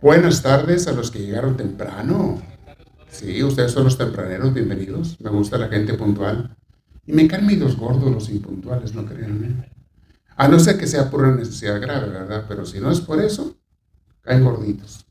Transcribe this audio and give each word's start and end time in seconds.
Buenas 0.00 0.42
tardes 0.42 0.86
a 0.86 0.92
los 0.92 1.10
que 1.10 1.20
llegaron 1.20 1.56
temprano. 1.56 2.42
Sí, 3.08 3.42
ustedes 3.42 3.72
son 3.72 3.84
los 3.84 3.96
tempraneros, 3.96 4.52
bienvenidos. 4.52 5.20
Me 5.20 5.30
gusta 5.30 5.56
la 5.56 5.68
gente 5.68 5.94
puntual. 5.94 6.56
Y 7.06 7.12
me 7.12 7.26
caen 7.28 7.46
medio 7.46 7.74
gordos 7.76 8.10
los 8.10 8.28
impuntuales, 8.28 8.94
no 8.94 9.06
crean. 9.06 9.70
A 10.36 10.48
no 10.48 10.58
ser 10.58 10.78
que 10.78 10.86
sea 10.86 11.10
por 11.10 11.22
una 11.22 11.36
necesidad 11.36 11.80
grave, 11.80 12.08
¿verdad? 12.08 12.44
Pero 12.48 12.66
si 12.66 12.80
no 12.80 12.90
es 12.90 13.00
por 13.00 13.20
eso, 13.20 13.56
caen 14.22 14.44
gorditos. 14.44 15.06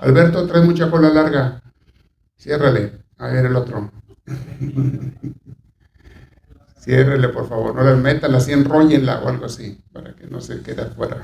Alberto, 0.00 0.46
trae 0.46 0.62
mucha 0.62 0.90
cola 0.90 1.10
larga. 1.10 1.62
Ciérrale. 2.38 3.04
A 3.18 3.28
ver 3.28 3.46
el 3.46 3.56
otro. 3.56 3.90
Ciérrele, 6.78 7.28
por 7.28 7.48
favor. 7.48 7.74
No 7.74 7.82
le 7.82 7.96
metan 7.96 8.34
así, 8.34 8.52
enrollenla 8.52 9.20
o 9.20 9.28
algo 9.28 9.44
así, 9.44 9.82
para 9.92 10.14
que 10.14 10.26
no 10.26 10.40
se 10.40 10.62
quede 10.62 10.82
afuera. 10.82 11.20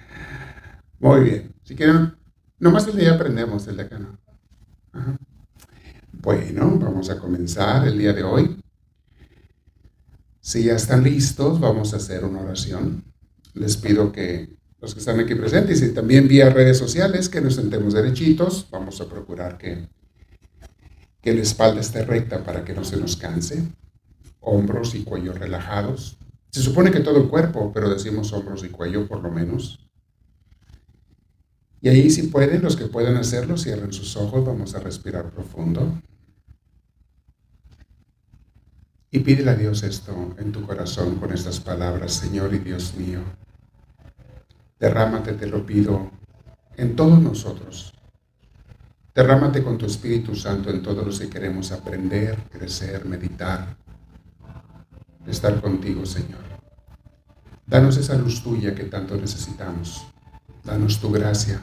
Muy 1.00 1.20
bien. 1.24 1.51
Si 1.62 1.76
quieren, 1.76 2.16
nomás 2.58 2.86
el 2.88 2.96
día 2.96 3.14
aprendemos 3.14 3.66
el 3.68 3.76
de 3.76 3.82
acá, 3.82 3.98
¿no? 3.98 4.18
Bueno, 6.12 6.78
vamos 6.78 7.08
a 7.10 7.18
comenzar 7.18 7.86
el 7.86 7.98
día 7.98 8.12
de 8.12 8.22
hoy. 8.22 8.62
Si 10.40 10.64
ya 10.64 10.74
están 10.74 11.04
listos, 11.04 11.60
vamos 11.60 11.94
a 11.94 11.98
hacer 11.98 12.24
una 12.24 12.40
oración. 12.40 13.04
Les 13.54 13.76
pido 13.76 14.10
que 14.10 14.56
los 14.80 14.94
que 14.94 15.00
están 15.00 15.20
aquí 15.20 15.36
presentes 15.36 15.80
y 15.82 15.94
también 15.94 16.26
vía 16.26 16.50
redes 16.50 16.78
sociales, 16.78 17.28
que 17.28 17.40
nos 17.40 17.54
sentemos 17.54 17.94
derechitos. 17.94 18.66
Vamos 18.70 19.00
a 19.00 19.08
procurar 19.08 19.56
que, 19.56 19.88
que 21.20 21.32
la 21.32 21.42
espalda 21.42 21.80
esté 21.80 22.04
recta 22.04 22.42
para 22.42 22.64
que 22.64 22.74
no 22.74 22.84
se 22.84 22.96
nos 22.96 23.16
canse. 23.16 23.62
Hombros 24.40 24.96
y 24.96 25.04
cuello 25.04 25.32
relajados. 25.32 26.18
Se 26.50 26.60
supone 26.60 26.90
que 26.90 27.00
todo 27.00 27.18
el 27.18 27.28
cuerpo, 27.28 27.70
pero 27.72 27.88
decimos 27.88 28.32
hombros 28.32 28.64
y 28.64 28.68
cuello 28.68 29.06
por 29.06 29.22
lo 29.22 29.30
menos. 29.30 29.88
Y 31.82 31.88
ahí 31.88 32.10
si 32.10 32.28
pueden, 32.28 32.62
los 32.62 32.76
que 32.76 32.86
pueden 32.86 33.16
hacerlo, 33.16 33.58
cierren 33.58 33.92
sus 33.92 34.16
ojos, 34.16 34.46
vamos 34.46 34.76
a 34.76 34.78
respirar 34.78 35.30
profundo. 35.30 36.00
Y 39.10 39.18
pídele 39.18 39.50
a 39.50 39.56
Dios 39.56 39.82
esto 39.82 40.34
en 40.38 40.52
tu 40.52 40.64
corazón 40.64 41.16
con 41.16 41.32
estas 41.32 41.58
palabras, 41.58 42.12
Señor 42.12 42.54
y 42.54 42.58
Dios 42.60 42.94
mío. 42.94 43.20
Derrámate, 44.78 45.32
te 45.32 45.46
lo 45.46 45.66
pido, 45.66 46.12
en 46.76 46.94
todos 46.94 47.20
nosotros. 47.20 47.92
Derrámate 49.12 49.64
con 49.64 49.76
tu 49.76 49.86
Espíritu 49.86 50.36
Santo 50.36 50.70
en 50.70 50.82
todos 50.82 51.04
los 51.04 51.18
que 51.18 51.28
queremos 51.28 51.72
aprender, 51.72 52.48
crecer, 52.48 53.04
meditar, 53.04 53.76
estar 55.26 55.60
contigo, 55.60 56.06
Señor. 56.06 56.44
Danos 57.66 57.96
esa 57.96 58.14
luz 58.14 58.40
tuya 58.42 58.72
que 58.72 58.84
tanto 58.84 59.16
necesitamos. 59.16 60.06
Danos 60.64 61.00
tu 61.00 61.10
gracia. 61.10 61.60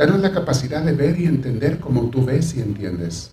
Danos 0.00 0.20
la 0.20 0.32
capacidad 0.32 0.82
de 0.82 0.94
ver 0.94 1.20
y 1.20 1.26
entender 1.26 1.78
como 1.78 2.08
tú 2.08 2.24
ves 2.24 2.54
y 2.54 2.62
entiendes 2.62 3.32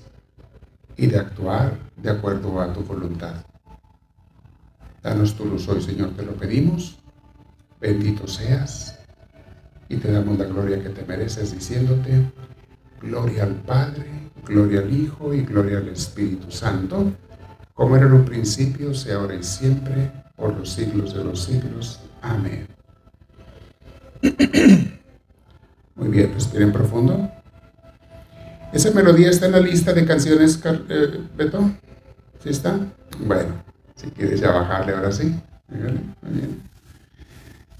y 0.98 1.08
de 1.08 1.18
actuar 1.18 1.80
de 1.96 2.10
acuerdo 2.10 2.60
a 2.60 2.74
tu 2.74 2.82
voluntad. 2.82 3.36
Danos 5.02 5.34
tu 5.38 5.46
luz 5.46 5.66
hoy, 5.70 5.82
Señor, 5.82 6.10
te 6.18 6.24
lo 6.24 6.34
pedimos. 6.34 7.00
Bendito 7.80 8.28
seas. 8.28 9.00
Y 9.88 9.96
te 9.96 10.12
damos 10.12 10.38
la 10.38 10.44
gloria 10.44 10.84
que 10.84 10.90
te 10.90 11.06
mereces 11.06 11.54
diciéndote, 11.54 12.30
gloria 13.00 13.44
al 13.44 13.56
Padre, 13.62 14.04
gloria 14.46 14.82
al 14.82 14.94
Hijo 14.94 15.34
y 15.34 15.44
gloria 15.44 15.78
al 15.78 15.88
Espíritu 15.88 16.52
Santo, 16.52 17.14
como 17.76 17.96
era 17.96 18.08
en 18.08 18.12
un 18.14 18.26
principio, 18.26 18.94
sea 18.94 19.16
ahora 19.16 19.36
y 19.36 19.44
siempre, 19.44 20.12
por 20.36 20.54
los 20.54 20.70
siglos 20.70 21.14
de 21.14 21.24
los 21.24 21.44
siglos. 21.44 22.02
Amén. 22.22 22.68
Muy 25.98 26.10
bien, 26.10 26.32
respiren 26.34 26.72
profundo. 26.72 27.32
¿Esa 28.72 28.92
melodía 28.92 29.30
está 29.30 29.48
en 29.48 29.54
la 29.54 29.60
lista 29.60 29.94
de 29.94 30.06
canciones, 30.06 30.62
eh, 30.90 31.20
Beto? 31.36 31.72
¿Sí 32.44 32.50
está? 32.50 32.80
Bueno, 33.20 33.64
si 33.96 34.12
quieres 34.12 34.40
ya 34.40 34.52
bajarle 34.52 34.94
ahora 34.94 35.12
sí. 35.12 35.36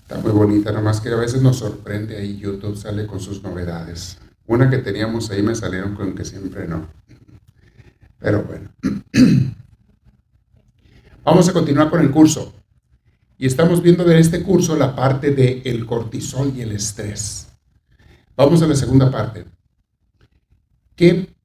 Está 0.02 0.18
muy 0.18 0.32
bonita, 0.32 0.72
nomás 0.72 1.00
que 1.00 1.10
a 1.10 1.16
veces 1.16 1.44
nos 1.44 1.58
sorprende 1.58 2.18
ahí 2.18 2.38
YouTube 2.38 2.76
sale 2.76 3.06
con 3.06 3.20
sus 3.20 3.44
novedades. 3.44 4.18
Una 4.48 4.70
que 4.70 4.80
teníamos 4.80 5.30
ahí 5.30 5.44
me 5.44 5.54
salieron 5.54 5.94
con 5.94 6.16
que 6.16 6.26
siempre 6.26 6.68
no. 6.68 6.88
Pero 8.18 8.44
bueno. 8.44 8.70
Vamos 11.24 11.50
a 11.50 11.54
continuar 11.54 11.90
con 11.92 12.02
el 12.02 12.10
curso. 12.10 12.54
Y 13.38 13.46
estamos 13.46 13.84
viendo 13.84 14.04
de 14.06 14.18
este 14.18 14.42
curso 14.42 14.76
la 14.76 14.96
parte 14.96 15.32
del 15.32 15.62
el 15.66 15.86
cortisol 15.86 16.54
y 16.56 16.62
el 16.62 16.72
estrés. 16.72 17.48
Vamos 18.38 18.62
a 18.62 18.68
la 18.68 18.76
segunda 18.76 19.10
parte. 19.10 19.46
¿Qué 20.96 21.36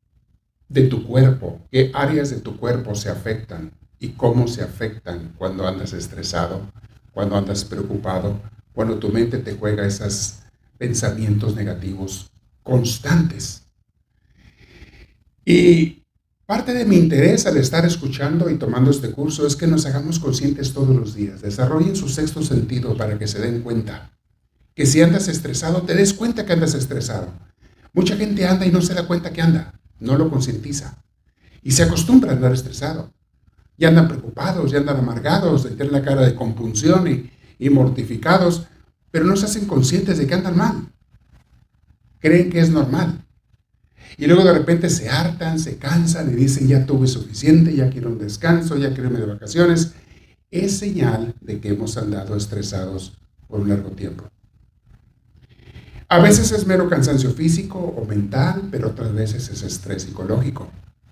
de 0.69 0.82
tu 0.82 1.06
cuerpo, 1.06 1.58
qué 1.70 1.91
áreas 1.94 2.28
de 2.28 2.41
tu 2.41 2.58
cuerpo 2.58 2.94
se 2.94 3.08
afectan 3.08 3.72
y 3.98 4.10
cómo 4.10 4.47
se 4.47 4.62
afectan 4.62 5.32
cuando 5.38 5.66
andas 5.66 5.94
estresado, 5.94 6.70
cuando 7.12 7.36
andas 7.36 7.64
preocupado, 7.64 8.38
cuando 8.75 8.98
tu 8.98 9.08
mente 9.08 9.38
te 9.38 9.54
juega 9.54 9.86
esos 9.86 10.41
pensamientos 10.76 11.56
negativos 11.56 12.30
constantes? 12.62 13.62
Y 15.47 16.03
Parte 16.44 16.74
de 16.74 16.84
mi 16.84 16.97
interés 16.97 17.47
al 17.47 17.56
estar 17.56 17.86
escuchando 17.86 18.50
y 18.50 18.59
tomando 18.59 18.91
este 18.91 19.10
curso 19.12 19.47
es 19.47 19.56
que 19.56 19.66
nos 19.66 19.86
hagamos 19.86 20.19
conscientes 20.19 20.74
todos 20.74 20.94
los 20.94 21.14
días, 21.14 21.41
desarrollen 21.41 21.97
su 21.97 22.10
sexto 22.10 22.42
sentido 22.42 22.94
para 22.94 23.19
que 23.19 23.26
se 23.26 23.41
den 23.41 23.62
cuenta 23.62 24.11
que 24.75 24.87
si 24.87 25.03
andas 25.03 25.28
estresado, 25.28 25.83
te 25.83 25.94
des 25.94 26.15
cuenta 26.15 26.47
que 26.47 26.53
andas 26.53 26.75
estresado. 26.75 27.33
Mucha 27.93 28.16
gente 28.16 28.47
anda 28.47 28.66
y 28.66 28.72
no 28.72 28.81
se 28.81 28.94
da 28.94 29.06
cuenta 29.06 29.33
que 29.33 29.43
anda, 29.43 29.81
no 30.00 30.16
lo 30.16 30.31
concientiza 30.31 31.03
y 31.62 31.71
se 31.71 31.84
acostumbra 31.84 32.33
a 32.33 32.34
andar 32.34 32.53
estresado. 32.53 33.12
Y 33.78 33.84
andan 33.84 34.09
preocupados, 34.09 34.71
ya 34.71 34.78
andan 34.78 34.99
amargados, 34.99 35.62
tienen 35.62 35.93
la 35.93 36.03
cara 36.03 36.22
de 36.22 36.34
compunción 36.34 37.09
y, 37.09 37.31
y 37.59 37.71
mortificados, 37.71 38.66
pero 39.10 39.25
no 39.25 39.37
se 39.37 39.47
hacen 39.47 39.66
conscientes 39.66 40.19
de 40.19 40.27
que 40.27 40.34
andan 40.34 40.56
mal. 40.56 40.93
Creen 42.19 42.50
que 42.50 42.60
es 42.60 42.71
normal. 42.71 43.25
Y 44.19 44.27
luego 44.27 44.44
de 44.44 44.53
repente 44.53 44.91
se 44.91 45.09
hartan, 45.09 45.59
se 45.59 45.78
cansan 45.78 46.31
y 46.33 46.34
dicen, 46.34 46.69
ya 46.69 46.84
tuve 46.84 47.09
suficiente, 47.09 47.75
ya 47.75 47.89
quiero 47.89 48.10
un 48.10 48.19
descanso, 48.19 48.77
ya 48.77 48.89
quiero 48.89 49.04
irme 49.04 49.21
de 49.21 49.27
vacaciones. 49.27 49.93
Es 50.50 50.77
señal 50.77 51.34
de 51.41 51.60
que 51.60 51.71
hemos 51.71 51.97
andado 51.97 52.37
estresados 52.37 53.19
por 53.49 53.60
un 53.60 53.71
largo 53.71 53.91
tiempo. 53.91 54.28
A 56.12 56.18
veces 56.18 56.52
es 56.52 56.66
mero 56.66 56.90
cansancio 56.90 57.30
físico 57.30 57.78
o 57.78 58.04
mental, 58.04 58.68
pero 58.70 58.88
otras 58.88 59.14
veces 59.14 59.48
es 59.48 59.62
estrés 59.62 60.02
psicológico. 60.02 60.68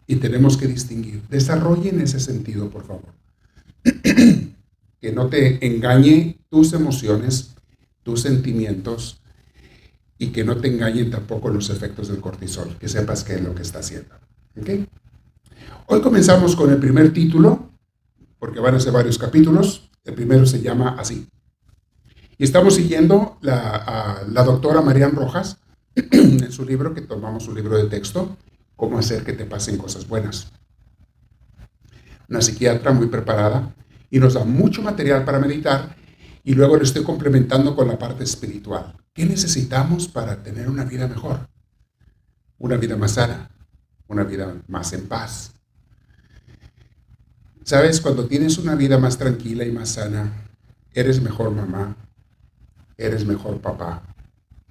Y 0.06 0.16
tenemos 0.16 0.58
que 0.58 0.66
distinguir. 0.66 1.22
Desarrollen 1.30 2.02
ese 2.02 2.20
sentido, 2.20 2.68
por 2.68 2.86
favor. 2.86 3.14
que 5.00 5.12
no 5.14 5.28
te 5.28 5.66
engañe 5.66 6.38
tus 6.50 6.74
emociones, 6.74 7.54
tus 8.02 8.20
sentimientos 8.20 9.22
y 10.18 10.32
que 10.32 10.44
no 10.44 10.58
te 10.58 10.68
engañen 10.68 11.10
tampoco 11.10 11.48
los 11.48 11.70
efectos 11.70 12.08
del 12.08 12.20
cortisol, 12.20 12.76
que 12.78 12.90
sepas 12.90 13.24
qué 13.24 13.36
es 13.36 13.42
lo 13.42 13.54
que 13.54 13.62
está 13.62 13.78
haciendo. 13.78 14.14
Hoy 15.86 16.02
comenzamos 16.02 16.54
con 16.54 16.70
el 16.70 16.76
primer 16.76 17.10
título, 17.14 17.70
porque 18.38 18.60
van 18.60 18.74
a 18.74 18.80
ser 18.80 18.92
varios 18.92 19.16
capítulos. 19.16 19.90
El 20.04 20.12
primero 20.12 20.44
se 20.44 20.60
llama 20.60 20.96
así. 20.98 21.26
Y 22.40 22.44
estamos 22.44 22.76
siguiendo 22.76 23.36
la, 23.42 23.76
a 23.76 24.24
la 24.24 24.42
doctora 24.44 24.80
Marian 24.80 25.14
Rojas 25.14 25.58
en 25.94 26.50
su 26.50 26.64
libro, 26.64 26.94
que 26.94 27.02
tomamos 27.02 27.44
su 27.44 27.54
libro 27.54 27.76
de 27.76 27.84
texto, 27.84 28.38
Cómo 28.76 28.98
hacer 28.98 29.24
que 29.24 29.34
te 29.34 29.44
pasen 29.44 29.76
cosas 29.76 30.08
buenas. 30.08 30.50
Una 32.30 32.40
psiquiatra 32.40 32.92
muy 32.92 33.08
preparada 33.08 33.74
y 34.08 34.18
nos 34.18 34.32
da 34.32 34.44
mucho 34.44 34.80
material 34.80 35.22
para 35.26 35.38
meditar 35.38 35.94
y 36.42 36.54
luego 36.54 36.78
lo 36.78 36.82
estoy 36.82 37.04
complementando 37.04 37.76
con 37.76 37.86
la 37.88 37.98
parte 37.98 38.24
espiritual. 38.24 38.96
¿Qué 39.12 39.26
necesitamos 39.26 40.08
para 40.08 40.42
tener 40.42 40.70
una 40.70 40.86
vida 40.86 41.06
mejor? 41.08 41.46
Una 42.56 42.78
vida 42.78 42.96
más 42.96 43.10
sana, 43.12 43.50
una 44.08 44.24
vida 44.24 44.62
más 44.66 44.94
en 44.94 45.08
paz. 45.08 45.52
Sabes, 47.64 48.00
cuando 48.00 48.24
tienes 48.24 48.56
una 48.56 48.76
vida 48.76 48.96
más 48.96 49.18
tranquila 49.18 49.66
y 49.66 49.72
más 49.72 49.90
sana, 49.90 50.48
eres 50.94 51.20
mejor 51.20 51.50
mamá, 51.50 51.94
eres 53.00 53.24
mejor 53.24 53.60
papá, 53.62 54.02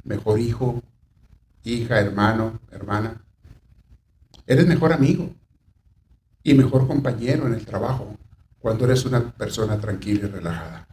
mejor 0.04 0.40
hijo, 0.40 0.84
hija, 1.64 2.00
hermano, 2.00 2.60
hermana. 2.72 3.24
Eres 4.46 4.68
mejor 4.68 4.94
amigo 4.94 5.34
y 6.44 6.54
mejor 6.54 6.88
compañero 6.88 7.48
en 7.48 7.56
el 7.56 7.66
trabajo 7.66 8.16
cuando 8.60 8.86
eres 8.86 9.04
una 9.06 9.32
persona 9.32 9.80
tranquila 9.80 10.28
y 10.28 10.30
relajada. 10.30 10.88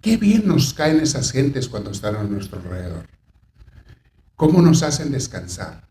Qué 0.00 0.16
bien 0.16 0.46
nos 0.46 0.72
caen 0.72 1.00
esas 1.00 1.32
gentes 1.32 1.68
cuando 1.68 1.90
están 1.90 2.14
a 2.14 2.22
nuestro 2.22 2.60
alrededor. 2.60 3.06
Cómo 4.36 4.62
nos 4.62 4.82
hacen 4.84 5.10
descansar. 5.10 5.88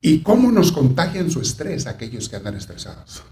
Y 0.00 0.22
cómo 0.22 0.52
nos 0.52 0.70
contagian 0.70 1.30
su 1.30 1.40
estrés 1.40 1.86
aquellos 1.86 2.28
que 2.28 2.36
andan 2.36 2.54
estresados. 2.56 3.24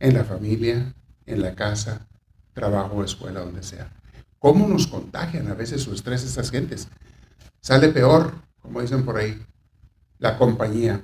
En 0.00 0.14
la 0.14 0.24
familia, 0.24 0.92
en 1.24 1.40
la 1.40 1.54
casa, 1.54 2.08
trabajo, 2.52 3.04
escuela, 3.04 3.40
donde 3.40 3.62
sea. 3.62 4.01
Cómo 4.42 4.66
nos 4.66 4.88
contagian 4.88 5.46
a 5.46 5.54
veces 5.54 5.82
su 5.82 5.94
estrés 5.94 6.24
esas 6.24 6.50
gentes. 6.50 6.88
Sale 7.60 7.90
peor, 7.90 8.34
como 8.60 8.80
dicen 8.80 9.04
por 9.04 9.16
ahí, 9.16 9.40
la 10.18 10.36
compañía. 10.36 11.00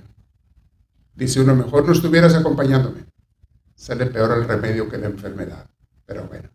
Dice 1.15 1.41
uno, 1.41 1.55
mejor 1.55 1.87
no 1.87 1.93
estuvieras 1.93 2.35
acompañándome. 2.35 3.05
Sale 3.77 4.07
peor 4.07 4.37
el 4.37 4.49
remedio 4.49 4.89
que 4.89 4.99
la 4.99 5.07
enfermedad. 5.07 5.71
Pero 6.05 6.27
bueno. 6.27 6.49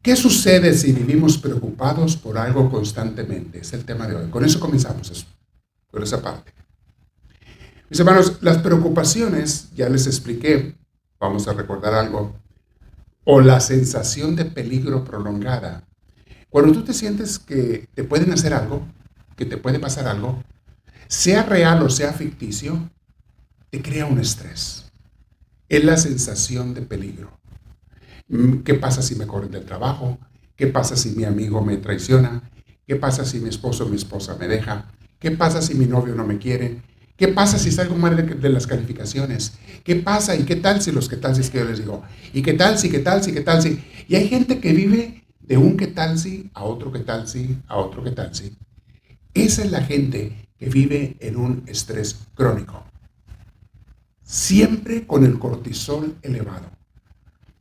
¿Qué 0.00 0.14
sucede 0.14 0.72
si 0.72 0.92
vivimos 0.92 1.36
preocupados 1.36 2.16
por 2.16 2.38
algo 2.38 2.70
constantemente? 2.70 3.58
Es 3.58 3.72
el 3.72 3.84
tema 3.84 4.06
de 4.06 4.14
hoy. 4.14 4.30
Con 4.30 4.44
eso 4.44 4.60
comenzamos, 4.60 5.10
eso, 5.10 5.26
con 5.90 6.00
esa 6.04 6.22
parte. 6.22 6.54
Mis 7.88 7.98
hermanos, 7.98 8.38
las 8.40 8.58
preocupaciones, 8.58 9.68
ya 9.74 9.88
les 9.88 10.06
expliqué, 10.06 10.76
vamos 11.18 11.48
a 11.48 11.54
recordar 11.54 11.92
algo, 11.94 12.36
o 13.24 13.40
la 13.40 13.60
sensación 13.60 14.36
de 14.36 14.44
peligro 14.44 15.04
prolongada. 15.04 15.84
Cuando 16.48 16.72
tú 16.72 16.82
te 16.82 16.94
sientes 16.94 17.38
que 17.38 17.88
te 17.94 18.04
pueden 18.04 18.32
hacer 18.32 18.54
algo, 18.54 18.86
que 19.36 19.44
te 19.44 19.56
puede 19.56 19.78
pasar 19.78 20.08
algo, 20.08 20.42
sea 21.08 21.42
real 21.42 21.82
o 21.82 21.90
sea 21.90 22.12
ficticio, 22.12 22.90
te 23.70 23.82
crea 23.82 24.06
un 24.06 24.18
estrés. 24.18 24.90
Es 25.68 25.84
la 25.84 25.96
sensación 25.96 26.74
de 26.74 26.82
peligro. 26.82 27.38
Mm, 28.28 28.58
¿Qué 28.58 28.74
pasa 28.74 29.02
si 29.02 29.14
me 29.14 29.26
corren 29.26 29.50
del 29.50 29.64
trabajo? 29.64 30.18
¿Qué 30.56 30.66
pasa 30.66 30.96
si 30.96 31.10
mi 31.10 31.24
amigo 31.24 31.64
me 31.64 31.76
traiciona? 31.76 32.42
¿Qué 32.86 32.96
pasa 32.96 33.24
si 33.24 33.38
mi 33.40 33.48
esposo 33.48 33.84
o 33.84 33.88
mi 33.88 33.96
esposa 33.96 34.36
me 34.36 34.48
deja? 34.48 34.92
¿Qué 35.18 35.30
pasa 35.30 35.62
si 35.62 35.74
mi 35.74 35.86
novio 35.86 36.14
no 36.14 36.26
me 36.26 36.38
quiere? 36.38 36.82
¿Qué 37.20 37.28
pasa 37.28 37.58
si 37.58 37.70
salgo 37.70 37.94
mal 37.94 38.40
de, 38.40 38.48
las 38.48 38.66
calificaciones? 38.66 39.52
¿Qué 39.84 39.94
pasa 39.94 40.34
y 40.34 40.42
qué 40.42 40.56
tal 40.56 40.82
si 40.82 40.90
los 40.90 41.08
qué 41.08 41.16
tal 41.16 41.36
si 41.36 41.42
es 41.42 41.50
que 41.50 41.58
yo 41.58 41.64
les 41.66 41.78
digo? 41.78 42.02
¿Y 42.32 42.42
qué 42.42 42.54
tal 42.54 42.78
si, 42.78 42.90
qué 42.90 42.98
tal 42.98 43.22
si, 43.22 43.32
qué 43.32 43.42
tal 43.42 43.62
si? 43.62 43.80
Y 44.08 44.16
hay 44.16 44.26
gente 44.26 44.58
que 44.58 44.72
vive 44.72 45.24
de 45.40 45.56
un 45.56 45.76
qué 45.76 45.86
tal 45.86 46.18
si 46.18 46.50
a 46.54 46.64
otro 46.64 46.90
qué 46.90 47.00
tal 47.00 47.28
si, 47.28 47.58
a 47.68 47.76
otro 47.76 48.02
qué 48.02 48.10
tal 48.10 48.34
si. 48.34 48.56
Esa 49.34 49.62
es 49.62 49.70
la 49.70 49.82
gente 49.82 50.48
que 50.58 50.68
vive 50.68 51.16
en 51.20 51.36
un 51.36 51.62
estrés 51.68 52.16
crónico. 52.34 52.82
Siempre 54.24 55.06
con 55.06 55.24
el 55.24 55.38
cortisol 55.38 56.16
elevado 56.22 56.80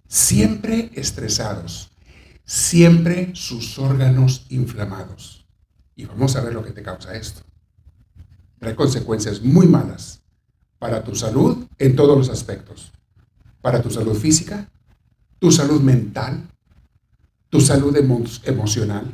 siempre 0.10 0.90
estresados, 0.96 1.92
siempre 2.44 3.32
sus 3.36 3.78
órganos 3.78 4.46
inflamados. 4.50 5.46
Y 5.96 6.06
vamos 6.06 6.36
a 6.36 6.42
ver 6.42 6.54
lo 6.54 6.64
que 6.64 6.72
te 6.72 6.82
causa 6.82 7.16
esto. 7.16 7.42
Trae 8.60 8.76
consecuencias 8.76 9.42
muy 9.42 9.68
malas 9.68 10.22
para 10.78 11.04
tu 11.04 11.16
salud 11.16 11.66
en 11.78 11.96
todos 11.96 12.18
los 12.18 12.30
aspectos. 12.30 12.92
Para 13.62 13.82
tu 13.82 13.90
salud 13.90 14.16
física, 14.16 14.70
tu 15.40 15.52
salud 15.52 15.82
mental, 15.82 16.48
tu 17.50 17.60
salud 17.62 17.96
emocional, 18.44 19.12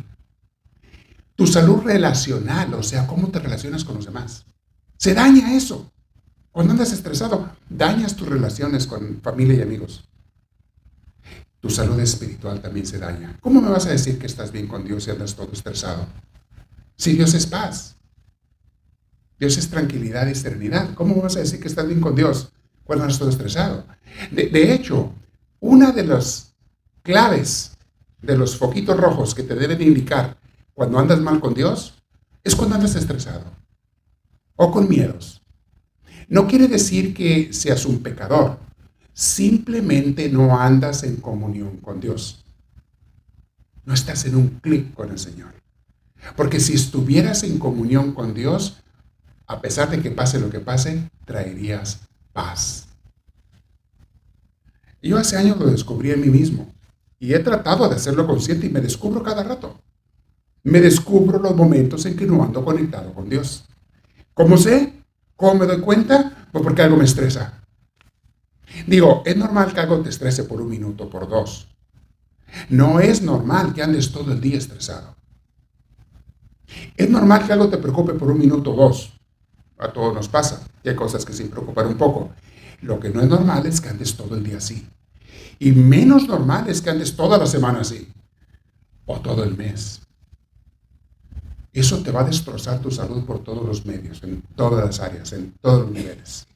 tu 1.35 1.47
salud 1.47 1.81
relacional, 1.83 2.73
o 2.73 2.83
sea, 2.83 3.07
cómo 3.07 3.29
te 3.29 3.39
relacionas 3.39 3.83
con 3.83 3.95
los 3.95 4.05
demás. 4.05 4.45
Se 4.97 5.13
daña 5.13 5.55
eso. 5.55 5.91
Cuando 6.51 6.71
andas 6.71 6.91
estresado, 6.91 7.49
dañas 7.69 8.15
tus 8.15 8.27
relaciones 8.27 8.87
con 8.87 9.19
familia 9.21 9.55
y 9.55 9.61
amigos 9.61 10.03
tu 11.65 11.71
salud 11.71 11.99
espiritual 11.99 12.61
también 12.61 12.85
se 12.85 12.99
daña. 12.99 13.35
¿Cómo 13.41 13.59
me 13.59 13.71
vas 13.71 13.87
a 13.87 13.89
decir 13.89 14.19
que 14.19 14.27
estás 14.27 14.51
bien 14.51 14.67
con 14.67 14.85
Dios 14.85 15.07
y 15.07 15.09
andas 15.09 15.33
todo 15.33 15.51
estresado? 15.51 16.05
Si 16.95 17.13
Dios 17.13 17.33
es 17.33 17.47
paz, 17.47 17.94
Dios 19.39 19.57
es 19.57 19.69
tranquilidad 19.69 20.27
y 20.27 20.35
serenidad. 20.35 20.93
¿Cómo 20.93 21.21
vas 21.21 21.35
a 21.35 21.39
decir 21.39 21.59
que 21.59 21.67
estás 21.67 21.87
bien 21.87 22.01
con 22.01 22.15
Dios 22.15 22.51
cuando 22.83 23.07
todo 23.17 23.29
estresado? 23.29 23.85
De, 24.31 24.47
de 24.47 24.73
hecho, 24.73 25.11
una 25.59 25.91
de 25.91 26.05
las 26.05 26.53
claves 27.01 27.71
de 28.21 28.37
los 28.37 28.57
foquitos 28.57 28.97
rojos 28.97 29.35
que 29.35 29.43
te 29.43 29.55
deben 29.55 29.81
indicar 29.81 30.37
cuando 30.73 30.99
andas 30.99 31.21
mal 31.21 31.39
con 31.39 31.53
Dios 31.53 31.93
es 32.43 32.55
cuando 32.55 32.75
andas 32.75 32.95
estresado 32.95 33.45
o 34.55 34.71
con 34.71 34.87
miedos. 34.87 35.41
No 36.27 36.47
quiere 36.47 36.67
decir 36.67 37.13
que 37.13 37.53
seas 37.53 37.85
un 37.85 37.99
pecador, 37.99 38.57
simplemente 39.13 40.29
no 40.29 40.59
andas 40.59 41.03
en 41.03 41.17
comunión 41.17 41.77
con 41.77 41.99
Dios. 41.99 42.43
No 43.85 43.93
estás 43.93 44.25
en 44.25 44.35
un 44.35 44.47
clic 44.61 44.93
con 44.93 45.11
el 45.11 45.19
Señor. 45.19 45.53
Porque 46.35 46.59
si 46.59 46.73
estuvieras 46.73 47.43
en 47.43 47.59
comunión 47.59 48.13
con 48.13 48.33
Dios, 48.33 48.81
a 49.47 49.61
pesar 49.61 49.89
de 49.89 50.01
que 50.01 50.11
pase 50.11 50.39
lo 50.39 50.49
que 50.49 50.59
pase, 50.59 51.09
traerías 51.25 52.01
paz. 52.33 52.87
Yo 55.01 55.17
hace 55.17 55.37
años 55.37 55.57
lo 55.57 55.67
descubrí 55.67 56.11
en 56.11 56.21
mí 56.21 56.29
mismo 56.29 56.73
y 57.19 57.33
he 57.33 57.39
tratado 57.39 57.87
de 57.87 57.95
hacerlo 57.95 58.25
consciente 58.25 58.65
y 58.65 58.69
me 58.69 58.81
descubro 58.81 59.21
cada 59.21 59.43
rato. 59.43 59.79
Me 60.63 60.81
descubro 60.81 61.37
los 61.37 61.55
momentos 61.55 62.05
en 62.05 62.15
que 62.15 62.25
no 62.25 62.43
ando 62.43 62.65
conectado 62.65 63.13
con 63.13 63.29
Dios. 63.29 63.65
¿Cómo 64.33 64.57
sé? 64.57 65.03
¿Cómo 65.35 65.55
me 65.55 65.65
doy 65.67 65.79
cuenta? 65.79 66.47
Pues 66.51 66.63
porque 66.63 66.81
algo 66.81 66.97
me 66.97 67.05
estresa. 67.05 67.61
Digo, 68.87 69.21
es 69.25 69.37
normal 69.37 69.73
que 69.73 69.79
algo 69.79 69.99
te 69.99 70.09
estrese 70.09 70.43
por 70.43 70.59
un 70.59 70.69
minuto, 70.69 71.09
por 71.09 71.29
dos. 71.29 71.67
No 72.69 72.99
es 72.99 73.21
normal 73.21 73.73
que 73.73 73.83
andes 73.83 74.11
todo 74.11 74.31
el 74.31 74.41
día 74.41 74.57
estresado. 74.57 75.15
Es 76.97 77.09
normal 77.09 77.45
que 77.45 77.53
algo 77.53 77.69
te 77.69 77.77
preocupe 77.77 78.13
por 78.13 78.31
un 78.31 78.39
minuto 78.39 78.73
o 78.73 78.75
dos. 78.75 79.14
A 79.77 79.91
todos 79.91 80.13
nos 80.13 80.29
pasa. 80.29 80.61
Hay 80.83 80.95
cosas 80.95 81.25
que 81.25 81.33
sí 81.33 81.45
preocupan 81.45 81.87
un 81.87 81.97
poco. 81.97 82.31
Lo 82.81 82.99
que 82.99 83.09
no 83.09 83.21
es 83.21 83.29
normal 83.29 83.65
es 83.65 83.81
que 83.81 83.89
andes 83.89 84.15
todo 84.15 84.35
el 84.35 84.43
día 84.43 84.57
así. 84.57 84.87
Y 85.59 85.71
menos 85.71 86.27
normal 86.27 86.69
es 86.69 86.81
que 86.81 86.89
andes 86.89 87.15
toda 87.15 87.37
la 87.37 87.45
semana 87.45 87.81
así. 87.81 88.11
O 89.05 89.19
todo 89.19 89.43
el 89.43 89.55
mes. 89.55 90.01
Eso 91.75 92.01
te 92.01 92.11
va 92.11 92.21
a 92.21 92.25
destrozar 92.25 92.79
tu 92.79 92.89
salud 92.89 93.25
por 93.25 93.43
todos 93.43 93.65
los 93.67 93.85
medios, 93.85 94.23
en 94.23 94.41
todas 94.55 94.85
las 94.85 94.99
áreas, 95.01 95.33
en 95.33 95.53
todos 95.61 95.81
los 95.81 95.91
niveles. 95.91 96.47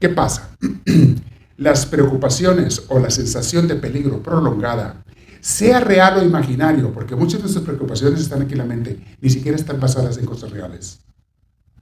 ¿Qué 0.00 0.08
pasa? 0.08 0.50
Las 1.56 1.86
preocupaciones 1.86 2.84
o 2.88 2.98
la 2.98 3.10
sensación 3.10 3.68
de 3.68 3.74
peligro 3.74 4.22
prolongada, 4.22 5.04
sea 5.40 5.78
real 5.78 6.18
o 6.18 6.24
imaginario, 6.24 6.90
porque 6.90 7.14
muchas 7.14 7.42
de 7.42 7.48
esas 7.48 7.62
preocupaciones 7.62 8.20
están 8.20 8.40
aquí 8.40 8.52
en 8.52 8.58
la 8.58 8.64
mente, 8.64 8.98
ni 9.20 9.28
siquiera 9.28 9.58
están 9.58 9.78
basadas 9.78 10.16
en 10.16 10.24
cosas 10.24 10.50
reales. 10.50 11.00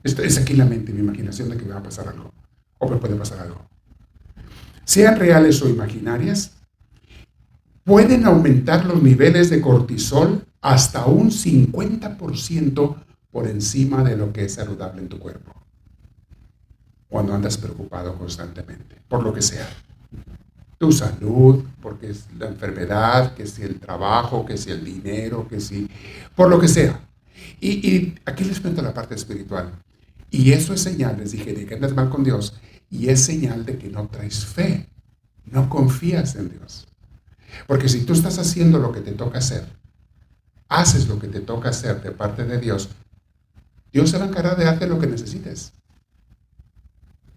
Esto 0.03 0.21
es 0.23 0.37
aquí 0.37 0.53
la 0.53 0.65
mente, 0.65 0.93
mi 0.93 0.99
imaginación 0.99 1.49
de 1.49 1.57
que 1.57 1.65
me 1.65 1.73
va 1.73 1.79
a 1.79 1.83
pasar 1.83 2.07
algo, 2.07 2.31
o 2.77 2.89
me 2.89 2.97
puede 2.97 3.15
pasar 3.15 3.39
algo. 3.39 3.65
Sean 4.85 5.17
reales 5.17 5.61
o 5.61 5.69
imaginarias, 5.69 6.53
pueden 7.83 8.25
aumentar 8.25 8.85
los 8.85 9.01
niveles 9.01 9.49
de 9.49 9.61
cortisol 9.61 10.43
hasta 10.61 11.05
un 11.05 11.31
50% 11.31 12.95
por 13.31 13.47
encima 13.47 14.03
de 14.03 14.17
lo 14.17 14.33
que 14.33 14.45
es 14.45 14.53
saludable 14.55 15.01
en 15.01 15.09
tu 15.09 15.19
cuerpo 15.19 15.59
cuando 17.09 17.33
andas 17.33 17.57
preocupado 17.57 18.15
constantemente, 18.15 18.95
por 19.07 19.23
lo 19.23 19.33
que 19.33 19.41
sea. 19.41 19.67
Tu 20.77 20.91
salud, 20.91 21.65
porque 21.81 22.11
es 22.11 22.27
la 22.37 22.47
enfermedad, 22.47 23.33
que 23.33 23.45
si 23.45 23.63
el 23.63 23.79
trabajo, 23.79 24.45
que 24.45 24.57
si 24.57 24.71
el 24.71 24.85
dinero, 24.85 25.47
que 25.47 25.59
si, 25.59 25.89
por 26.35 26.49
lo 26.49 26.59
que 26.59 26.69
sea. 26.69 27.01
Y, 27.59 28.13
aquí 28.25 28.45
les 28.45 28.61
cuento 28.61 28.81
la 28.81 28.93
parte 28.93 29.15
espiritual. 29.15 29.73
Y 30.31 30.51
eso 30.51 30.73
es 30.73 30.81
señal, 30.81 31.17
les 31.17 31.31
dije, 31.31 31.53
de 31.53 31.65
que 31.65 31.75
andas 31.75 31.93
mal 31.93 32.09
con 32.09 32.23
Dios. 32.23 32.59
Y 32.89 33.09
es 33.09 33.21
señal 33.21 33.65
de 33.65 33.77
que 33.77 33.89
no 33.89 34.07
traes 34.07 34.45
fe, 34.45 34.89
no 35.45 35.69
confías 35.69 36.35
en 36.35 36.49
Dios. 36.49 36.87
Porque 37.67 37.89
si 37.89 38.03
tú 38.03 38.13
estás 38.13 38.37
haciendo 38.37 38.79
lo 38.79 38.91
que 38.91 39.01
te 39.01 39.11
toca 39.11 39.39
hacer, 39.39 39.67
haces 40.67 41.07
lo 41.07 41.19
que 41.19 41.27
te 41.27 41.39
toca 41.39 41.69
hacer 41.69 42.01
de 42.01 42.11
parte 42.11 42.45
de 42.45 42.59
Dios, 42.59 42.89
Dios 43.91 44.09
se 44.09 44.17
va 44.17 44.25
a 44.25 44.27
encargar 44.27 44.57
de 44.57 44.65
darte 44.65 44.87
lo 44.87 44.99
que 44.99 45.07
necesites 45.07 45.73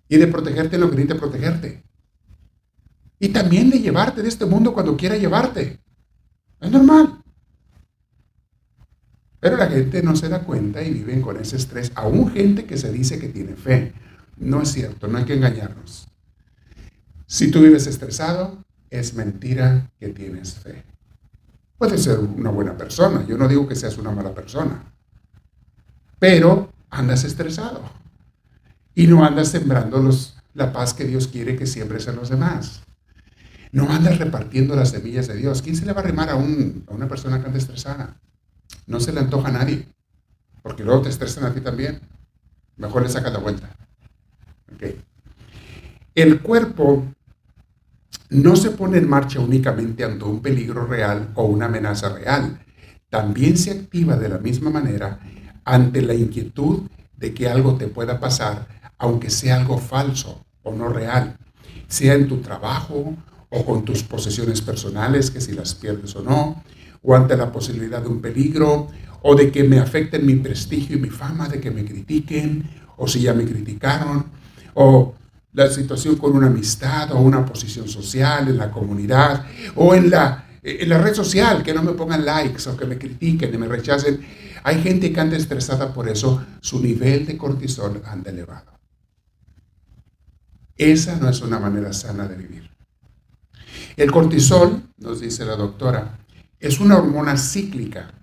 y 0.09 0.19
de 0.19 0.27
protegerte 0.27 0.77
lo 0.77 0.91
que 0.91 0.97
necesita 0.97 1.19
protegerte. 1.19 1.83
Y 3.19 3.29
también 3.31 3.71
de 3.71 3.79
llevarte 3.79 4.23
de 4.23 4.29
este 4.29 4.45
mundo 4.45 4.75
cuando 4.75 4.97
quiera 4.97 5.17
llevarte. 5.17 5.81
Es 6.61 6.71
normal. 6.71 7.22
Pero 9.43 9.57
la 9.57 9.67
gente 9.67 10.05
no 10.05 10.15
se 10.15 10.29
da 10.29 10.45
cuenta 10.45 10.85
y 10.85 10.93
viven 10.93 11.21
con 11.21 11.37
ese 11.37 11.57
estrés. 11.57 11.91
Aún 11.97 12.31
gente 12.31 12.65
que 12.65 12.79
se 12.79 12.93
dice 12.93 13.19
que 13.19 13.29
tiene 13.29 13.57
fe. 13.57 13.93
No 14.37 14.63
es 14.63 14.71
cierto, 14.71 15.09
no 15.09 15.19
hay 15.19 15.25
que 15.25 15.35
engañarnos. 15.35 16.07
Si 17.27 17.51
tú 17.51 17.61
vives 17.61 17.89
estresado, 17.89 18.63
es 18.89 19.15
mentira 19.15 19.91
que 19.99 20.11
tienes 20.11 20.55
fe. 20.55 20.85
Puedes 21.77 22.05
ser 22.05 22.21
una 22.21 22.51
buena 22.51 22.77
persona, 22.77 23.27
yo 23.27 23.37
no 23.37 23.49
digo 23.49 23.67
que 23.67 23.75
seas 23.75 23.99
una 23.99 24.13
mala 24.13 24.33
persona, 24.33 24.85
pero 26.21 26.73
andas 26.89 27.25
estresado 27.25 27.83
y 28.95 29.09
no 29.09 29.25
andas 29.25 29.49
sembrando 29.49 30.09
la 30.55 30.73
paz 30.73 30.95
que 30.95 31.05
Dios 31.05 31.27
quiere 31.27 31.57
que 31.57 31.67
siembres 31.67 32.07
en 32.07 32.15
los 32.15 32.29
demás. 32.29 32.83
No 33.73 33.91
andas 33.91 34.19
repartiendo 34.19 34.77
las 34.77 34.91
semillas 34.91 35.27
de 35.27 35.35
Dios. 35.35 35.63
¿Quién 35.63 35.75
se 35.75 35.85
le 35.85 35.95
va 35.95 36.01
a 36.01 36.05
remar 36.05 36.31
a, 36.31 36.37
una 36.37 37.09
persona 37.09 37.41
que 37.41 37.47
anda 37.47 37.59
estresada? 37.59 38.21
No 38.87 39.01
se 39.01 39.13
le 39.13 39.21
antoja 39.21 39.49
a 39.49 39.53
nadie, 39.53 39.87
porque 40.63 40.85
luego 40.85 41.03
te 41.03 41.09
estresan 41.09 41.45
a 41.45 41.55
ti 41.55 41.61
también. 41.61 42.01
Mejor 42.77 43.03
le 43.03 43.09
sacas 43.09 43.33
la 43.33 43.39
vuelta. 43.39 43.71
El 46.15 46.41
cuerpo 46.41 47.07
no 48.31 48.57
se 48.57 48.71
pone 48.71 48.99
en 48.99 49.09
marcha 49.09 49.41
únicamente 49.41 50.05
ante 50.05 50.25
un 50.25 50.41
peligro 50.41 50.87
real 50.87 51.31
o 51.35 51.45
una 51.45 51.67
amenaza 51.67 52.09
real. 52.11 52.59
también 53.09 53.59
se 53.59 53.71
activa 53.71 54.17
de 54.17 54.31
la 54.31 54.39
misma 54.39 54.71
manera 54.71 55.21
ante 55.67 56.01
la 56.01 56.15
inquietud 56.15 56.85
de 57.15 57.35
que 57.35 57.47
algo 57.47 57.77
te 57.77 57.87
pueda 57.87 58.19
pasar, 58.19 58.67
aunque 58.97 59.29
sea 59.29 59.57
algo 59.57 59.77
falso 59.77 60.47
o 60.63 60.73
no 60.73 60.89
real, 60.89 61.37
sea 61.89 62.15
en 62.15 62.27
tu 62.27 62.39
trabajo 62.39 63.15
o 63.51 63.65
con 63.67 63.85
tus 63.85 64.03
posesiones 64.03 64.63
personales, 64.63 65.31
que 65.31 65.43
si 65.43 65.53
las 65.53 65.75
pierdes 65.75 66.17
o 66.17 66.23
no, 66.23 66.65
o 67.03 67.15
ante 67.15 67.37
la 67.37 67.51
posibilidad 67.51 68.01
de 68.01 68.09
un 68.09 68.21
peligro, 68.21 68.89
o 69.23 69.35
de 69.35 69.51
que 69.51 69.65
me 69.65 69.79
afecten 69.79 70.27
mi 70.27 70.37
prestigio 70.37 70.97
y 70.97 71.01
mi 71.01 71.11
fama, 71.11 71.49
de 71.49 71.61
que 71.61 71.71
me 71.71 71.85
critiquen, 71.85 72.69
o 72.97 73.07
si 73.09 73.21
ya 73.21 73.35
me 73.35 73.45
criticaron, 73.45 74.27
o 74.75 75.15
la 75.53 75.69
situación 75.69 76.17
con 76.17 76.35
una 76.35 76.47
amistad 76.47 77.13
o 77.13 77.21
una 77.21 77.45
posición 77.45 77.89
social 77.89 78.49
en 78.49 78.57
la 78.57 78.71
comunidad, 78.71 79.47
o 79.77 79.95
en 79.95 80.11
la, 80.11 80.47
en 80.63 80.89
la 80.89 80.99
red 80.99 81.15
social, 81.15 81.63
que 81.63 81.75
no 81.75 81.83
me 81.83 81.93
pongan 81.93 82.25
likes 82.25 82.69
o 82.69 82.77
que 82.77 82.87
me 82.87 82.99
critiquen 82.99 83.55
y 83.55 83.59
me 83.59 83.69
rechacen. 83.69 84.21
Hay 84.65 84.81
gente 84.83 85.13
que 85.13 85.21
anda 85.21 85.37
estresada 85.37 85.93
por 85.93 86.09
eso, 86.09 86.45
su 86.61 86.81
nivel 86.81 87.27
de 87.27 87.37
cortisol 87.37 88.01
anda 88.07 88.31
elevado. 88.31 88.73
Esa 90.77 91.17
no 91.17 91.29
es 91.29 91.41
una 91.43 91.59
manera 91.59 91.93
sana 91.93 92.27
de 92.27 92.37
vivir. 92.37 92.71
El 93.97 94.11
cortisol, 94.11 94.83
nos 94.99 95.21
dice 95.21 95.45
la 95.45 95.57
doctora, 95.57 96.19
es 96.63 96.79
una 96.79 96.97
hormona 96.97 97.37
cíclica. 97.37 98.15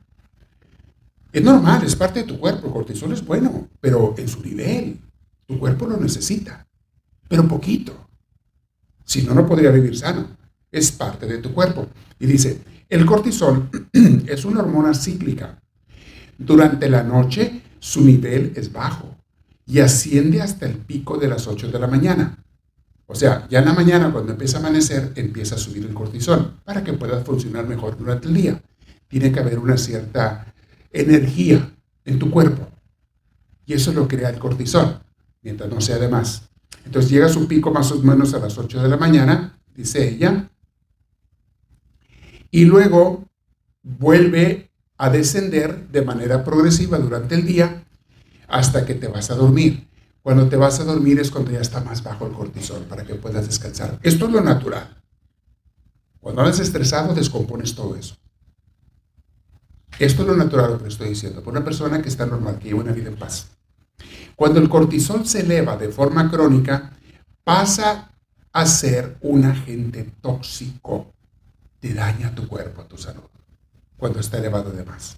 Es 1.31 1.43
normal, 1.43 1.83
es 1.83 1.95
parte 1.95 2.21
de 2.21 2.25
tu 2.25 2.39
cuerpo. 2.39 2.67
El 2.67 2.73
cortisol 2.73 3.11
es 3.11 3.23
bueno, 3.23 3.67
pero 3.81 4.15
en 4.17 4.29
su 4.29 4.41
nivel. 4.41 4.97
Tu 5.45 5.59
cuerpo 5.59 5.85
lo 5.85 5.97
necesita, 5.97 6.65
pero 7.27 7.47
poquito. 7.47 8.07
Si 9.03 9.23
no, 9.23 9.33
no 9.33 9.45
podría 9.45 9.71
vivir 9.71 9.95
sano. 9.97 10.37
Es 10.71 10.91
parte 10.91 11.25
de 11.25 11.39
tu 11.39 11.53
cuerpo. 11.53 11.87
Y 12.17 12.27
dice, 12.27 12.61
el 12.87 13.05
cortisol 13.05 13.69
es 13.93 14.45
una 14.45 14.61
hormona 14.61 14.93
cíclica. 14.93 15.61
Durante 16.37 16.89
la 16.89 17.03
noche 17.03 17.61
su 17.79 18.05
nivel 18.05 18.53
es 18.55 18.71
bajo 18.71 19.17
y 19.65 19.79
asciende 19.79 20.41
hasta 20.41 20.65
el 20.65 20.77
pico 20.77 21.17
de 21.17 21.27
las 21.27 21.45
8 21.45 21.71
de 21.71 21.79
la 21.79 21.87
mañana. 21.87 22.37
O 23.11 23.15
sea, 23.15 23.47
ya 23.49 23.57
en 23.57 23.65
la 23.65 23.73
mañana 23.73 24.11
cuando 24.13 24.33
empieza 24.33 24.57
a 24.57 24.59
amanecer 24.59 25.13
empieza 25.15 25.55
a 25.55 25.57
subir 25.57 25.83
el 25.83 25.95
cortisol 25.95 26.53
para 26.63 26.83
que 26.83 26.93
pueda 26.93 27.19
funcionar 27.21 27.67
mejor 27.67 27.97
durante 27.97 28.27
el 28.27 28.35
día. 28.35 28.61
Tiene 29.07 29.31
que 29.31 29.39
haber 29.39 29.57
una 29.57 29.77
cierta 29.77 30.53
energía 30.91 31.73
en 32.05 32.19
tu 32.19 32.29
cuerpo. 32.29 32.67
Y 33.65 33.73
eso 33.73 33.91
lo 33.93 34.07
crea 34.07 34.29
el 34.29 34.37
cortisol, 34.37 35.01
mientras 35.41 35.71
no 35.71 35.81
sea 35.81 35.97
de 35.97 36.07
más. 36.07 36.51
Entonces 36.85 37.09
llega 37.09 37.25
a 37.25 37.29
su 37.29 37.47
pico 37.47 37.71
más 37.71 37.91
o 37.91 37.99
menos 37.99 38.35
a 38.35 38.39
las 38.39 38.55
8 38.55 38.83
de 38.83 38.89
la 38.89 38.97
mañana, 38.97 39.59
dice 39.73 40.07
ella, 40.07 40.47
y 42.51 42.65
luego 42.65 43.25
vuelve 43.81 44.69
a 44.99 45.09
descender 45.09 45.87
de 45.87 46.03
manera 46.03 46.43
progresiva 46.43 46.99
durante 46.99 47.33
el 47.33 47.43
día 47.47 47.83
hasta 48.47 48.85
que 48.85 48.93
te 48.93 49.07
vas 49.07 49.31
a 49.31 49.35
dormir. 49.35 49.88
Cuando 50.21 50.47
te 50.49 50.57
vas 50.57 50.79
a 50.79 50.83
dormir 50.83 51.19
es 51.19 51.31
cuando 51.31 51.51
ya 51.51 51.61
está 51.61 51.81
más 51.81 52.03
bajo 52.03 52.27
el 52.27 52.33
cortisol 52.33 52.83
para 52.83 53.05
que 53.05 53.15
puedas 53.15 53.47
descansar. 53.47 53.99
Esto 54.03 54.25
es 54.25 54.31
lo 54.31 54.41
natural. 54.41 54.97
Cuando 56.19 56.41
andas 56.41 56.59
estresado, 56.59 57.13
descompones 57.13 57.73
todo 57.73 57.95
eso. 57.95 58.15
Esto 59.97 60.21
es 60.21 60.27
lo 60.27 60.35
natural 60.35 60.71
lo 60.71 60.81
que 60.81 60.89
estoy 60.89 61.09
diciendo. 61.09 61.41
Por 61.41 61.53
una 61.53 61.63
persona 61.63 62.01
que 62.01 62.09
está 62.09 62.25
normal, 62.25 62.59
que 62.59 62.69
lleva 62.69 62.81
una 62.81 62.91
vida 62.91 63.09
en 63.09 63.17
paz. 63.17 63.47
Cuando 64.35 64.59
el 64.59 64.69
cortisol 64.69 65.25
se 65.25 65.41
eleva 65.41 65.75
de 65.77 65.89
forma 65.89 66.29
crónica, 66.29 66.93
pasa 67.43 68.11
a 68.51 68.65
ser 68.65 69.17
un 69.21 69.45
agente 69.45 70.11
tóxico. 70.21 71.13
Te 71.79 71.93
daña 71.93 72.35
tu 72.35 72.47
cuerpo, 72.47 72.83
tu 72.83 72.97
salud, 72.97 73.23
cuando 73.97 74.19
está 74.19 74.37
elevado 74.37 74.71
de 74.71 74.83
más. 74.83 75.17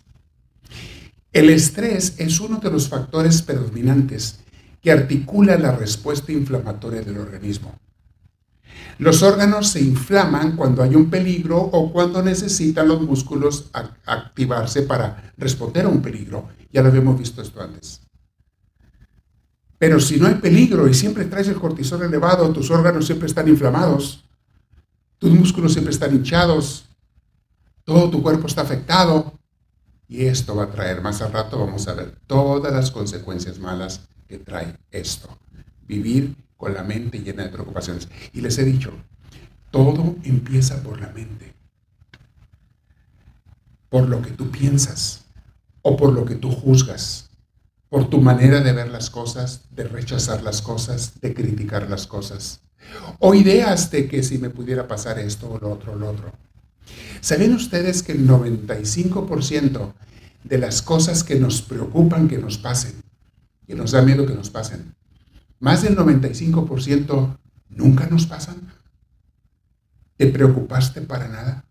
El 1.32 1.50
estrés 1.50 2.16
es 2.18 2.40
uno 2.40 2.58
de 2.58 2.70
los 2.70 2.90
factores 2.90 3.42
predominantes 3.42 4.40
que 4.82 4.92
articula 4.92 5.58
la 5.58 5.72
respuesta 5.72 6.32
inflamatoria 6.32 7.02
del 7.02 7.20
organismo. 7.20 7.76
Los 8.98 9.22
órganos 9.24 9.70
se 9.70 9.82
inflaman 9.82 10.56
cuando 10.56 10.84
hay 10.84 10.96
un 10.96 11.10
peligro 11.10 11.58
o 11.58 11.92
cuando 11.92 12.22
necesitan 12.22 12.88
los 12.88 13.02
músculos 13.02 13.70
activarse 14.06 14.84
para 14.84 15.34
responder 15.38 15.86
a 15.86 15.90
un 15.90 16.02
peligro. 16.02 16.50
Ya 16.72 16.82
lo 16.82 16.90
habíamos 16.90 17.18
visto 17.18 17.42
esto 17.42 17.62
antes. 17.62 18.02
Pero 19.78 20.00
si 20.00 20.20
no 20.20 20.28
hay 20.28 20.36
peligro 20.36 20.88
y 20.88 20.94
siempre 20.94 21.26
traes 21.26 21.48
el 21.48 21.60
cortisol 21.60 22.04
elevado, 22.04 22.52
tus 22.52 22.70
órganos 22.70 23.08
siempre 23.08 23.28
están 23.28 23.48
inflamados, 23.48 24.24
tus 25.18 25.32
músculos 25.32 25.74
siempre 25.74 25.92
están 25.92 26.14
hinchados, 26.14 26.86
todo 27.84 28.10
tu 28.10 28.22
cuerpo 28.22 28.48
está 28.48 28.62
afectado. 28.62 29.34
Y 30.08 30.26
esto 30.26 30.56
va 30.56 30.66
a 30.66 30.72
traer, 30.72 31.02
más 31.02 31.22
al 31.22 31.32
rato 31.32 31.58
vamos 31.58 31.88
a 31.88 31.94
ver 31.94 32.16
todas 32.28 32.72
las 32.72 32.92
consecuencias 32.92 33.58
malas 33.58 34.02
que 34.32 34.40
trae 34.40 34.78
esto. 34.92 35.38
Vivir 35.86 36.36
con 36.56 36.74
la 36.74 36.84
mente 36.84 37.20
llena 37.20 37.44
de 37.44 37.50
preocupaciones. 37.50 38.08
Y 38.34 38.42
les 38.42 38.58
he 38.58 38.64
dicho, 38.64 38.94
todo 39.70 40.16
empieza 40.24 40.82
por 40.82 41.00
la 41.00 41.10
mente. 41.10 41.54
Por 43.90 44.08
lo 44.08 44.22
que 44.22 44.32
tú 44.32 44.50
piensas 44.50 45.26
o 45.82 45.98
por 45.98 46.14
lo 46.14 46.24
que 46.24 46.36
tú 46.36 46.50
juzgas. 46.50 47.30
Por 47.90 48.10
tu 48.10 48.22
manera 48.22 48.62
de 48.62 48.72
ver 48.72 48.88
las 48.90 49.10
cosas, 49.10 49.64
de 49.72 49.84
rechazar 49.84 50.44
las 50.44 50.62
cosas, 50.62 51.20
de 51.20 51.34
criticar 51.34 51.90
las 51.90 52.08
cosas. 52.08 52.62
O 53.20 53.36
ideas 53.36 53.92
de 53.92 54.08
que 54.08 54.24
si 54.24 54.38
me 54.38 54.50
pudiera 54.50 54.88
pasar 54.88 55.20
esto 55.20 55.52
o 55.52 55.60
lo 55.60 55.72
otro 55.72 55.92
o 55.92 55.96
lo 55.96 56.10
otro. 56.10 56.32
¿Saben 57.20 57.54
ustedes 57.54 58.02
que 58.02 58.14
el 58.14 58.28
95% 58.28 59.94
de 60.46 60.58
las 60.58 60.82
cosas 60.82 61.24
que 61.24 61.36
nos 61.36 61.62
preocupan 61.62 62.30
que 62.30 62.38
nos 62.38 62.58
pasen 62.58 63.01
que 63.72 63.78
nos 63.78 63.92
da 63.92 64.02
miedo 64.02 64.26
que 64.26 64.34
nos 64.34 64.50
pasen. 64.50 64.94
Más 65.62 65.82
del 65.82 65.96
95% 65.96 67.38
nunca 67.70 68.06
nos 68.08 68.26
pasan. 68.26 68.70
¿Te 70.18 70.28
preocupaste 70.28 71.00
para 71.04 71.30
nada? 71.30 71.64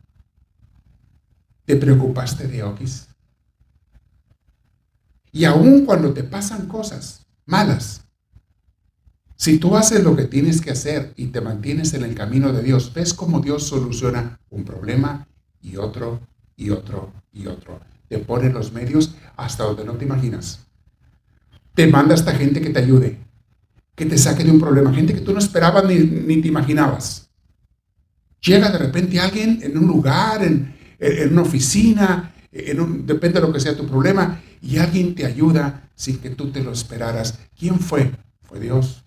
¿Te 1.66 1.76
preocupaste 1.76 2.48
de 2.48 2.62
Oquis? 2.62 3.08
Y 5.30 5.44
aun 5.44 5.84
cuando 5.84 6.14
te 6.14 6.24
pasan 6.24 6.68
cosas 6.68 7.26
malas, 7.44 8.00
si 9.36 9.58
tú 9.58 9.76
haces 9.76 10.02
lo 10.02 10.16
que 10.16 10.24
tienes 10.24 10.62
que 10.62 10.70
hacer 10.70 11.12
y 11.16 11.26
te 11.26 11.42
mantienes 11.42 11.92
en 11.92 12.02
el 12.04 12.14
camino 12.14 12.50
de 12.50 12.62
Dios, 12.62 12.94
ves 12.94 13.12
cómo 13.12 13.40
Dios 13.40 13.64
soluciona 13.64 14.40
un 14.48 14.64
problema 14.64 15.28
y 15.60 15.76
otro 15.76 16.20
y 16.56 16.70
otro 16.70 17.12
y 17.30 17.46
otro. 17.46 17.78
Te 18.08 18.20
pone 18.20 18.48
los 18.48 18.72
medios 18.72 19.16
hasta 19.36 19.64
donde 19.64 19.84
no 19.84 19.98
te 19.98 20.06
imaginas 20.06 20.69
te 21.74 21.86
manda 21.86 22.14
esta 22.14 22.34
gente 22.34 22.60
que 22.60 22.70
te 22.70 22.80
ayude, 22.80 23.18
que 23.94 24.06
te 24.06 24.18
saque 24.18 24.44
de 24.44 24.50
un 24.50 24.60
problema, 24.60 24.92
gente 24.92 25.14
que 25.14 25.20
tú 25.20 25.32
no 25.32 25.38
esperabas 25.38 25.84
ni, 25.84 26.40
te 26.40 26.48
imaginabas. 26.48 27.30
Llega 28.40 28.70
de 28.70 28.78
repente 28.78 29.20
alguien 29.20 29.60
en 29.62 29.76
un 29.76 29.86
lugar, 29.86 30.42
en, 30.42 30.74
una 31.30 31.42
oficina, 31.42 32.34
en 32.52 33.06
depende 33.06 33.40
de 33.40 33.46
lo 33.46 33.52
que 33.52 33.60
sea 33.60 33.76
tu 33.76 33.86
problema, 33.86 34.40
y 34.62 34.78
alguien 34.78 35.14
te 35.14 35.26
ayuda 35.26 35.90
sin 35.94 36.18
que 36.18 36.30
tú 36.30 36.50
te 36.50 36.62
lo 36.62 36.72
esperaras. 36.72 37.38
¿Quién 37.58 37.78
fue? 37.78 38.10
Fue 38.42 38.58
Dios. 38.58 39.04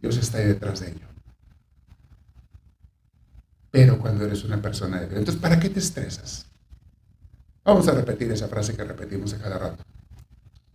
Dios 0.00 0.16
está 0.16 0.38
ahí 0.38 0.46
detrás 0.46 0.80
de 0.80 0.88
ello. 0.88 1.06
Pero 3.70 3.98
cuando 3.98 4.24
eres 4.24 4.44
una 4.44 4.62
persona 4.62 5.00
de 5.00 5.08
Dios, 5.08 5.18
entonces, 5.18 5.42
¿para 5.42 5.60
qué 5.60 5.68
te 5.68 5.80
estresas? 5.80 6.46
Vamos 7.64 7.86
a 7.88 7.92
repetir 7.92 8.30
esa 8.32 8.48
frase 8.48 8.74
que 8.74 8.82
repetimos 8.82 9.34
a 9.34 9.38
cada 9.38 9.58
rato 9.58 9.84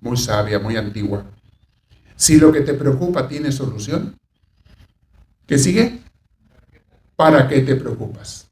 muy 0.03 0.17
sabia, 0.17 0.60
muy 0.60 0.75
antigua. 0.75 1.25
Si 2.15 2.38
lo 2.38 2.51
que 2.51 2.62
te 2.62 2.74
preocupa 2.74 3.27
tiene 3.27 3.51
solución, 3.51 4.17
¿qué 5.48 5.57
sigue? 5.57 6.01
¿Para 7.15 7.48
qué 7.48 7.62
te 7.62 7.75
preocupas? 7.75 8.50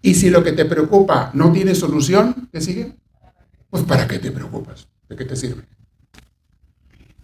Y 0.00 0.14
si 0.14 0.30
lo 0.30 0.42
que 0.42 0.52
te 0.52 0.64
preocupa 0.64 1.30
no 1.34 1.52
tiene 1.52 1.74
solución, 1.74 2.48
¿qué 2.50 2.60
sigue? 2.60 2.96
Pues 3.70 3.84
¿para 3.84 4.08
qué 4.08 4.18
te 4.18 4.30
preocupas? 4.30 4.88
¿De 5.08 5.16
qué 5.16 5.24
te 5.24 5.36
sirve? 5.36 5.64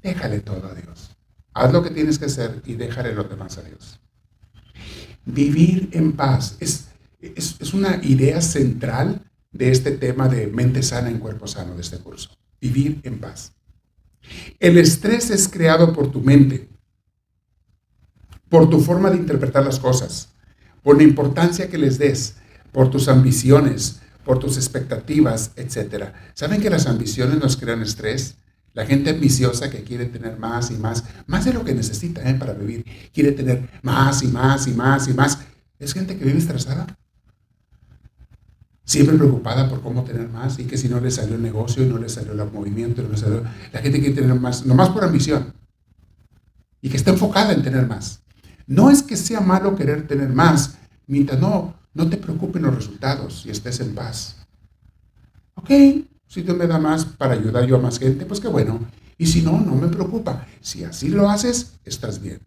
Déjale 0.03 0.41
todo 0.41 0.67
a 0.69 0.75
Dios. 0.75 1.11
Haz 1.55 1.73
lo 1.73 1.83
que 1.83 1.91
tienes 1.91 2.19
que 2.19 2.27
hacer 2.27 2.63
y 2.65 2.75
déjale 2.75 3.15
lo 3.15 3.25
demás 3.25 3.59
a 3.59 3.63
Dios. 3.63 4.01
Vivir 5.25 5.91
en 5.93 6.13
paz 6.13 6.57
es, 6.61 6.89
es, 7.21 7.57
es 7.59 7.75
una 7.75 8.01
idea 8.03 8.41
central 8.41 9.23
de 9.53 9.71
este 9.71 9.93
tema 9.93 10.29
de 10.29 10.47
mente 10.47 10.83
sana 10.83 11.11
en 11.11 11.19
cuerpo 11.19 11.47
sano 11.47 11.75
de 11.75 11.81
este 11.81 11.99
curso 11.99 12.31
vivir 12.61 13.01
en 13.03 13.19
paz. 13.19 13.53
El 14.59 14.79
estrés 14.79 15.31
es 15.31 15.49
creado 15.49 15.93
por 15.93 16.11
tu 16.11 16.21
mente, 16.21 16.69
por 18.49 18.69
tu 18.69 18.81
forma 18.81 19.11
de 19.11 19.17
interpretar 19.17 19.65
las 19.65 19.79
cosas, 19.79 20.31
por 20.83 20.97
la 20.97 21.03
importancia 21.03 21.69
que 21.69 21.79
les 21.79 21.99
des, 21.99 22.37
por 22.73 22.91
tus 22.91 23.09
ambiciones, 23.09 24.01
por 24.25 24.39
tus 24.39 24.57
expectativas, 24.57 25.53
etc. 25.57 26.13
¿Saben 26.35 26.61
que 26.61 26.71
las 26.71 26.87
ambiciones 26.87 27.39
nos 27.39 27.57
crean 27.57 27.83
estrés? 27.83 28.37
La 28.73 28.87
gente 28.87 29.11
ambiciosa 29.11 29.71
que 29.71 29.83
quiere 29.83 30.07
tener 30.07 30.39
más 30.39 30.71
y 30.71 30.75
más, 30.75 31.05
más 31.27 31.45
de 31.45 31.53
lo 31.53 31.65
que 31.65 31.75
necesita 31.75 32.29
¿eh? 32.29 32.35
para 32.35 32.53
vivir, 32.53 32.85
quiere 33.13 33.33
tener 33.33 33.69
más 33.83 34.23
y 34.23 34.29
más 34.29 34.69
y 34.69 34.73
más 34.73 35.09
y 35.09 35.15
más, 35.15 35.39
es 35.79 35.93
gente 35.93 36.17
que 36.17 36.25
vive 36.25 36.39
estresada. 36.39 36.87
Siempre 38.91 39.17
preocupada 39.17 39.69
por 39.69 39.83
cómo 39.83 40.03
tener 40.03 40.29
más 40.29 40.59
y 40.59 40.65
que 40.65 40.77
si 40.77 40.89
no 40.89 40.99
le 40.99 41.13
salió 41.13 41.37
el 41.37 41.43
negocio 41.43 41.85
y 41.85 41.87
no 41.87 41.97
le 41.97 42.09
salió 42.09 42.33
el 42.33 42.51
movimiento, 42.51 43.03
no 43.03 43.11
le 43.11 43.17
salió, 43.17 43.45
la 43.73 43.81
gente 43.81 44.01
quiere 44.01 44.17
tener 44.17 44.35
más, 44.35 44.67
nomás 44.67 44.89
por 44.89 45.05
ambición 45.05 45.55
y 46.81 46.91
que 46.91 46.97
está 46.97 47.13
enfocada 47.13 47.53
en 47.53 47.63
tener 47.63 47.87
más. 47.87 48.21
No 48.67 48.91
es 48.91 49.05
que 49.05 49.17
sea 49.17 49.41
malo 49.41 49.77
querer 49.77 50.09
tener 50.09 50.31
más, 50.31 50.77
mientras 51.07 51.39
no, 51.39 51.75
no 51.95 52.11
te 52.11 52.17
preocupen 52.17 52.63
los 52.63 52.75
resultados 52.75 53.47
y 53.47 53.51
estés 53.51 53.79
en 53.79 53.95
paz. 53.95 54.45
Ok, 55.55 55.71
si 56.27 56.43
tú 56.43 56.57
me 56.57 56.67
da 56.67 56.81
más 56.81 57.05
para 57.05 57.35
ayudar 57.35 57.67
yo 57.67 57.77
a 57.77 57.81
más 57.81 57.97
gente, 57.97 58.27
pues 58.27 58.41
qué 58.41 58.49
bueno. 58.49 58.81
Y 59.17 59.27
si 59.27 59.43
no, 59.43 59.61
no 59.61 59.77
me 59.77 59.87
preocupa. 59.87 60.49
Si 60.61 60.83
así 60.83 61.11
lo 61.11 61.31
haces, 61.31 61.79
estás 61.85 62.21
bien. 62.21 62.41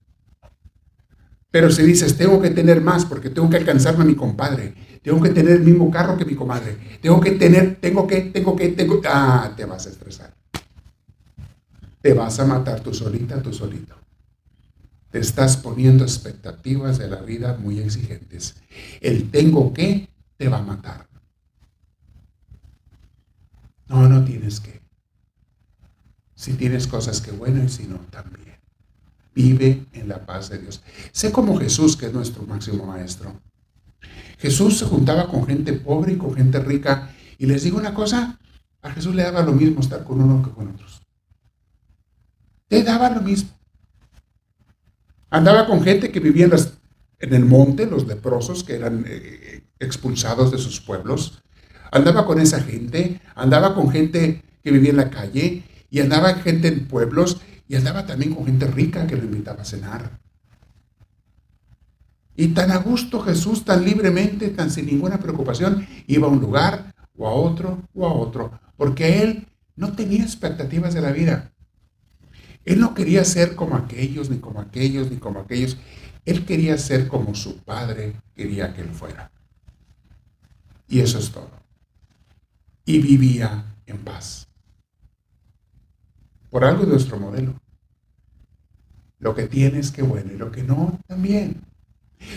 Pero 1.54 1.70
si 1.70 1.84
dices, 1.84 2.18
tengo 2.18 2.42
que 2.42 2.50
tener 2.50 2.82
más 2.82 3.06
porque 3.06 3.30
tengo 3.30 3.48
que 3.48 3.58
alcanzarme 3.58 4.04
a 4.04 4.08
mi 4.08 4.16
compadre, 4.16 4.74
tengo 5.04 5.22
que 5.22 5.30
tener 5.30 5.58
el 5.58 5.64
mismo 5.64 5.92
carro 5.92 6.18
que 6.18 6.26
mi 6.26 6.34
comadre, 6.34 6.98
tengo 7.00 7.22
que 7.22 7.30
tener, 7.34 7.76
tengo 7.80 8.08
que, 8.08 8.22
tengo 8.22 8.56
que, 8.56 8.70
tengo, 8.70 9.00
ah, 9.06 9.54
te 9.56 9.64
vas 9.66 9.86
a 9.86 9.92
estresar. 9.92 10.34
Te 12.02 12.12
vas 12.16 12.40
a 12.40 12.46
matar 12.46 12.80
tú 12.80 12.92
solita, 12.92 13.40
tú 13.40 13.54
solito. 13.54 13.94
Te 15.12 15.20
estás 15.20 15.56
poniendo 15.56 16.04
expectativas 16.04 16.98
de 16.98 17.08
la 17.08 17.22
vida 17.22 17.56
muy 17.56 17.78
exigentes. 17.78 18.56
El 19.00 19.30
tengo 19.30 19.74
que 19.74 20.10
te 20.38 20.50
va 20.50 20.58
a 20.58 20.64
matar. 20.64 21.08
No, 23.90 24.10
no 24.10 24.26
tienes 24.26 24.60
que. 24.60 24.82
Si 26.34 26.54
tienes 26.54 26.88
cosas 26.88 27.22
que 27.22 27.30
bueno 27.30 27.64
y 27.64 27.70
si 27.70 27.84
no, 27.84 27.98
también. 28.10 28.43
Vive 29.36 29.86
en 29.94 30.08
la 30.08 30.26
paz 30.26 30.50
de 30.50 30.60
Dios. 30.60 30.82
Sé 31.12 31.32
como 31.32 31.58
Jesús, 31.58 31.98
que 31.98 32.08
es 32.08 32.14
nuestro 32.14 32.44
máximo 32.44 32.86
maestro. 32.86 33.34
Jesús 34.38 34.78
se 34.78 34.86
juntaba 34.86 35.28
con 35.28 35.46
gente 35.46 35.74
pobre 35.74 36.14
y 36.14 36.18
con 36.18 36.36
gente 36.36 36.60
rica. 36.60 37.10
Y 37.38 37.46
les 37.46 37.64
digo 37.64 37.78
una 37.78 37.94
cosa, 37.94 38.40
a 38.82 38.92
Jesús 38.92 39.16
le 39.16 39.24
daba 39.24 39.42
lo 39.42 39.54
mismo 39.54 39.80
estar 39.80 40.04
con 40.04 40.22
uno 40.22 40.44
que 40.44 40.52
con 40.52 40.68
otros. 40.68 41.02
Le 42.70 42.84
daba 42.84 43.10
lo 43.10 43.22
mismo. 43.22 43.50
Andaba 45.30 45.66
con 45.66 45.84
gente 45.84 46.12
que 46.12 46.20
vivía 46.20 46.46
en, 46.46 47.34
el 47.34 47.46
monte, 47.46 47.86
los 47.88 48.06
leprosos 48.06 48.64
que 48.64 48.76
eran 48.76 49.06
eh, 49.08 49.64
expulsados 49.80 50.52
de 50.52 50.58
sus 50.58 50.80
pueblos. 50.80 51.42
Andaba 51.92 52.26
con 52.26 52.40
esa 52.40 52.62
gente, 52.62 53.22
andaba 53.36 53.74
con 53.74 53.90
gente 53.90 54.44
que 54.62 54.72
vivía 54.72 54.92
en 54.92 54.98
la 54.98 55.10
calle 55.10 55.64
y 55.90 56.00
andaba 56.02 56.36
gente 56.36 56.68
en 56.68 56.88
pueblos 56.88 57.42
y 57.68 57.76
andaba 57.76 58.06
también 58.06 58.34
con 58.34 58.46
gente 58.46 58.68
rica 58.68 59.08
que 59.08 59.16
lo 59.16 59.24
invitaba 59.24 59.62
a 59.62 59.66
cenar. 59.66 60.20
Y 62.36 62.48
tan 62.50 62.72
a 62.72 62.78
gusto 62.78 63.22
Jesús, 63.22 63.64
tan 63.64 63.86
libremente, 63.86 64.50
tan 64.50 64.72
sin 64.72 64.88
ninguna 64.88 65.20
preocupación, 65.20 65.88
iba 66.08 66.28
a 66.28 66.32
un 66.32 66.40
lugar 66.40 66.94
o 67.16 67.28
a 67.28 67.32
otro 67.32 67.84
o 67.94 68.08
a 68.08 68.14
otro, 68.14 68.60
porque 68.76 69.22
él 69.22 69.48
no 69.76 69.94
tenía 69.94 70.24
expectativas 70.24 70.94
de 70.94 71.02
la 71.02 71.12
vida. 71.12 71.52
Él 72.66 72.80
no 72.80 72.94
quería 72.94 73.26
ser 73.26 73.56
como 73.56 73.76
aquellos, 73.76 74.30
ni 74.30 74.38
como 74.38 74.62
aquellos, 74.62 75.12
ni 75.12 75.18
como 75.18 75.40
aquellos. 75.40 75.78
Él 76.26 76.46
quería 76.46 76.78
ser 76.78 77.08
como 77.08 77.36
su 77.36 77.58
padre 77.58 78.16
quería 78.36 78.74
que 78.74 78.82
él 78.82 78.90
fuera. 78.90 79.32
Y 80.88 81.02
eso 81.02 81.20
es 81.20 81.32
todo. 81.32 81.52
Y 82.86 83.00
vivía 83.00 83.76
en 83.86 83.98
paz. 84.00 84.43
Por 86.54 86.64
algo 86.66 86.84
de 86.84 86.92
nuestro 86.92 87.20
modelo. 87.20 87.56
Lo 89.18 89.34
que 89.34 89.48
tienes, 89.48 89.90
que 89.90 90.04
bueno, 90.04 90.32
y 90.32 90.38
lo 90.38 90.52
que 90.52 90.62
no, 90.62 91.00
también. 91.08 91.64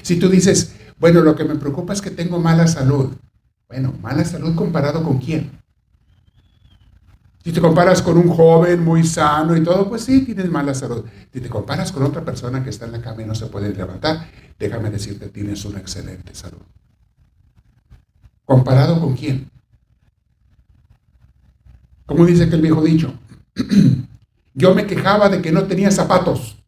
Si 0.01 0.19
tú 0.19 0.31
dices, 0.31 0.75
bueno, 0.99 1.21
lo 1.21 1.37
que 1.37 1.45
me 1.45 1.57
preocupa 1.57 1.93
es 1.93 2.01
que 2.01 2.11
tengo 2.11 2.39
mala 2.39 2.67
salud. 2.67 3.15
Bueno, 3.69 3.93
mala 4.01 4.25
salud 4.25 4.55
comparado 4.55 5.03
con 5.03 5.19
quién? 5.19 5.51
Si 7.45 7.53
te 7.53 7.61
comparas 7.61 8.01
con 8.01 8.17
un 8.17 8.31
joven 8.31 8.83
muy 8.83 9.05
sano 9.05 9.55
y 9.55 9.63
todo, 9.63 9.87
pues 9.87 10.05
sí, 10.05 10.25
tienes 10.25 10.49
mala 10.49 10.73
salud. 10.73 11.05
Si 11.31 11.43
te 11.43 11.51
comparas 11.51 11.93
con 11.93 12.03
otra 12.03 12.25
persona 12.25 12.65
que 12.65 12.71
está 12.71 12.87
en 12.87 12.93
la 12.93 13.03
cama 13.03 13.21
y 13.21 13.27
no 13.27 13.35
se 13.35 13.49
puede 13.49 13.75
levantar, 13.75 14.31
déjame 14.59 14.89
decirte, 14.89 15.29
tienes 15.29 15.63
una 15.67 15.81
excelente 15.81 16.35
salud. 16.35 16.63
¿Comparado 18.47 18.99
con 18.99 19.15
quién? 19.15 19.51
Como 22.07 22.25
dice 22.25 22.45
aquel 22.45 22.63
viejo 22.63 22.81
dicho, 22.81 23.13
yo 24.55 24.75
me 24.75 24.87
quejaba 24.87 25.29
de 25.29 25.43
que 25.43 25.53
no 25.53 25.65
tenía 25.65 25.91
zapatos. 25.91 26.63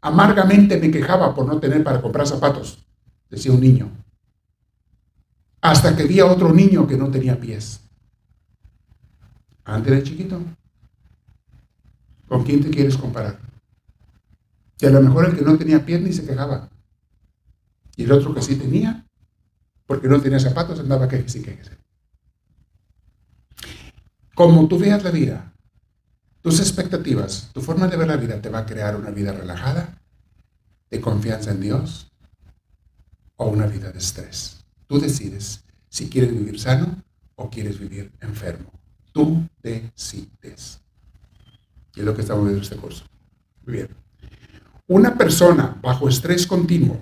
Amargamente 0.00 0.78
me 0.78 0.90
quejaba 0.90 1.34
por 1.34 1.46
no 1.46 1.58
tener 1.58 1.82
para 1.82 2.00
comprar 2.00 2.26
zapatos, 2.26 2.86
decía 3.28 3.52
un 3.52 3.60
niño. 3.60 3.90
Hasta 5.60 5.96
que 5.96 6.04
vi 6.04 6.20
a 6.20 6.26
otro 6.26 6.52
niño 6.52 6.86
que 6.86 6.96
no 6.96 7.10
tenía 7.10 7.38
pies. 7.38 7.80
Antes 9.64 9.92
de 9.92 10.02
chiquito. 10.02 10.40
¿Con 12.28 12.44
quién 12.44 12.62
te 12.62 12.70
quieres 12.70 12.96
comparar? 12.96 13.38
Que 14.78 14.86
a 14.86 14.90
lo 14.90 15.00
mejor 15.00 15.26
el 15.26 15.36
que 15.36 15.44
no 15.44 15.58
tenía 15.58 15.84
pierna 15.84 16.08
y 16.08 16.12
se 16.12 16.26
quejaba. 16.26 16.68
Y 17.96 18.04
el 18.04 18.12
otro 18.12 18.34
que 18.34 18.42
sí 18.42 18.54
tenía, 18.56 19.04
porque 19.86 20.08
no 20.08 20.20
tenía 20.20 20.38
zapatos, 20.38 20.78
andaba 20.78 21.08
que 21.08 21.28
sí 21.28 21.42
que 21.42 21.58
Como 24.34 24.68
tú 24.68 24.78
veas 24.78 25.02
la 25.02 25.10
vida, 25.10 25.52
tus 26.48 26.60
expectativas, 26.60 27.50
tu 27.52 27.60
forma 27.60 27.88
de 27.88 27.98
ver 27.98 28.08
la 28.08 28.16
vida 28.16 28.40
te 28.40 28.48
va 28.48 28.60
a 28.60 28.66
crear 28.66 28.96
una 28.96 29.10
vida 29.10 29.32
relajada, 29.32 30.00
de 30.90 30.98
confianza 30.98 31.50
en 31.50 31.60
Dios, 31.60 32.10
o 33.36 33.48
una 33.48 33.66
vida 33.66 33.92
de 33.92 33.98
estrés. 33.98 34.64
Tú 34.86 34.98
decides 34.98 35.62
si 35.90 36.08
quieres 36.08 36.32
vivir 36.32 36.58
sano 36.58 37.02
o 37.34 37.50
quieres 37.50 37.78
vivir 37.78 38.10
enfermo. 38.22 38.72
Tú 39.12 39.46
decides. 39.62 40.80
Y 41.94 42.00
es 42.00 42.06
lo 42.06 42.14
que 42.14 42.22
estamos 42.22 42.44
viendo 42.44 42.58
en 42.58 42.64
este 42.64 42.76
curso. 42.76 43.04
Muy 43.66 43.74
bien. 43.74 43.88
Una 44.86 45.14
persona 45.18 45.78
bajo 45.82 46.08
estrés 46.08 46.46
continuo 46.46 46.98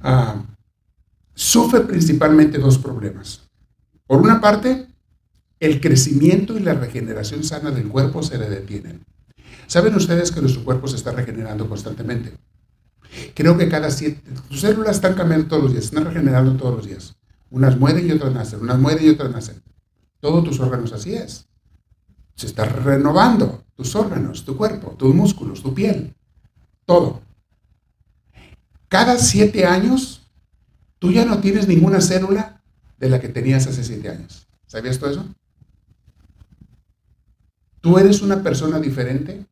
ah, 0.00 0.42
sufre 1.34 1.82
principalmente 1.82 2.58
dos 2.58 2.78
problemas. 2.78 3.48
Por 4.08 4.20
una 4.20 4.40
parte, 4.40 4.87
el 5.60 5.80
crecimiento 5.80 6.56
y 6.56 6.60
la 6.60 6.74
regeneración 6.74 7.42
sana 7.44 7.70
del 7.70 7.88
cuerpo 7.88 8.22
se 8.22 8.38
le 8.38 8.48
detienen. 8.48 9.04
¿Saben 9.66 9.94
ustedes 9.94 10.30
que 10.30 10.40
nuestro 10.40 10.64
cuerpo 10.64 10.88
se 10.88 10.96
está 10.96 11.12
regenerando 11.12 11.68
constantemente? 11.68 12.32
Creo 13.34 13.56
que 13.56 13.68
cada 13.68 13.90
siete, 13.90 14.22
tus 14.48 14.60
células 14.60 14.96
están 14.96 15.14
cambiando 15.14 15.48
todos 15.48 15.64
los 15.64 15.72
días, 15.72 15.84
están 15.84 16.04
regenerando 16.04 16.56
todos 16.56 16.76
los 16.76 16.86
días. 16.86 17.16
Unas 17.50 17.78
mueren 17.78 18.06
y 18.06 18.12
otras 18.12 18.32
nacen, 18.32 18.60
unas 18.60 18.78
mueren 18.78 19.04
y 19.04 19.08
otras 19.10 19.30
nacen. 19.30 19.62
Todos 20.20 20.44
tus 20.44 20.60
órganos 20.60 20.92
así 20.92 21.14
es. 21.14 21.46
Se 22.34 22.46
está 22.46 22.64
renovando 22.64 23.64
tus 23.74 23.94
órganos, 23.94 24.44
tu 24.44 24.56
cuerpo, 24.56 24.94
tus 24.98 25.14
músculos, 25.14 25.62
tu 25.62 25.74
piel, 25.74 26.14
todo. 26.84 27.20
Cada 28.88 29.18
siete 29.18 29.66
años, 29.66 30.22
tú 30.98 31.12
ya 31.12 31.24
no 31.24 31.38
tienes 31.38 31.68
ninguna 31.68 32.00
célula 32.00 32.62
de 32.98 33.08
la 33.08 33.20
que 33.20 33.28
tenías 33.28 33.66
hace 33.66 33.84
siete 33.84 34.08
años. 34.08 34.46
¿Sabías 34.66 34.98
todo 34.98 35.10
eso? 35.10 35.26
Tú 37.80 37.98
eres 37.98 38.22
una 38.22 38.42
persona 38.42 38.80
diferente 38.80 39.46